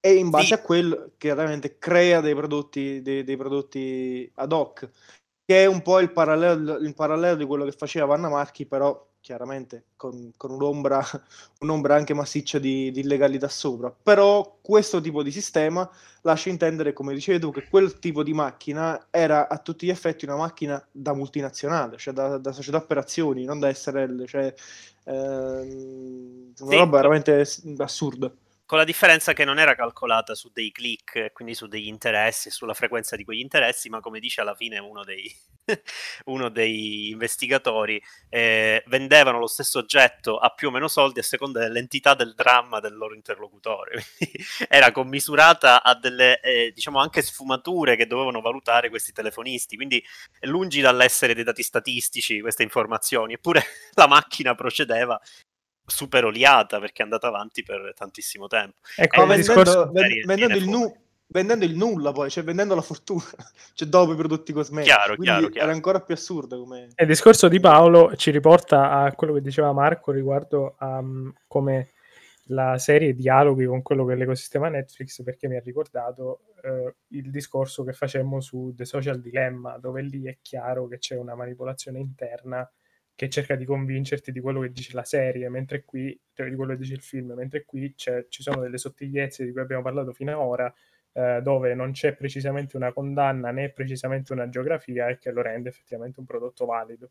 e 0.00 0.14
in 0.14 0.30
base 0.30 0.46
Sì. 0.48 0.52
a 0.54 0.60
quello 0.62 1.12
chiaramente 1.16 1.78
crea 1.78 2.20
dei 2.20 2.34
prodotti, 2.34 3.00
dei, 3.02 3.24
dei 3.24 3.36
prodotti 3.36 4.30
ad 4.36 4.52
hoc, 4.52 4.88
che 5.44 5.62
è 5.62 5.66
un 5.66 5.82
po' 5.82 5.98
il 6.00 6.12
parallelo, 6.12 6.76
il 6.78 6.94
parallelo 6.94 7.36
di 7.36 7.44
quello 7.46 7.64
che 7.64 7.72
faceva 7.72 8.06
Vanna 8.06 8.28
Marchi, 8.28 8.66
però 8.66 9.07
chiaramente 9.28 9.84
con, 9.96 10.32
con 10.38 10.50
un'ombra, 10.52 11.04
un'ombra 11.60 11.94
anche 11.94 12.14
massiccia 12.14 12.58
di, 12.58 12.90
di 12.90 13.00
illegalità 13.00 13.46
sopra. 13.48 13.94
Però 14.02 14.56
questo 14.62 15.02
tipo 15.02 15.22
di 15.22 15.30
sistema 15.30 15.88
lascia 16.22 16.48
intendere, 16.48 16.94
come 16.94 17.12
dicevi 17.12 17.38
tu, 17.38 17.50
che 17.52 17.68
quel 17.68 17.98
tipo 17.98 18.22
di 18.22 18.32
macchina 18.32 19.08
era 19.10 19.48
a 19.48 19.58
tutti 19.58 19.84
gli 19.86 19.90
effetti 19.90 20.24
una 20.24 20.36
macchina 20.36 20.82
da 20.90 21.12
multinazionale, 21.14 21.98
cioè 21.98 22.14
da, 22.14 22.38
da 22.38 22.52
società 22.52 22.80
per 22.80 22.96
azioni, 22.98 23.44
non 23.44 23.58
da 23.60 23.72
SRL, 23.72 24.24
cioè 24.26 24.54
ehm, 25.04 26.52
una 26.60 26.70
Sì. 26.70 26.76
roba 26.76 26.96
veramente 26.96 27.44
assurda. 27.78 28.32
Con 28.68 28.76
la 28.76 28.84
differenza 28.84 29.32
che 29.32 29.46
non 29.46 29.58
era 29.58 29.74
calcolata 29.74 30.34
su 30.34 30.50
dei 30.52 30.70
click, 30.70 31.32
quindi 31.32 31.54
su 31.54 31.68
degli 31.68 31.86
interessi, 31.86 32.50
sulla 32.50 32.74
frequenza 32.74 33.16
di 33.16 33.24
quegli 33.24 33.40
interessi, 33.40 33.88
ma 33.88 34.00
come 34.00 34.20
dice 34.20 34.42
alla 34.42 34.54
fine 34.54 34.78
uno 34.78 35.04
dei, 35.04 35.34
uno 36.26 36.50
dei 36.50 37.08
investigatori, 37.08 37.98
eh, 38.28 38.84
vendevano 38.88 39.38
lo 39.38 39.46
stesso 39.46 39.78
oggetto 39.78 40.36
a 40.36 40.50
più 40.50 40.68
o 40.68 40.70
meno 40.70 40.86
soldi 40.86 41.20
a 41.20 41.22
seconda 41.22 41.60
dell'entità 41.60 42.12
del 42.12 42.34
dramma 42.34 42.78
del 42.78 42.94
loro 42.94 43.14
interlocutore. 43.14 44.04
Quindi 44.18 44.44
era 44.68 44.92
commisurata 44.92 45.82
a 45.82 45.94
delle, 45.94 46.38
eh, 46.42 46.70
diciamo, 46.74 47.00
anche 47.00 47.22
sfumature 47.22 47.96
che 47.96 48.06
dovevano 48.06 48.42
valutare 48.42 48.90
questi 48.90 49.12
telefonisti. 49.12 49.76
Quindi 49.76 50.04
lungi 50.40 50.82
dall'essere 50.82 51.32
dei 51.32 51.42
dati 51.42 51.62
statistici 51.62 52.42
queste 52.42 52.64
informazioni, 52.64 53.32
eppure 53.32 53.62
la 53.96 54.06
macchina 54.06 54.54
procedeva 54.54 55.18
super 55.88 56.24
oliata 56.24 56.78
perché 56.78 57.02
è 57.02 57.04
andata 57.04 57.26
avanti 57.26 57.62
per 57.62 57.92
tantissimo 57.96 58.46
tempo. 58.46 58.76
Ecco, 58.96 59.26
vendendo- 59.26 59.36
discorso... 59.36 59.90
vendendo, 59.90 60.26
vendendo 60.26 60.56
il 60.56 60.68
nu- 60.68 60.96
vendendo 61.30 61.64
il 61.64 61.76
nulla 61.76 62.12
poi, 62.12 62.30
cioè 62.30 62.44
vendendo 62.44 62.74
la 62.74 62.80
fortuna, 62.80 63.24
cioè 63.74 63.88
dopo 63.88 64.12
i 64.12 64.16
prodotti 64.16 64.52
cosmetici. 64.52 64.94
Chiaro, 64.94 65.16
chiaro, 65.16 65.48
chiaro. 65.48 65.66
era 65.66 65.72
ancora 65.74 66.00
più 66.00 66.14
assurda 66.14 66.56
come... 66.56 66.88
E 66.94 67.02
il 67.02 67.08
discorso 67.08 67.48
di 67.48 67.60
Paolo 67.60 68.14
ci 68.16 68.30
riporta 68.30 68.90
a 68.92 69.12
quello 69.12 69.34
che 69.34 69.40
diceva 69.40 69.72
Marco 69.72 70.12
riguardo 70.12 70.74
a 70.78 71.02
mm, 71.02 71.28
come 71.46 71.92
la 72.50 72.78
serie 72.78 73.14
dialoghi 73.14 73.66
con 73.66 73.82
quello 73.82 74.06
che 74.06 74.14
è 74.14 74.16
l'ecosistema 74.16 74.68
Netflix, 74.68 75.22
perché 75.22 75.48
mi 75.48 75.56
ha 75.56 75.60
ricordato 75.60 76.40
eh, 76.62 76.94
il 77.08 77.30
discorso 77.30 77.84
che 77.84 77.92
facemmo 77.92 78.40
su 78.40 78.72
The 78.74 78.86
Social 78.86 79.20
Dilemma, 79.20 79.76
dove 79.78 80.02
lì 80.02 80.24
è 80.24 80.38
chiaro 80.40 80.86
che 80.88 80.98
c'è 80.98 81.16
una 81.16 81.34
manipolazione 81.34 81.98
interna 81.98 82.70
che 83.18 83.28
cerca 83.28 83.56
di 83.56 83.64
convincerti 83.64 84.30
di 84.30 84.38
quello 84.38 84.60
che 84.60 84.70
dice 84.70 84.94
la 84.94 85.02
serie, 85.02 85.48
mentre 85.48 85.84
qui, 85.84 86.16
cioè 86.32 86.48
di 86.48 86.54
quello 86.54 86.74
che 86.74 86.78
dice 86.78 86.92
il 86.92 87.02
film, 87.02 87.32
mentre 87.32 87.64
qui 87.64 87.92
ci 87.96 88.22
sono 88.28 88.60
delle 88.60 88.78
sottigliezze 88.78 89.44
di 89.44 89.50
cui 89.50 89.60
abbiamo 89.60 89.82
parlato 89.82 90.12
fino 90.12 90.30
ad 90.30 90.38
ora, 90.38 90.72
eh, 91.14 91.40
dove 91.42 91.74
non 91.74 91.90
c'è 91.90 92.14
precisamente 92.14 92.76
una 92.76 92.92
condanna 92.92 93.50
né 93.50 93.70
precisamente 93.70 94.32
una 94.32 94.48
geografia 94.48 95.08
e 95.08 95.18
che 95.18 95.32
lo 95.32 95.42
rende 95.42 95.68
effettivamente 95.68 96.20
un 96.20 96.26
prodotto 96.26 96.64
valido. 96.64 97.10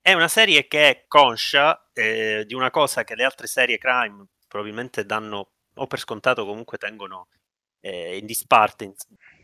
È 0.00 0.12
una 0.14 0.26
serie 0.26 0.66
che 0.66 0.90
è 0.90 1.04
conscia 1.06 1.90
eh, 1.92 2.42
di 2.44 2.54
una 2.54 2.72
cosa 2.72 3.04
che 3.04 3.14
le 3.14 3.22
altre 3.22 3.46
serie 3.46 3.78
crime 3.78 4.26
probabilmente 4.48 5.06
danno 5.06 5.52
o 5.74 5.86
per 5.86 6.00
scontato 6.00 6.44
comunque 6.44 6.76
tengono 6.76 7.28
eh, 7.80 8.16
in 8.18 8.26
disparte, 8.26 8.84
in- 8.84 8.94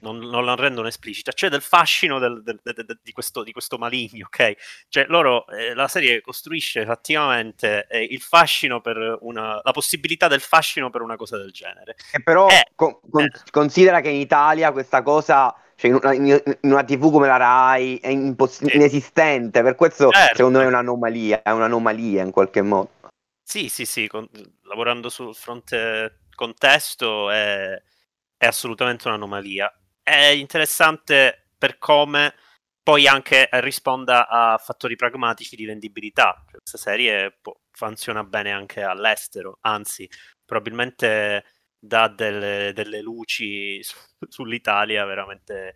non, 0.01 0.19
non 0.19 0.45
la 0.45 0.55
rendono 0.55 0.87
esplicita, 0.89 1.33
cioè 1.33 1.49
del 1.49 1.63
fascino 1.63 2.19
del- 2.19 2.43
del- 2.43 2.61
de- 2.63 2.73
de- 2.75 2.99
di, 3.03 3.13
questo, 3.13 3.43
di 3.43 3.53
questo 3.53 3.79
maligno, 3.79 4.27
ok? 4.27 4.85
Cioè 4.89 5.07
loro, 5.09 5.47
eh, 5.49 5.73
la 5.73 5.89
serie 5.89 6.21
costruisce 6.21 6.81
effettivamente 6.83 7.87
eh, 7.89 8.03
il 8.03 8.21
fascino 8.21 8.81
per 8.83 9.17
una, 9.21 9.61
la 9.63 9.73
possibilità 9.73 10.29
del 10.29 10.41
fascino 10.41 10.91
per 10.91 11.01
una 11.01 11.17
cosa 11.17 11.39
del 11.39 11.51
genere. 11.53 11.95
Che 12.11 12.23
però 12.23 12.49
Eh, 12.49 12.67
con- 12.75 12.99
con- 13.11 13.25
eh. 13.25 13.31
considera 13.51 14.01
che 14.03 14.11
in 14.11 14.21
Italia 14.21 14.73
questa 14.73 15.03
cosa, 15.03 15.55
cioè 15.77 15.91
in 15.91 15.97
una, 16.03 16.13
in- 16.13 16.59
una 16.63 16.85
TV 16.85 17.11
come 17.11 17.27
la 17.27 17.37
Rai, 17.39 17.97
è 17.99 18.09
imposs- 18.09 18.61
inesistente. 18.75 19.63
Per 19.63 19.75
questo 19.75 20.11
Certo. 20.11 20.37
secondo 20.37 20.59
me 20.59 20.65
è 20.65 20.69
un'anomalia, 20.69 21.41
è 21.43 21.51
un'anomalia 21.51 22.23
in 22.23 22.31
qualche 22.31 22.61
modo. 22.61 22.91
Sì, 23.43 23.69
sì, 23.71 23.87
sì, 23.87 24.07
con- 24.07 24.29
lavorando 24.65 25.09
sul 25.09 25.35
fronte 25.35 26.19
contesto 26.35 27.31
è, 27.31 27.81
è 28.37 28.47
assolutamente 28.47 29.09
un'anomalia. 29.09 29.73
È 30.03 30.27
interessante 30.27 31.49
per 31.57 31.79
come 31.79 32.35
poi 32.83 33.07
anche 33.09 33.49
risponda 33.53 34.29
a 34.29 34.59
fattori 34.59 34.97
pragmatici 34.97 35.57
di 35.57 35.65
vendibilità. 35.65 36.35
Cioè, 36.51 36.59
Questa 36.61 36.79
serie 36.79 37.37
può- 37.41 37.59
funziona 37.71 38.23
bene 38.25 38.53
anche 38.53 38.83
all'estero, 38.83 39.59
anzi, 39.63 40.09
probabilmente 40.45 41.45
dà 41.79 42.09
delle, 42.09 42.73
delle 42.75 43.01
luci 43.01 43.83
su- 43.83 43.97
sull'Italia 44.29 45.05
veramente, 45.07 45.75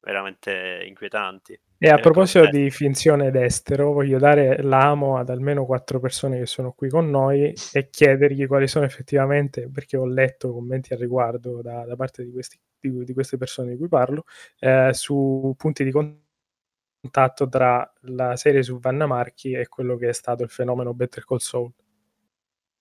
veramente 0.00 0.84
inquietanti. 0.86 1.58
E 1.82 1.88
a 1.88 1.96
Eh, 1.96 2.00
proposito 2.00 2.46
di 2.50 2.70
finzione 2.70 3.30
d'estero, 3.30 3.92
voglio 3.92 4.18
dare 4.18 4.60
l'amo 4.62 5.16
ad 5.16 5.30
almeno 5.30 5.64
quattro 5.64 5.98
persone 5.98 6.38
che 6.38 6.44
sono 6.44 6.72
qui 6.72 6.90
con 6.90 7.08
noi 7.08 7.54
e 7.72 7.88
chiedergli 7.88 8.46
quali 8.46 8.68
sono 8.68 8.84
effettivamente, 8.84 9.66
perché 9.72 9.96
ho 9.96 10.04
letto 10.06 10.52
commenti 10.52 10.92
al 10.92 10.98
riguardo 10.98 11.62
da, 11.62 11.86
da 11.86 11.96
parte 11.96 12.22
di, 12.24 12.32
questi- 12.32 12.58
di- 12.78 13.02
di 13.04 13.12
queste 13.14 13.38
persone 13.38 13.70
di 13.70 13.76
cui 13.78 13.88
parlo, 13.88 14.24
eh, 14.58 14.90
su 14.92 15.54
punti 15.56 15.82
di 15.84 15.90
contatto 15.90 17.48
tra 17.48 17.90
la 18.02 18.36
serie 18.36 18.62
su 18.62 18.78
Vanna 18.78 19.06
Marchi 19.06 19.52
e 19.52 19.68
quello 19.68 19.96
che 19.96 20.08
è 20.10 20.12
stato 20.12 20.42
il 20.42 20.50
fenomeno 20.50 20.92
Better 20.94 21.24
Call 21.24 21.38
Saul. 21.38 21.72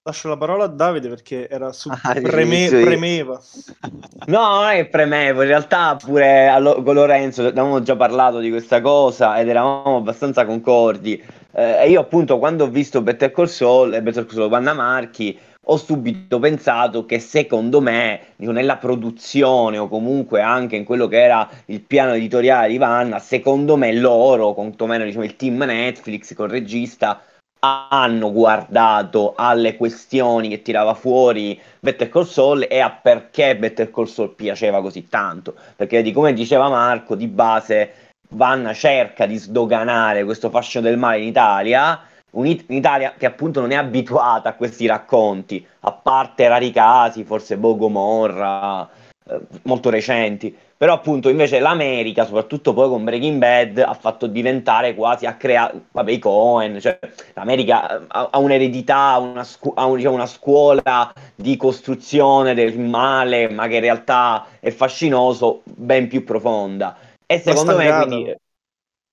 Lascio 0.03 0.29
la 0.29 0.37
parola 0.37 0.63
a 0.63 0.67
Davide 0.67 1.09
perché 1.09 1.49
era 1.49 1.71
su 1.73 1.89
Ah, 2.03 2.13
preme- 2.13 2.69
premeva. 2.69 3.39
No, 4.27 4.59
non 4.59 4.69
è 4.69 4.75
che 4.75 4.87
premevo, 4.87 5.41
in 5.41 5.47
realtà 5.47 5.95
pure 5.95 6.47
a 6.47 6.59
Lo- 6.59 6.81
con 6.83 6.93
Lorenzo 6.93 7.41
avevamo 7.41 7.81
già 7.81 7.95
parlato 7.95 8.39
di 8.39 8.49
questa 8.49 8.79
cosa 8.81 9.39
ed 9.39 9.47
eravamo 9.49 9.97
abbastanza 9.97 10.45
concordi. 10.45 11.21
Eh, 11.51 11.83
e 11.83 11.89
io 11.89 12.01
appunto 12.01 12.37
quando 12.37 12.65
ho 12.65 12.69
visto 12.69 13.01
Better 13.01 13.31
Call 13.31 13.45
Saul 13.45 13.93
e 13.93 14.01
Better 14.01 14.25
Call 14.25 14.35
Saul 14.35 14.49
Vanna 14.49 14.73
Marchi 14.73 15.37
ho 15.71 15.77
subito 15.77 16.39
pensato 16.39 17.05
che 17.05 17.19
secondo 17.19 17.81
me 17.81 18.33
nella 18.37 18.77
produzione 18.77 19.77
o 19.77 19.87
comunque 19.87 20.41
anche 20.41 20.75
in 20.75 20.83
quello 20.83 21.07
che 21.07 21.21
era 21.21 21.47
il 21.65 21.81
piano 21.81 22.13
editoriale 22.13 22.69
di 22.69 22.77
Vanna, 22.77 23.19
secondo 23.19 23.77
me 23.77 23.93
loro, 23.93 24.53
quantomeno 24.53 25.03
diciamo, 25.03 25.23
il 25.25 25.35
team 25.35 25.57
Netflix 25.63 26.33
col 26.33 26.49
regista, 26.49 27.21
hanno 27.59 28.31
guardato 28.31 29.33
alle 29.35 29.75
questioni 29.75 30.47
che 30.47 30.61
tirava 30.61 30.93
fuori 30.93 31.59
Better 31.79 32.09
Call 32.09 32.25
Saul 32.25 32.65
e 32.69 32.79
a 32.79 32.89
perché 32.89 33.57
Better 33.57 33.91
Call 33.91 34.05
Saul 34.05 34.33
piaceva 34.35 34.81
così 34.81 35.07
tanto. 35.07 35.55
Perché 35.75 36.01
di 36.01 36.11
come 36.13 36.33
diceva 36.33 36.69
Marco, 36.69 37.15
di 37.15 37.27
base 37.27 37.93
Vanna 38.29 38.73
cerca 38.73 39.25
di 39.25 39.37
sdoganare 39.37 40.23
questo 40.23 40.49
fascino 40.49 40.83
del 40.83 40.97
male 40.97 41.19
in 41.19 41.27
Italia, 41.27 41.99
un'It- 42.31 42.69
un'Italia 42.69 43.13
che 43.17 43.25
appunto 43.25 43.59
non 43.59 43.71
è 43.71 43.75
abituata 43.75 44.49
a 44.49 44.53
questi 44.53 44.85
racconti, 44.85 45.65
a 45.81 45.91
parte 45.91 46.47
rari 46.47 46.71
casi, 46.71 47.23
forse 47.23 47.57
Bogomorra, 47.57 48.87
eh, 49.27 49.39
molto 49.63 49.89
recenti. 49.89 50.55
Però 50.79 50.93
appunto 50.93 51.27
invece 51.27 51.59
l'America, 51.59 52.23
soprattutto 52.25 52.71
poi 52.73 52.87
con 52.87 53.03
Breaking 53.03 53.37
Bad, 53.37 53.79
ha 53.79 53.93
fatto 53.93 54.27
diventare 54.27 54.95
quasi, 54.95 55.25
ha 55.25 55.35
creato, 55.35 55.87
vabbè 55.91 56.09
i 56.11 56.19
Cohen, 56.19 56.79
cioè 56.79 56.97
l'America 57.33 57.99
eh, 57.99 58.05
ha, 58.07 58.29
ha 58.31 58.37
un'eredità, 58.39 59.17
una, 59.17 59.43
scu- 59.43 59.77
ha 59.77 59.85
un- 59.85 59.97
diciamo, 59.97 60.15
una 60.15 60.25
scuola 60.25 61.11
di 61.35 61.57
costruzione 61.57 62.53
del 62.53 62.79
male, 62.79 63.49
ma 63.49 63.67
che 63.67 63.75
in 63.75 63.81
realtà 63.81 64.45
è 64.61 64.71
fascinoso, 64.71 65.63
ben 65.65 66.07
più 66.07 66.23
profonda. 66.23 66.97
E 67.25 67.39
secondo 67.39 67.75
me 67.75 67.91
quindi... 67.93 68.33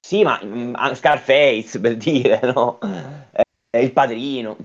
Sì, 0.00 0.22
ma 0.22 0.40
mm, 0.44 0.74
Scarface 0.94 1.80
per 1.80 1.96
dire, 1.96 2.40
no? 2.54 2.78
Eh, 3.70 3.82
il 3.82 3.92
padrino. 3.92 4.56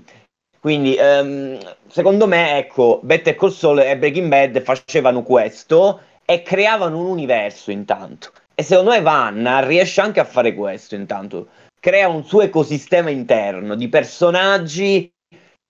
Quindi, 0.60 0.94
ehm, 0.94 1.58
secondo 1.88 2.28
me, 2.28 2.56
ecco, 2.58 3.00
Better 3.02 3.34
Call 3.34 3.50
Saul 3.50 3.80
e 3.80 3.98
Breaking 3.98 4.28
Bad 4.28 4.62
facevano 4.62 5.22
questo 5.24 6.00
e 6.24 6.42
creavano 6.42 6.98
un 6.98 7.06
universo 7.06 7.70
intanto. 7.70 8.30
E 8.54 8.62
secondo 8.62 8.90
me 8.90 9.00
Vanna 9.00 9.64
riesce 9.64 10.00
anche 10.00 10.20
a 10.20 10.24
fare 10.24 10.54
questo 10.54 10.94
intanto. 10.94 11.48
Crea 11.80 12.08
un 12.08 12.24
suo 12.24 12.42
ecosistema 12.42 13.10
interno 13.10 13.74
di 13.74 13.88
personaggi 13.88 15.12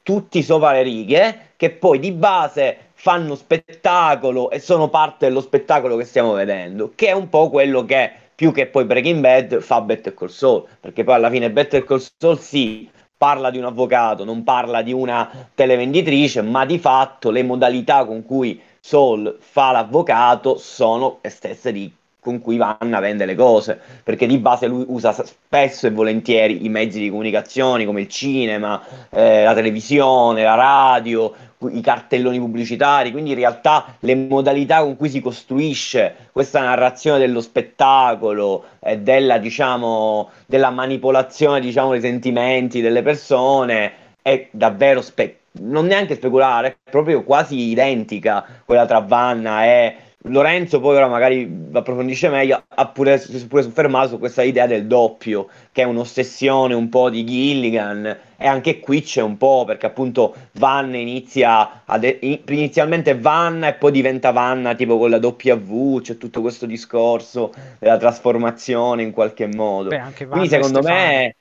tutti 0.02 0.42
sopra 0.42 0.72
le 0.72 0.82
righe 0.82 1.50
che 1.56 1.70
poi 1.70 1.98
di 1.98 2.12
base 2.12 2.90
fanno 2.94 3.34
spettacolo 3.34 4.50
e 4.50 4.58
sono 4.58 4.88
parte 4.88 5.26
dello 5.26 5.40
spettacolo 5.40 5.96
che 5.96 6.04
stiamo 6.04 6.32
vedendo, 6.32 6.92
che 6.94 7.08
è 7.08 7.12
un 7.12 7.28
po' 7.28 7.48
quello 7.50 7.84
che 7.84 8.10
più 8.34 8.52
che 8.52 8.66
poi 8.66 8.84
Breaking 8.84 9.20
Bad 9.20 9.60
fa 9.60 9.80
Better 9.80 10.14
Call 10.14 10.28
Saul, 10.28 10.66
perché 10.80 11.04
poi 11.04 11.14
alla 11.14 11.30
fine 11.30 11.50
Better 11.50 11.84
Call 11.84 12.02
Saul 12.16 12.38
sì, 12.38 12.90
parla 13.16 13.50
di 13.50 13.58
un 13.58 13.64
avvocato, 13.64 14.24
non 14.24 14.42
parla 14.42 14.82
di 14.82 14.92
una 14.92 15.48
televenditrice, 15.54 16.42
ma 16.42 16.64
di 16.64 16.78
fatto 16.78 17.30
le 17.30 17.44
modalità 17.44 18.04
con 18.04 18.24
cui 18.24 18.60
Saul 18.84 19.36
fa 19.38 19.70
l'avvocato 19.70 20.58
sono 20.58 21.18
le 21.22 21.30
stesse 21.30 21.70
di 21.70 21.92
con 22.18 22.40
cui 22.40 22.56
Vanna 22.56 23.00
vende 23.00 23.24
le 23.24 23.34
cose, 23.34 23.80
perché 24.04 24.26
di 24.26 24.38
base 24.38 24.68
lui 24.68 24.84
usa 24.86 25.12
spesso 25.12 25.88
e 25.88 25.90
volentieri 25.90 26.64
i 26.64 26.68
mezzi 26.68 27.00
di 27.00 27.08
comunicazione 27.08 27.84
come 27.84 28.02
il 28.02 28.08
cinema, 28.08 28.80
eh, 29.10 29.42
la 29.42 29.54
televisione, 29.54 30.44
la 30.44 30.54
radio, 30.54 31.32
i 31.72 31.80
cartelloni 31.80 32.38
pubblicitari, 32.38 33.10
quindi 33.10 33.30
in 33.30 33.36
realtà 33.36 33.96
le 34.00 34.14
modalità 34.14 34.82
con 34.82 34.96
cui 34.96 35.10
si 35.10 35.20
costruisce 35.20 36.28
questa 36.30 36.60
narrazione 36.60 37.18
dello 37.18 37.40
spettacolo 37.40 38.64
e 38.78 38.98
della, 38.98 39.38
diciamo, 39.38 40.30
della 40.46 40.70
manipolazione 40.70 41.58
diciamo, 41.58 41.90
dei 41.90 42.00
sentimenti 42.00 42.80
delle 42.80 43.02
persone 43.02 43.92
è 44.22 44.46
davvero 44.52 45.02
spe- 45.02 45.38
non 45.60 45.86
neanche 45.86 46.14
speculare, 46.14 46.68
è 46.68 46.90
proprio 46.90 47.22
quasi 47.24 47.70
identica 47.70 48.44
quella 48.64 48.86
tra 48.86 49.00
Vanna 49.00 49.64
e 49.64 49.96
Lorenzo 50.26 50.78
poi 50.78 50.94
ora 50.96 51.08
magari 51.08 51.68
approfondisce 51.72 52.28
meglio, 52.28 52.62
ha 52.68 52.88
pure, 52.88 53.20
pure 53.48 53.62
soffermato 53.62 54.08
su 54.08 54.18
questa 54.20 54.42
idea 54.42 54.68
del 54.68 54.86
doppio, 54.86 55.48
che 55.72 55.82
è 55.82 55.84
un'ossessione 55.84 56.74
un 56.74 56.88
po' 56.88 57.10
di 57.10 57.24
Gilligan, 57.24 58.18
e 58.36 58.46
anche 58.46 58.78
qui 58.78 59.02
c'è 59.02 59.20
un 59.20 59.36
po', 59.36 59.64
perché 59.66 59.86
appunto 59.86 60.34
Vanna 60.52 60.96
inizia, 60.96 61.82
ad, 61.84 62.04
inizialmente 62.20 63.18
Vanna 63.18 63.68
e 63.68 63.74
poi 63.74 63.90
diventa 63.90 64.30
Vanna 64.30 64.76
tipo 64.76 64.96
con 64.96 65.10
la 65.10 65.18
W, 65.18 66.00
c'è 66.00 66.16
tutto 66.18 66.40
questo 66.40 66.66
discorso 66.66 67.52
della 67.80 67.96
trasformazione 67.96 69.02
in 69.02 69.10
qualche 69.10 69.48
modo. 69.48 69.88
Beh, 69.88 70.26
Quindi 70.28 70.48
secondo 70.48 70.82
me... 70.82 71.34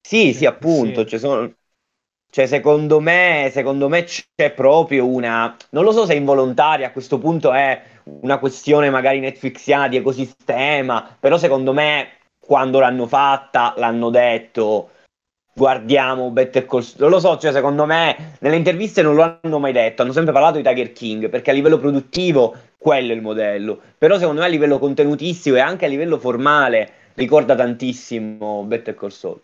Sì, 0.00 0.32
sì, 0.32 0.46
appunto, 0.46 1.02
sì. 1.02 1.08
Cioè 1.08 1.18
sono, 1.18 1.52
cioè, 2.30 2.46
secondo 2.46 3.00
me, 3.00 3.48
secondo 3.52 3.88
me 3.88 4.04
c'è 4.04 4.50
proprio 4.52 5.06
una. 5.06 5.56
Non 5.70 5.84
lo 5.84 5.92
so 5.92 6.04
se 6.04 6.12
è 6.12 6.16
involontaria, 6.16 6.88
a 6.88 6.92
questo 6.92 7.18
punto 7.18 7.52
è 7.52 7.80
una 8.20 8.38
questione 8.38 8.90
magari 8.90 9.18
Netflixiana 9.20 9.88
di 9.88 9.96
ecosistema, 9.96 11.16
però 11.18 11.38
secondo 11.38 11.72
me 11.72 12.08
quando 12.38 12.80
l'hanno 12.80 13.06
fatta 13.06 13.74
l'hanno 13.76 14.10
detto 14.10 14.90
guardiamo 15.54 16.30
Better 16.30 16.64
Call 16.66 16.82
Saul. 16.82 17.00
Non 17.00 17.10
lo 17.10 17.20
so, 17.20 17.36
cioè 17.38 17.52
secondo 17.52 17.84
me 17.84 18.36
nelle 18.40 18.56
interviste 18.56 19.02
non 19.02 19.14
lo 19.14 19.38
hanno 19.42 19.58
mai 19.58 19.72
detto, 19.72 20.02
hanno 20.02 20.12
sempre 20.12 20.32
parlato 20.32 20.58
di 20.58 20.62
Tiger 20.62 20.92
King 20.92 21.28
perché 21.28 21.50
a 21.50 21.54
livello 21.54 21.78
produttivo 21.78 22.54
quello 22.78 23.12
è 23.12 23.14
il 23.14 23.22
modello, 23.22 23.80
però 23.98 24.18
secondo 24.18 24.40
me 24.40 24.46
a 24.46 24.50
livello 24.50 24.78
contenutistico 24.78 25.56
e 25.56 25.60
anche 25.60 25.86
a 25.86 25.88
livello 25.88 26.18
formale 26.18 26.90
ricorda 27.14 27.54
tantissimo 27.54 28.62
Better 28.64 28.94
Call 28.94 29.10
Saul. 29.10 29.40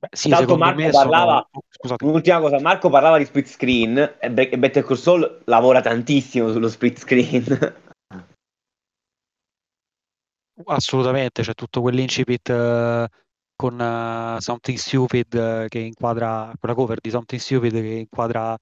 Beh, 0.00 0.08
sì, 0.12 0.28
Tanto 0.28 0.56
Marco 0.56 0.90
parlava, 0.90 1.48
sono... 1.80 1.96
un'ultima 2.04 2.38
cosa, 2.38 2.60
Marco 2.60 2.88
parlava 2.88 3.18
di 3.18 3.24
split 3.24 3.48
screen 3.48 4.16
e 4.20 4.30
Better 4.30 4.84
Call 4.84 4.96
Saul 4.96 5.42
lavora 5.46 5.80
tantissimo 5.80 6.52
sullo 6.52 6.68
split 6.68 6.98
screen. 6.98 7.44
Assolutamente, 10.66 11.42
c'è 11.42 11.54
tutto 11.54 11.80
quell'incipit 11.80 12.48
uh, 12.48 13.06
con 13.56 13.74
uh, 13.74 14.38
Something 14.38 14.78
Stupid 14.78 15.34
uh, 15.34 15.66
che 15.66 15.80
inquadra, 15.80 16.52
quella 16.58 16.74
cover 16.76 17.00
di 17.00 17.10
Something 17.10 17.40
Stupid 17.40 17.72
che 17.72 17.98
inquadra 17.98 18.56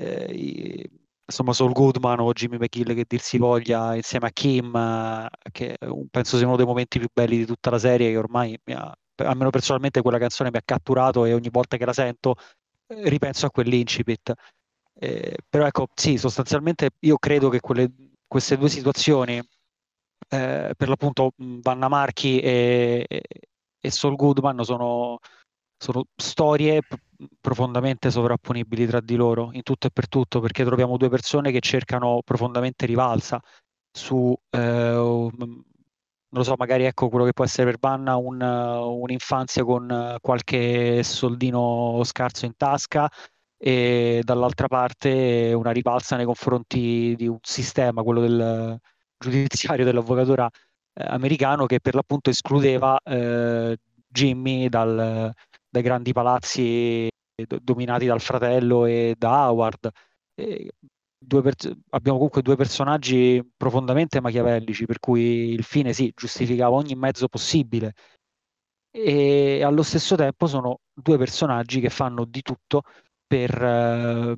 i, 0.00 0.86
insomma 1.24 1.52
Saul 1.54 1.72
Goodman 1.72 2.20
o 2.20 2.32
Jimmy 2.32 2.58
McGill 2.58 2.94
che 2.94 3.04
dir 3.06 3.20
si 3.20 3.38
voglia 3.38 3.94
insieme 3.94 4.26
a 4.26 4.30
Kim, 4.30 5.28
che 5.50 5.78
penso 6.10 6.36
sia 6.36 6.46
uno 6.46 6.56
dei 6.56 6.66
momenti 6.66 6.98
più 6.98 7.08
belli 7.12 7.38
di 7.38 7.46
tutta 7.46 7.70
la 7.70 7.78
serie 7.78 8.10
che 8.10 8.16
ormai 8.16 8.58
mi 8.64 8.74
ha 8.74 8.94
almeno 9.24 9.50
personalmente 9.50 10.02
quella 10.02 10.18
canzone 10.18 10.50
mi 10.50 10.58
ha 10.58 10.62
catturato 10.64 11.24
e 11.24 11.34
ogni 11.34 11.50
volta 11.50 11.76
che 11.76 11.84
la 11.84 11.92
sento 11.92 12.36
eh, 12.86 13.08
ripenso 13.08 13.46
a 13.46 13.50
quell'incipit. 13.50 14.32
Eh, 15.00 15.36
però 15.48 15.66
ecco, 15.66 15.88
sì, 15.94 16.16
sostanzialmente 16.18 16.90
io 17.00 17.18
credo 17.18 17.48
che 17.48 17.60
quelle, 17.60 17.90
queste 18.26 18.56
due 18.56 18.68
situazioni, 18.68 19.38
eh, 19.38 20.74
per 20.76 20.88
l'appunto 20.88 21.32
Vanna 21.36 21.88
Marchi 21.88 22.40
e, 22.40 23.06
e 23.80 23.90
Sol 23.90 24.16
Goodman, 24.16 24.64
sono, 24.64 25.18
sono 25.76 26.04
storie 26.16 26.80
profondamente 27.40 28.10
sovrapponibili 28.10 28.86
tra 28.86 29.00
di 29.00 29.16
loro, 29.16 29.50
in 29.52 29.62
tutto 29.62 29.86
e 29.86 29.90
per 29.90 30.08
tutto, 30.08 30.40
perché 30.40 30.64
troviamo 30.64 30.96
due 30.96 31.08
persone 31.08 31.52
che 31.52 31.60
cercano 31.60 32.20
profondamente 32.24 32.86
rivalsa 32.86 33.40
su 33.90 34.36
eh, 34.50 34.94
non 36.30 36.42
lo 36.42 36.42
so, 36.42 36.54
magari 36.58 36.84
ecco 36.84 37.08
quello 37.08 37.24
che 37.24 37.32
può 37.32 37.44
essere 37.44 37.70
per 37.70 37.78
Vanna 37.80 38.16
un, 38.16 38.40
un'infanzia 38.40 39.64
con 39.64 40.16
qualche 40.20 41.02
soldino 41.02 42.02
scarso 42.04 42.44
in 42.44 42.54
tasca 42.56 43.08
e 43.56 44.20
dall'altra 44.22 44.68
parte 44.68 45.52
una 45.54 45.70
rivalsa 45.70 46.16
nei 46.16 46.26
confronti 46.26 47.14
di 47.16 47.26
un 47.26 47.38
sistema, 47.42 48.02
quello 48.02 48.20
del 48.20 48.78
giudiziario 49.18 49.84
dell'avvocatura 49.84 50.48
eh, 50.48 51.04
americano 51.08 51.66
che 51.66 51.80
per 51.80 51.94
l'appunto 51.94 52.30
escludeva 52.30 52.98
eh, 53.02 53.76
Jimmy 54.08 54.68
dal, 54.68 55.32
dai 55.68 55.82
grandi 55.82 56.12
palazzi 56.12 57.08
dominati 57.62 58.06
dal 58.06 58.20
fratello 58.20 58.84
e 58.86 59.14
da 59.18 59.48
Howard. 59.48 59.90
E 60.34 60.70
per- 61.26 61.54
abbiamo 61.90 62.16
comunque 62.16 62.42
due 62.42 62.56
personaggi 62.56 63.42
profondamente 63.56 64.20
machiavellici, 64.20 64.86
per 64.86 64.98
cui 64.98 65.50
il 65.52 65.64
fine 65.64 65.92
sì, 65.92 66.12
giustificava 66.14 66.76
ogni 66.76 66.94
mezzo 66.94 67.28
possibile. 67.28 67.94
E 68.90 69.62
allo 69.62 69.82
stesso 69.82 70.16
tempo 70.16 70.46
sono 70.46 70.80
due 70.92 71.18
personaggi 71.18 71.80
che 71.80 71.90
fanno 71.90 72.24
di 72.24 72.42
tutto 72.42 72.82
per, 73.26 73.50
eh, 73.62 74.36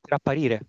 per 0.00 0.12
apparire, 0.12 0.66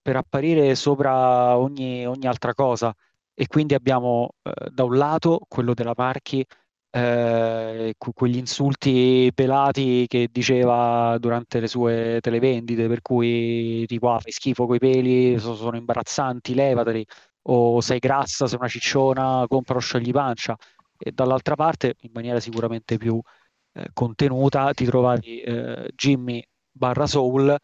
per 0.00 0.16
apparire 0.16 0.74
sopra 0.74 1.56
ogni, 1.58 2.06
ogni 2.06 2.26
altra 2.26 2.54
cosa. 2.54 2.94
E 3.34 3.46
quindi 3.48 3.74
abbiamo 3.74 4.30
eh, 4.42 4.70
da 4.70 4.84
un 4.84 4.96
lato 4.96 5.40
quello 5.48 5.74
della 5.74 5.92
Marchi 5.94 6.44
eh, 6.90 7.94
quegli 7.98 8.36
insulti 8.36 9.30
pelati 9.34 10.06
che 10.08 10.28
diceva 10.30 11.16
durante 11.18 11.60
le 11.60 11.66
sue 11.68 12.18
televendite, 12.20 12.88
per 12.88 13.02
cui 13.02 13.84
tipo 13.86 14.10
ah, 14.12 14.18
fai 14.20 14.32
schifo 14.32 14.66
coi 14.66 14.78
peli, 14.78 15.38
sono 15.38 15.76
imbarazzanti, 15.76 16.54
levateli, 16.54 17.04
o 17.48 17.80
sei 17.80 17.98
grassa, 17.98 18.46
sei 18.46 18.58
una 18.58 18.68
cicciona, 18.68 19.44
compra 19.48 19.74
lo 19.74 19.80
scioglipancia. 19.80 20.56
E 20.98 21.12
dall'altra 21.12 21.54
parte, 21.56 21.94
in 22.00 22.10
maniera 22.14 22.40
sicuramente 22.40 22.96
più 22.96 23.20
eh, 23.74 23.90
contenuta, 23.92 24.72
ti 24.72 24.84
trovavi 24.84 25.40
eh, 25.40 25.90
Jimmy 25.94 26.42
barra 26.70 27.06
Soul 27.06 27.56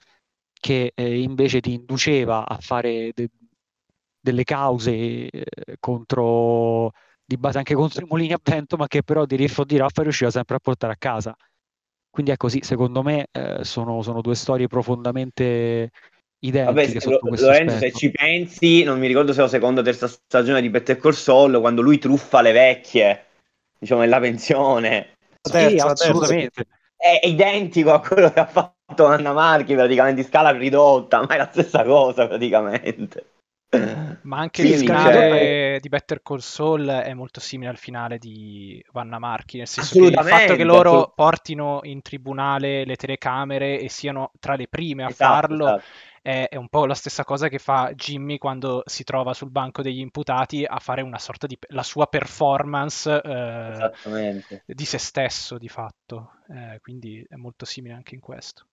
che 0.60 0.92
eh, 0.94 1.20
invece 1.22 1.60
ti 1.60 1.72
induceva 1.74 2.46
a 2.46 2.58
fare 2.60 3.12
de- 3.14 3.30
delle 4.20 4.44
cause 4.44 5.28
eh, 5.28 5.44
contro 5.80 6.92
di 7.24 7.36
base 7.36 7.58
anche 7.58 7.74
contro 7.74 8.04
i 8.04 8.08
mulini 8.08 8.32
a 8.32 8.40
vento, 8.42 8.76
ma 8.76 8.86
che 8.86 9.02
però 9.02 9.24
di 9.24 9.36
Riffo 9.36 9.64
di 9.64 9.76
Raffa 9.76 10.02
riusciva 10.02 10.30
sempre 10.30 10.56
a 10.56 10.60
portare 10.60 10.92
a 10.92 10.96
casa. 10.98 11.36
Quindi 12.10 12.32
è 12.32 12.36
così, 12.36 12.60
secondo 12.62 13.02
me 13.02 13.28
eh, 13.32 13.64
sono, 13.64 14.02
sono, 14.02 14.20
due 14.20 14.34
storie 14.34 14.66
profondamente 14.66 15.90
identiche. 16.40 16.98
Vabbè, 16.98 17.20
lo, 17.20 17.36
Lorenzo, 17.36 17.78
se 17.78 17.92
ci 17.92 18.10
pensi, 18.10 18.82
non 18.82 18.98
mi 18.98 19.06
ricordo 19.06 19.32
se 19.32 19.38
è 19.38 19.42
la 19.42 19.48
seconda 19.48 19.80
o 19.80 19.84
terza 19.84 20.06
stagione 20.08 20.60
di 20.60 20.68
Better 20.68 20.98
Call 20.98 21.12
Saul, 21.12 21.58
quando 21.60 21.80
lui 21.80 21.98
truffa 21.98 22.42
le 22.42 22.52
vecchie, 22.52 23.24
diciamo, 23.78 24.00
nella 24.00 24.20
pensione. 24.20 25.16
Sì, 25.40 25.76
assolutamente. 25.78 26.66
È 26.94 27.20
identico 27.26 27.92
a 27.92 28.00
quello 28.00 28.30
che 28.30 28.40
ha 28.40 28.46
fatto 28.46 29.06
Anna 29.06 29.32
Marchi, 29.32 29.74
praticamente 29.74 30.20
in 30.20 30.26
scala 30.26 30.50
ridotta, 30.50 31.20
ma 31.20 31.28
è 31.28 31.38
la 31.38 31.48
stessa 31.50 31.82
cosa 31.82 32.28
praticamente. 32.28 33.24
Ma 34.22 34.38
anche 34.38 34.62
sì, 34.62 34.72
il 34.72 34.78
finale 34.78 35.78
di 35.80 35.88
Better 35.88 36.22
Call 36.22 36.38
Saul 36.38 36.86
è 36.86 37.14
molto 37.14 37.40
simile 37.40 37.70
al 37.70 37.78
finale 37.78 38.18
di 38.18 38.84
Vanna 38.92 39.18
Marchi, 39.18 39.58
nel 39.58 39.66
senso 39.66 39.98
che 39.98 40.06
il 40.06 40.14
fatto 40.14 40.56
che 40.56 40.64
loro 40.64 41.12
portino 41.14 41.80
in 41.84 42.02
tribunale 42.02 42.84
le 42.84 42.96
telecamere 42.96 43.80
e 43.80 43.88
siano 43.88 44.32
tra 44.38 44.56
le 44.56 44.68
prime 44.68 45.04
a 45.04 45.08
esatto, 45.08 45.32
farlo 45.32 45.66
esatto. 45.66 45.82
È, 46.20 46.48
è, 46.50 46.56
un 46.56 46.68
po' 46.68 46.86
la 46.86 46.94
stessa 46.94 47.24
cosa 47.24 47.48
che 47.48 47.58
fa 47.58 47.92
Jimmy 47.94 48.38
quando 48.38 48.82
si 48.86 49.02
trova 49.02 49.34
sul 49.34 49.50
banco 49.50 49.82
degli 49.82 49.98
imputati 49.98 50.64
a 50.64 50.78
fare 50.78 51.02
una 51.02 51.18
sorta 51.18 51.48
di 51.48 51.58
la 51.68 51.82
sua 51.82 52.06
performance 52.06 53.20
eh, 53.20 54.62
di 54.66 54.84
se 54.84 54.98
stesso 54.98 55.58
di 55.58 55.68
fatto. 55.68 56.34
Eh, 56.48 56.78
quindi 56.80 57.24
è 57.28 57.34
molto 57.34 57.64
simile 57.64 57.94
anche 57.94 58.14
in 58.14 58.20
questo. 58.20 58.66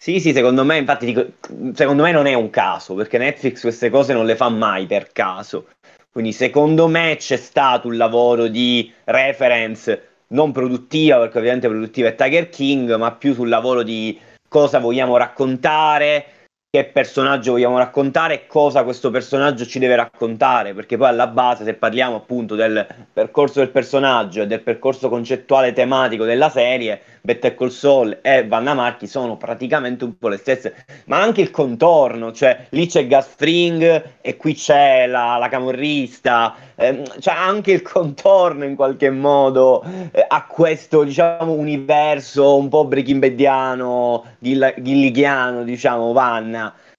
Sì, 0.00 0.20
sì, 0.20 0.32
secondo 0.32 0.64
me, 0.64 0.76
infatti, 0.78 1.06
dico, 1.06 1.26
secondo 1.74 2.04
me 2.04 2.12
non 2.12 2.26
è 2.26 2.34
un 2.34 2.50
caso, 2.50 2.94
perché 2.94 3.18
Netflix 3.18 3.60
queste 3.62 3.90
cose 3.90 4.12
non 4.12 4.26
le 4.26 4.36
fa 4.36 4.48
mai 4.48 4.86
per 4.86 5.10
caso. 5.10 5.66
Quindi 6.10 6.32
secondo 6.32 6.86
me 6.86 7.16
c'è 7.18 7.36
stato 7.36 7.88
un 7.88 7.96
lavoro 7.96 8.46
di 8.46 8.92
reference 9.04 10.06
non 10.28 10.52
produttiva, 10.52 11.18
perché 11.18 11.38
ovviamente 11.38 11.68
produttiva 11.68 12.08
è 12.08 12.14
Tiger 12.14 12.48
King, 12.48 12.94
ma 12.94 13.10
più 13.12 13.34
sul 13.34 13.48
lavoro 13.48 13.82
di 13.82 14.16
cosa 14.46 14.78
vogliamo 14.78 15.16
raccontare, 15.16 16.24
che 16.70 16.84
personaggio 16.84 17.52
vogliamo 17.52 17.78
raccontare 17.78 18.34
e 18.34 18.46
cosa 18.46 18.84
questo 18.84 19.08
personaggio 19.08 19.64
ci 19.64 19.78
deve 19.78 19.96
raccontare, 19.96 20.74
perché 20.74 20.98
poi 20.98 21.08
alla 21.08 21.26
base, 21.26 21.64
se 21.64 21.72
parliamo 21.72 22.16
appunto 22.16 22.56
del 22.56 22.86
percorso 23.10 23.60
del 23.60 23.70
personaggio 23.70 24.42
e 24.42 24.46
del 24.46 24.60
percorso 24.60 25.08
concettuale 25.08 25.72
tematico 25.72 26.26
della 26.26 26.50
serie, 26.50 27.00
Better 27.22 27.54
Call 27.54 27.68
Saul 27.68 28.18
e 28.20 28.46
Vanna 28.46 28.74
Marchi 28.74 29.06
sono 29.06 29.38
praticamente 29.38 30.04
un 30.04 30.18
po' 30.18 30.28
le 30.28 30.36
stesse, 30.36 30.84
ma 31.06 31.18
anche 31.22 31.40
il 31.40 31.50
contorno, 31.50 32.32
cioè 32.32 32.66
lì 32.70 32.86
c'è 32.86 33.06
Gas 33.06 33.28
Fring 33.34 34.02
e 34.20 34.36
qui 34.36 34.52
c'è 34.52 35.06
la, 35.06 35.38
la 35.38 35.48
camorrista, 35.48 36.54
ehm, 36.74 37.18
cioè 37.18 37.34
anche 37.34 37.72
il 37.72 37.80
contorno 37.80 38.64
in 38.64 38.76
qualche 38.76 39.08
modo 39.08 39.82
eh, 40.12 40.22
a 40.26 40.44
questo, 40.44 41.02
diciamo, 41.02 41.52
universo 41.52 42.58
un 42.58 42.68
po' 42.68 42.84
Breaking 42.84 43.20
Badiano, 43.20 44.24
gillighiano, 44.38 45.64
diciamo, 45.64 46.12
Vanna 46.12 46.56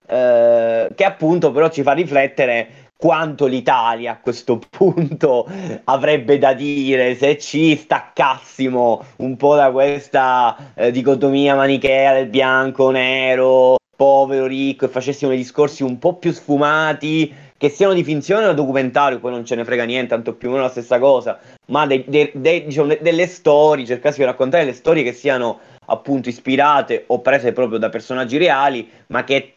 eh, 0.10 0.90
che 0.96 1.04
appunto 1.04 1.52
però 1.52 1.70
ci 1.70 1.84
fa 1.84 1.92
riflettere 1.92 2.88
quanto 2.96 3.46
l'Italia 3.46 4.14
a 4.14 4.20
questo 4.20 4.60
punto 4.70 5.48
avrebbe 5.86 6.38
da 6.38 6.54
dire 6.54 7.16
se 7.16 7.38
ci 7.38 7.76
staccassimo 7.76 9.06
un 9.18 9.38
po' 9.38 9.56
da 9.56 9.72
questa 9.72 10.74
eh, 10.74 10.92
dicotomia 10.92 11.56
manichea 11.56 12.14
del 12.14 12.28
bianco, 12.28 12.90
nero, 12.90 13.78
povero, 13.96 14.48
ricco 14.48 14.86
e 14.86 14.90
facessimo 14.90 15.30
dei 15.30 15.40
discorsi 15.40 15.84
un 15.84 16.00
po' 16.00 16.16
più 16.16 16.34
sfumati 16.34 17.34
che 17.56 17.70
siano 17.70 17.94
di 17.94 18.06
finzione 18.06 18.46
o 18.48 18.54
documentario, 18.54 19.20
poi 19.20 19.32
non 19.32 19.44
ce 19.44 19.56
ne 19.56 19.66
frega 19.66 19.84
niente, 19.84 20.16
tanto 20.16 20.34
più 20.34 20.48
o 20.48 20.52
meno 20.52 20.64
la 20.64 20.70
stessa 20.70 20.98
cosa, 20.98 21.38
ma 21.68 21.86
dei, 21.86 22.06
dei, 22.08 22.32
dei, 22.34 22.64
diciamo, 22.64 22.96
delle 23.02 23.28
storie, 23.28 23.86
cercassi 23.86 24.20
di 24.20 24.26
raccontare 24.26 24.64
le 24.64 24.72
storie 24.72 25.04
che 25.04 25.12
siano 25.12 25.60
appunto 25.88 26.30
ispirate 26.30 27.04
o 27.08 27.20
prese 27.20 27.52
proprio 27.52 27.78
da 27.78 27.90
personaggi 27.90 28.38
reali, 28.38 28.90
ma 29.08 29.26
che 29.26 29.56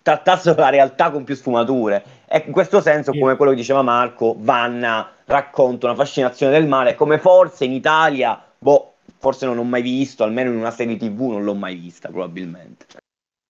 trattassero 0.00 0.58
la 0.60 0.70
realtà 0.70 1.10
con 1.10 1.24
più 1.24 1.34
sfumature. 1.34 2.04
E 2.28 2.44
in 2.46 2.52
questo 2.52 2.80
senso, 2.80 3.12
come 3.12 3.36
quello 3.36 3.50
che 3.52 3.58
diceva 3.58 3.82
Marco, 3.82 4.34
Vanna 4.38 5.10
racconta 5.26 5.86
una 5.86 5.94
fascinazione 5.94 6.52
del 6.52 6.66
male, 6.66 6.94
come 6.94 7.18
forse 7.18 7.64
in 7.64 7.72
Italia, 7.72 8.42
boh, 8.58 8.94
forse 9.18 9.46
non 9.46 9.58
ho 9.58 9.64
mai 9.64 9.82
visto, 9.82 10.24
almeno 10.24 10.50
in 10.50 10.56
una 10.56 10.70
serie 10.70 10.96
TV 10.96 11.30
non 11.30 11.44
l'ho 11.44 11.54
mai 11.54 11.74
vista, 11.76 12.08
probabilmente. 12.08 12.86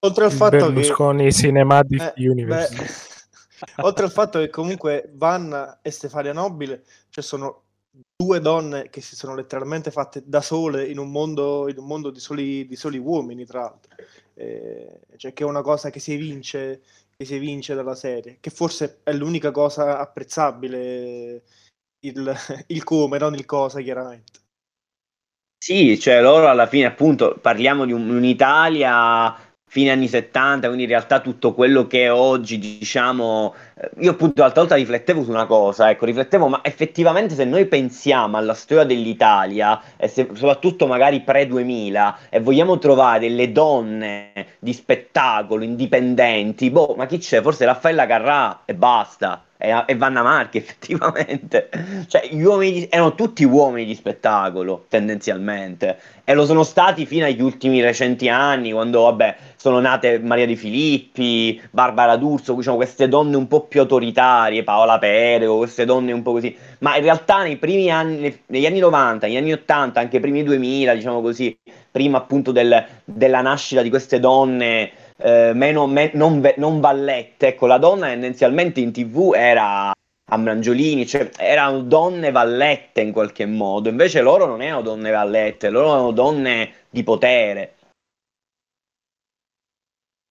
Oltre 0.04 0.24
al 0.24 0.32
fatto 0.32 0.56
Berlusconi 0.56 1.24
che... 1.24 1.32
Cinematic 1.32 2.14
eh, 2.16 2.28
Universe. 2.28 2.74
Beh, 2.74 3.82
oltre 3.84 4.04
al 4.04 4.10
fatto 4.10 4.40
che 4.40 4.50
comunque 4.50 5.10
Vanna 5.14 5.78
e 5.80 5.90
Stefania 5.90 6.32
Nobile, 6.32 6.82
cioè 7.08 7.22
sono 7.22 7.62
due 8.16 8.40
donne 8.40 8.88
che 8.88 9.00
si 9.00 9.14
sono 9.14 9.34
letteralmente 9.34 9.90
fatte 9.90 10.22
da 10.24 10.40
sole 10.40 10.86
in 10.86 10.98
un 10.98 11.10
mondo, 11.10 11.68
in 11.68 11.78
un 11.78 11.86
mondo 11.86 12.10
di, 12.10 12.20
soli, 12.20 12.66
di 12.66 12.74
soli 12.74 12.98
uomini, 12.98 13.44
tra 13.44 13.60
l'altro 13.60 13.90
eh, 14.34 15.00
cioè 15.16 15.32
che 15.32 15.44
è 15.44 15.46
una 15.46 15.62
cosa 15.62 15.90
che 15.90 16.00
si 16.00 16.12
evince, 16.12 16.82
che 17.16 17.24
si 17.24 17.34
evince 17.34 17.74
dalla 17.74 17.94
serie, 17.94 18.38
che 18.40 18.50
forse 18.50 19.00
è 19.02 19.12
l'unica 19.12 19.50
cosa 19.50 19.98
apprezzabile, 19.98 21.42
il, 22.00 22.34
il 22.68 22.84
come, 22.84 23.18
non 23.18 23.34
il 23.34 23.46
cosa 23.46 23.80
chiaramente. 23.80 24.40
Sì, 25.62 25.98
cioè 25.98 26.20
loro 26.20 26.48
alla 26.48 26.66
fine 26.66 26.86
appunto 26.86 27.38
parliamo 27.40 27.84
di 27.84 27.92
un, 27.92 28.10
un'Italia 28.10 29.51
fine 29.72 29.90
anni 29.90 30.06
70, 30.06 30.66
quindi 30.66 30.82
in 30.82 30.90
realtà 30.90 31.20
tutto 31.20 31.54
quello 31.54 31.86
che 31.86 32.02
è 32.04 32.12
oggi, 32.12 32.58
diciamo, 32.58 33.54
eh, 33.74 33.88
io 34.00 34.10
appunto 34.10 34.42
l'altra 34.42 34.60
volta 34.60 34.76
riflettevo 34.76 35.24
su 35.24 35.30
una 35.30 35.46
cosa, 35.46 35.88
ecco, 35.88 36.04
riflettevo, 36.04 36.46
ma 36.46 36.60
effettivamente 36.62 37.34
se 37.34 37.46
noi 37.46 37.64
pensiamo 37.64 38.36
alla 38.36 38.52
storia 38.52 38.84
dell'Italia, 38.84 39.80
e 39.96 40.08
se, 40.08 40.28
soprattutto 40.34 40.86
magari 40.86 41.22
pre-2000, 41.22 42.14
e 42.28 42.40
vogliamo 42.40 42.78
trovare 42.78 43.20
delle 43.20 43.50
donne 43.50 44.32
di 44.58 44.74
spettacolo 44.74 45.64
indipendenti, 45.64 46.68
boh, 46.68 46.92
ma 46.94 47.06
chi 47.06 47.16
c'è? 47.16 47.40
Forse 47.40 47.64
Raffaella 47.64 48.04
Carrà 48.06 48.64
e 48.66 48.74
basta 48.74 49.42
e, 49.62 49.94
Vanna 49.96 50.22
Marchi 50.22 50.58
effettivamente. 50.58 51.68
Cioè, 52.08 52.28
gli 52.30 52.42
uomini 52.42 52.72
di, 52.72 52.88
erano 52.90 53.14
tutti 53.14 53.44
uomini 53.44 53.86
di 53.86 53.94
spettacolo, 53.94 54.86
tendenzialmente, 54.88 55.98
e 56.24 56.34
lo 56.34 56.44
sono 56.44 56.64
stati 56.64 57.06
fino 57.06 57.24
agli 57.26 57.40
ultimi 57.40 57.80
recenti 57.80 58.28
anni, 58.28 58.72
quando, 58.72 59.02
vabbè, 59.02 59.36
sono 59.56 59.78
nate 59.78 60.18
Maria 60.18 60.46
Di 60.46 60.56
Filippi, 60.56 61.60
Barbara 61.70 62.16
D'Urso, 62.16 62.54
diciamo, 62.54 62.76
queste 62.76 63.08
donne 63.08 63.36
un 63.36 63.46
po' 63.46 63.62
più 63.62 63.80
autoritarie, 63.80 64.64
Paola 64.64 64.98
Perego, 64.98 65.58
queste 65.58 65.84
donne 65.84 66.10
un 66.10 66.22
po' 66.22 66.32
così. 66.32 66.56
Ma 66.80 66.96
in 66.96 67.02
realtà 67.02 67.42
nei 67.42 67.56
primi 67.56 67.88
anni, 67.90 68.36
negli 68.46 68.66
anni 68.66 68.80
90, 68.80 69.26
negli 69.26 69.36
anni 69.36 69.52
80, 69.52 70.00
anche 70.00 70.16
i 70.16 70.20
primi 70.20 70.42
2000, 70.42 70.94
diciamo 70.94 71.20
così, 71.20 71.56
prima 71.90 72.18
appunto 72.18 72.50
del, 72.50 72.84
della 73.04 73.40
nascita 73.42 73.82
di 73.82 73.90
queste 73.90 74.18
donne 74.18 74.90
eh, 75.22 75.52
meno, 75.54 75.86
me, 75.86 76.10
non, 76.14 76.42
non, 76.56 76.80
vallette. 76.80 77.48
Ecco, 77.48 77.66
la 77.66 77.78
donna 77.78 78.08
tendenzialmente 78.08 78.80
in 78.80 78.92
tv 78.92 79.32
era 79.34 79.90
a 79.90 80.36
Mangiolini, 80.36 81.06
cioè 81.06 81.30
erano 81.36 81.82
donne 81.82 82.30
vallette 82.30 83.00
in 83.02 83.12
qualche 83.12 83.44
modo, 83.46 83.88
invece 83.88 84.22
loro 84.22 84.46
non 84.46 84.62
erano 84.62 84.82
donne 84.82 85.10
vallette, 85.10 85.68
loro 85.68 85.92
erano 85.92 86.10
donne 86.12 86.72
di 86.90 87.02
potere. 87.02 87.76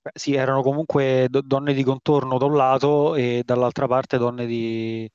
Beh, 0.02 0.12
sì, 0.16 0.34
erano 0.34 0.64
comunque 0.64 1.28
do- 1.30 1.42
donne 1.42 1.74
di 1.74 1.84
contorno 1.84 2.40
da 2.40 2.46
un 2.46 2.56
lato 2.56 3.14
e 3.16 3.44
dall'altra 3.46 3.88
parte 3.88 4.18
donne 4.18 4.48
di... 4.48 5.08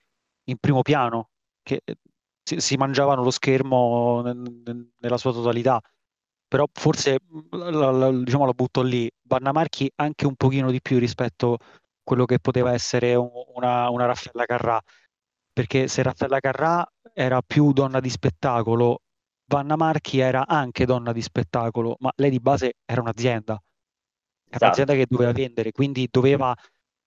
in 0.44 0.56
primo 0.58 0.82
piano, 0.82 1.30
che 1.62 1.82
si, 2.42 2.60
si 2.60 2.76
mangiavano 2.76 3.24
lo 3.24 3.30
schermo 3.32 4.22
n- 4.22 4.90
nella 5.00 5.18
sua 5.18 5.32
totalità 5.32 5.80
però 6.48 6.66
forse 6.72 7.18
la, 7.50 7.90
la, 7.90 8.12
diciamo 8.12 8.46
la 8.46 8.52
butto 8.52 8.82
lì, 8.82 9.10
Vanna 9.22 9.52
Marchi 9.52 9.90
anche 9.96 10.26
un 10.26 10.36
pochino 10.36 10.70
di 10.70 10.80
più 10.80 10.98
rispetto 10.98 11.54
a 11.54 11.58
quello 12.02 12.24
che 12.24 12.38
poteva 12.38 12.72
essere 12.72 13.14
una, 13.14 13.90
una 13.90 14.06
Raffaella 14.06 14.44
Carrà, 14.44 14.80
perché 15.52 15.88
se 15.88 16.02
Raffaella 16.02 16.38
Carrà 16.38 16.86
era 17.12 17.42
più 17.42 17.72
donna 17.72 17.98
di 18.00 18.10
spettacolo, 18.10 19.00
Vanna 19.48 19.76
Marchi 19.76 20.18
era 20.18 20.46
anche 20.46 20.86
donna 20.86 21.12
di 21.12 21.22
spettacolo, 21.22 21.96
ma 22.00 22.12
lei 22.16 22.30
di 22.30 22.40
base 22.40 22.74
era 22.84 23.00
un'azienda, 23.00 23.52
era 23.54 23.62
esatto. 24.48 24.64
un'azienda 24.64 24.94
che 24.94 25.06
doveva 25.08 25.32
vendere, 25.32 25.72
quindi 25.72 26.08
doveva 26.10 26.54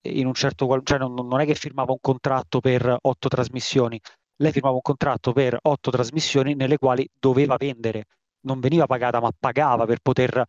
in 0.01 0.25
un 0.25 0.33
certo 0.33 0.81
cioè 0.83 0.97
non, 0.97 1.13
non 1.13 1.39
è 1.41 1.45
che 1.45 1.55
firmava 1.55 1.91
un 1.91 1.99
contratto 2.01 2.59
per 2.59 2.97
otto 3.01 3.27
trasmissioni, 3.27 3.99
lei 4.37 4.51
firmava 4.51 4.75
un 4.75 4.81
contratto 4.81 5.31
per 5.31 5.57
otto 5.61 5.91
trasmissioni 5.91 6.55
nelle 6.55 6.77
quali 6.77 7.07
doveva 7.17 7.55
vendere 7.57 8.05
non 8.49 8.59
veniva 8.59 8.87
pagata, 8.87 9.21
ma 9.21 9.31
pagava 9.37 9.85
per 9.85 9.99
poter 9.99 10.43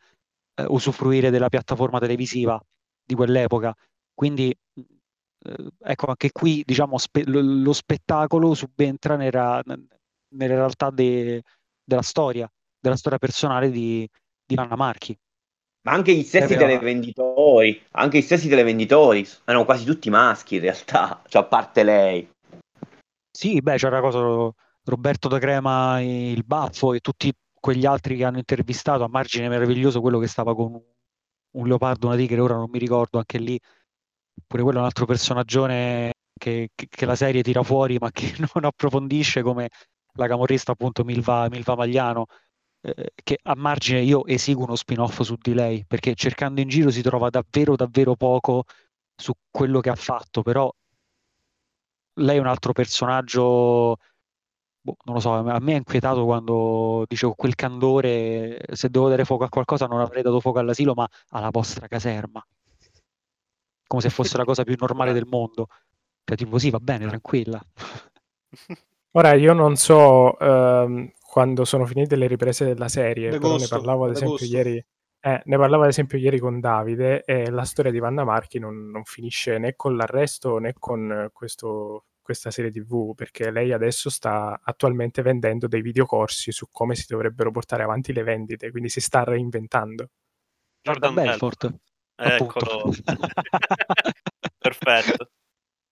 eh, 0.54 0.64
usufruire 0.68 1.30
della 1.30 1.48
piattaforma 1.48 1.98
televisiva 1.98 2.60
di 3.04 3.14
quell'epoca. 3.14 3.74
Quindi, 4.14 4.56
eh, 4.74 5.68
ecco, 5.78 6.06
anche 6.06 6.32
qui 6.32 6.62
diciamo, 6.64 6.96
spe- 6.98 7.24
lo 7.26 7.72
spettacolo 7.72 8.54
subentra 8.54 9.16
nella, 9.16 9.62
nella 10.34 10.54
realtà 10.54 10.90
de- 10.90 11.42
della 11.84 12.02
storia, 12.02 12.50
della 12.78 12.96
storia 12.96 13.18
personale 13.18 13.70
di, 13.70 14.08
di 14.44 14.54
Anna 14.56 14.76
Marchi. 14.76 15.16
Ma 15.82 15.92
anche 15.92 16.12
gli 16.12 16.22
stessi 16.22 16.56
televenditori, 16.56 17.82
anche 17.92 18.18
gli 18.18 18.22
stessi 18.22 18.48
televenditori 18.48 19.26
erano 19.44 19.64
quasi 19.64 19.84
tutti 19.84 20.10
maschi 20.10 20.56
in 20.56 20.62
realtà, 20.62 21.22
cioè 21.28 21.42
a 21.42 21.46
parte 21.46 21.82
lei. 21.82 22.28
Sì, 23.32 23.60
beh, 23.60 23.76
c'era 23.76 24.00
cosa 24.00 24.52
Roberto 24.84 25.28
da 25.28 25.38
Crema, 25.38 26.00
il 26.00 26.44
baffo 26.44 26.92
e 26.92 27.00
tutti 27.00 27.32
quegli 27.60 27.86
altri 27.86 28.16
che 28.16 28.24
hanno 28.24 28.38
intervistato 28.38 29.04
a 29.04 29.08
margine 29.08 29.48
meraviglioso 29.48 30.00
quello 30.00 30.18
che 30.18 30.26
stava 30.26 30.54
con 30.54 30.80
un 31.52 31.66
leopardo, 31.66 32.06
una 32.06 32.16
tigre, 32.16 32.40
ora 32.40 32.54
non 32.54 32.70
mi 32.70 32.78
ricordo, 32.78 33.18
anche 33.18 33.38
lì 33.38 33.60
pure 34.46 34.62
quello 34.62 34.78
è 34.78 34.80
un 34.80 34.86
altro 34.86 35.06
personaggio 35.06 35.66
che, 35.66 36.12
che, 36.34 36.70
che, 36.88 37.06
la 37.06 37.14
serie 37.14 37.42
tira 37.42 37.62
fuori 37.62 37.98
ma 37.98 38.10
che 38.10 38.32
non 38.54 38.64
approfondisce 38.64 39.42
come 39.42 39.68
la 40.14 40.26
camorrista 40.26 40.72
appunto 40.72 41.04
Milva, 41.04 41.48
Milva 41.50 41.76
Magliano 41.76 42.26
eh, 42.80 43.12
che 43.22 43.38
a 43.42 43.54
margine 43.54 44.00
io 44.00 44.24
esigo 44.26 44.64
uno 44.64 44.74
spin-off 44.74 45.20
su 45.20 45.36
di 45.40 45.54
lei 45.54 45.84
perché 45.86 46.14
cercando 46.14 46.60
in 46.60 46.68
giro 46.68 46.90
si 46.90 47.02
trova 47.02 47.30
davvero 47.30 47.76
davvero 47.76 48.16
poco 48.16 48.64
su 49.14 49.32
quello 49.50 49.80
che 49.80 49.90
ha 49.90 49.94
fatto 49.94 50.42
però 50.42 50.72
lei 52.14 52.36
è 52.36 52.40
un 52.40 52.46
altro 52.46 52.72
personaggio 52.72 53.96
boh, 54.80 54.96
non 55.04 55.14
lo 55.14 55.20
so, 55.20 55.32
a 55.32 55.60
me 55.60 55.74
ha 55.74 55.76
inquietato 55.76 56.24
quando 56.24 57.04
dicevo 57.06 57.34
quel 57.34 57.54
candore, 57.54 58.60
se 58.72 58.88
devo 58.88 59.08
dare 59.08 59.24
fuoco 59.24 59.44
a 59.44 59.48
qualcosa 59.48 59.86
non 59.86 60.00
avrei 60.00 60.22
dato 60.22 60.40
fuoco 60.40 60.58
all'asilo, 60.58 60.94
ma 60.94 61.08
alla 61.30 61.50
vostra 61.50 61.86
caserma. 61.86 62.44
Come 63.86 64.02
se 64.02 64.10
fosse 64.10 64.36
la 64.36 64.44
cosa 64.44 64.62
più 64.62 64.76
normale 64.78 65.12
del 65.12 65.26
mondo. 65.26 65.66
Cioè, 66.24 66.36
tipo, 66.36 66.58
sì, 66.58 66.70
va 66.70 66.78
bene, 66.78 67.08
tranquilla. 67.08 67.60
Ora, 69.12 69.34
io 69.34 69.52
non 69.52 69.74
so 69.74 70.38
ehm, 70.38 71.10
quando 71.20 71.64
sono 71.64 71.84
finite 71.84 72.14
le 72.14 72.28
riprese 72.28 72.64
della 72.64 72.88
serie, 72.88 73.30
però 73.30 73.56
ne 73.56 73.66
parlavo 73.66 74.04
ad 74.04 74.12
esempio 74.12 74.46
ieri. 74.46 74.84
Eh, 75.22 75.42
ne 75.44 75.56
parlavo 75.58 75.82
ad 75.82 75.88
esempio 75.88 76.16
ieri 76.16 76.38
con 76.38 76.60
Davide 76.60 77.24
e 77.24 77.50
la 77.50 77.64
storia 77.64 77.90
di 77.90 77.98
Vanna 77.98 78.24
Marchi 78.24 78.58
non, 78.58 78.88
non 78.88 79.04
finisce 79.04 79.58
né 79.58 79.76
con 79.76 79.94
l'arresto 79.96 80.56
né 80.58 80.72
con 80.78 81.28
questo 81.32 82.04
questa 82.30 82.52
serie 82.52 82.70
TV 82.70 83.12
perché 83.16 83.50
lei 83.50 83.72
adesso 83.72 84.08
sta 84.08 84.60
attualmente 84.62 85.20
vendendo 85.20 85.66
dei 85.66 85.82
videocorsi 85.82 86.52
su 86.52 86.68
come 86.70 86.94
si 86.94 87.06
dovrebbero 87.08 87.50
portare 87.50 87.82
avanti 87.82 88.12
le 88.12 88.22
vendite, 88.22 88.70
quindi 88.70 88.88
si 88.88 89.00
sta 89.00 89.24
reinventando. 89.24 90.08
Jordan 90.80 91.14
Belfort. 91.14 91.74
Eccolo. 92.14 92.92
Perfetto. 94.58 95.30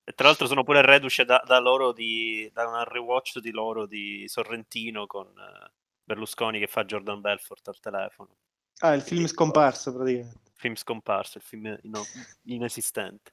E 0.05 0.12
tra 0.12 0.28
l'altro 0.28 0.47
sono 0.47 0.62
pure 0.62 0.80
reduce 0.82 1.24
da, 1.24 1.43
da, 1.45 1.59
loro 1.59 1.93
di, 1.93 2.49
da 2.53 2.68
un 2.68 2.84
rewatch 2.84 3.41
di 3.41 3.51
loro 3.51 3.86
di 3.86 4.24
Sorrentino 4.28 5.07
con 5.07 5.26
uh, 5.26 5.68
Berlusconi 6.05 6.61
che 6.61 6.68
fa 6.68 6.84
Jordan 6.84 7.20
Belfort 7.20 7.66
al 7.66 7.80
telefono. 7.80 8.36
Ah, 8.78 8.95
il 8.95 9.03
film 9.03 9.26
scomparso 9.26 9.93
praticamente. 9.93 10.39
Film 10.55 10.74
scomparso, 10.76 11.39
il 11.39 11.45
film 11.45 11.76
no, 11.82 12.03
inesistente. 12.45 13.32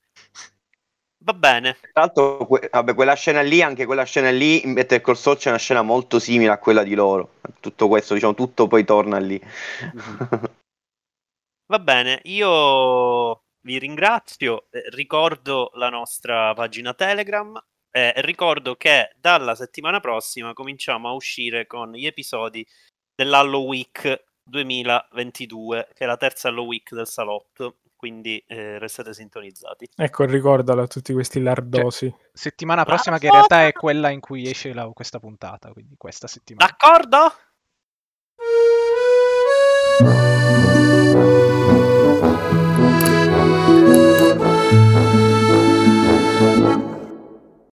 Va 1.26 1.34
bene. 1.34 1.76
Tra 1.91 2.03
l'altro, 2.03 2.45
que- 2.45 2.69
vabbè, 2.71 2.93
quella 2.93 3.15
scena 3.15 3.41
lì, 3.41 3.63
anche 3.63 3.86
quella 3.86 4.03
scena 4.03 4.30
lì, 4.30 4.63
in 4.63 4.73
Better 4.73 5.01
Call 5.01 5.15
Saul 5.15 5.38
c'è 5.38 5.49
una 5.49 5.57
scena 5.57 5.82
molto 5.82 6.19
simile 6.19 6.51
a 6.51 6.59
quella 6.59 6.84
di 6.84 6.93
loro. 6.93 7.39
Tutto 7.59 7.88
questo, 7.88 8.13
diciamo, 8.13 8.36
tutto 8.36 8.67
poi 8.67 8.86
torna 8.86 9.17
lì. 9.17 9.41
Va 11.67 11.80
bene, 11.80 12.19
io 12.26 13.41
vi 13.61 13.80
ringrazio, 13.80 14.67
eh, 14.69 14.84
ricordo 14.91 15.71
la 15.73 15.89
nostra 15.89 16.53
pagina 16.53 16.93
Telegram 16.93 17.59
eh, 17.95 18.11
ricordo 18.17 18.76
che 18.76 19.11
dalla 19.15 19.55
settimana 19.55 20.01
prossima 20.01 20.51
cominciamo 20.51 21.07
a 21.07 21.13
uscire 21.13 21.65
con 21.65 21.93
gli 21.93 22.05
episodi 22.05 22.67
dell'Hallow 23.15 23.65
Week 23.65 24.26
2022, 24.43 25.91
che 25.93 26.03
è 26.03 26.05
la 26.05 26.17
terza 26.17 26.49
Hallow 26.49 26.65
Week 26.65 26.93
del 26.93 27.07
salotto 27.07 27.78
quindi 27.96 28.43
eh, 28.48 28.78
restate 28.80 29.14
sintonizzati. 29.14 29.89
Ecco, 29.96 30.26
ricordalo 30.26 30.84
a 30.84 30.88
tutti 30.88 31.14
questi 31.14 31.36
cioè, 31.39 31.43
lardosi. 31.43 32.10
Cioè, 32.10 32.30
settimana 32.34 32.84
prossima, 32.84 33.18
Lardo! 33.18 33.28
che 33.28 33.28
in 33.28 33.34
realtà 33.34 33.68
è 33.68 33.72
quella 33.74 34.10
in 34.10 34.20
cui 34.20 34.50
esce 34.50 34.74
la, 34.74 34.89
questa 34.93 35.20
puntata, 35.20 35.72
quindi 35.72 35.96
questa 35.98 36.28
settimana. 36.28 36.70
D'accordo? 36.70 37.34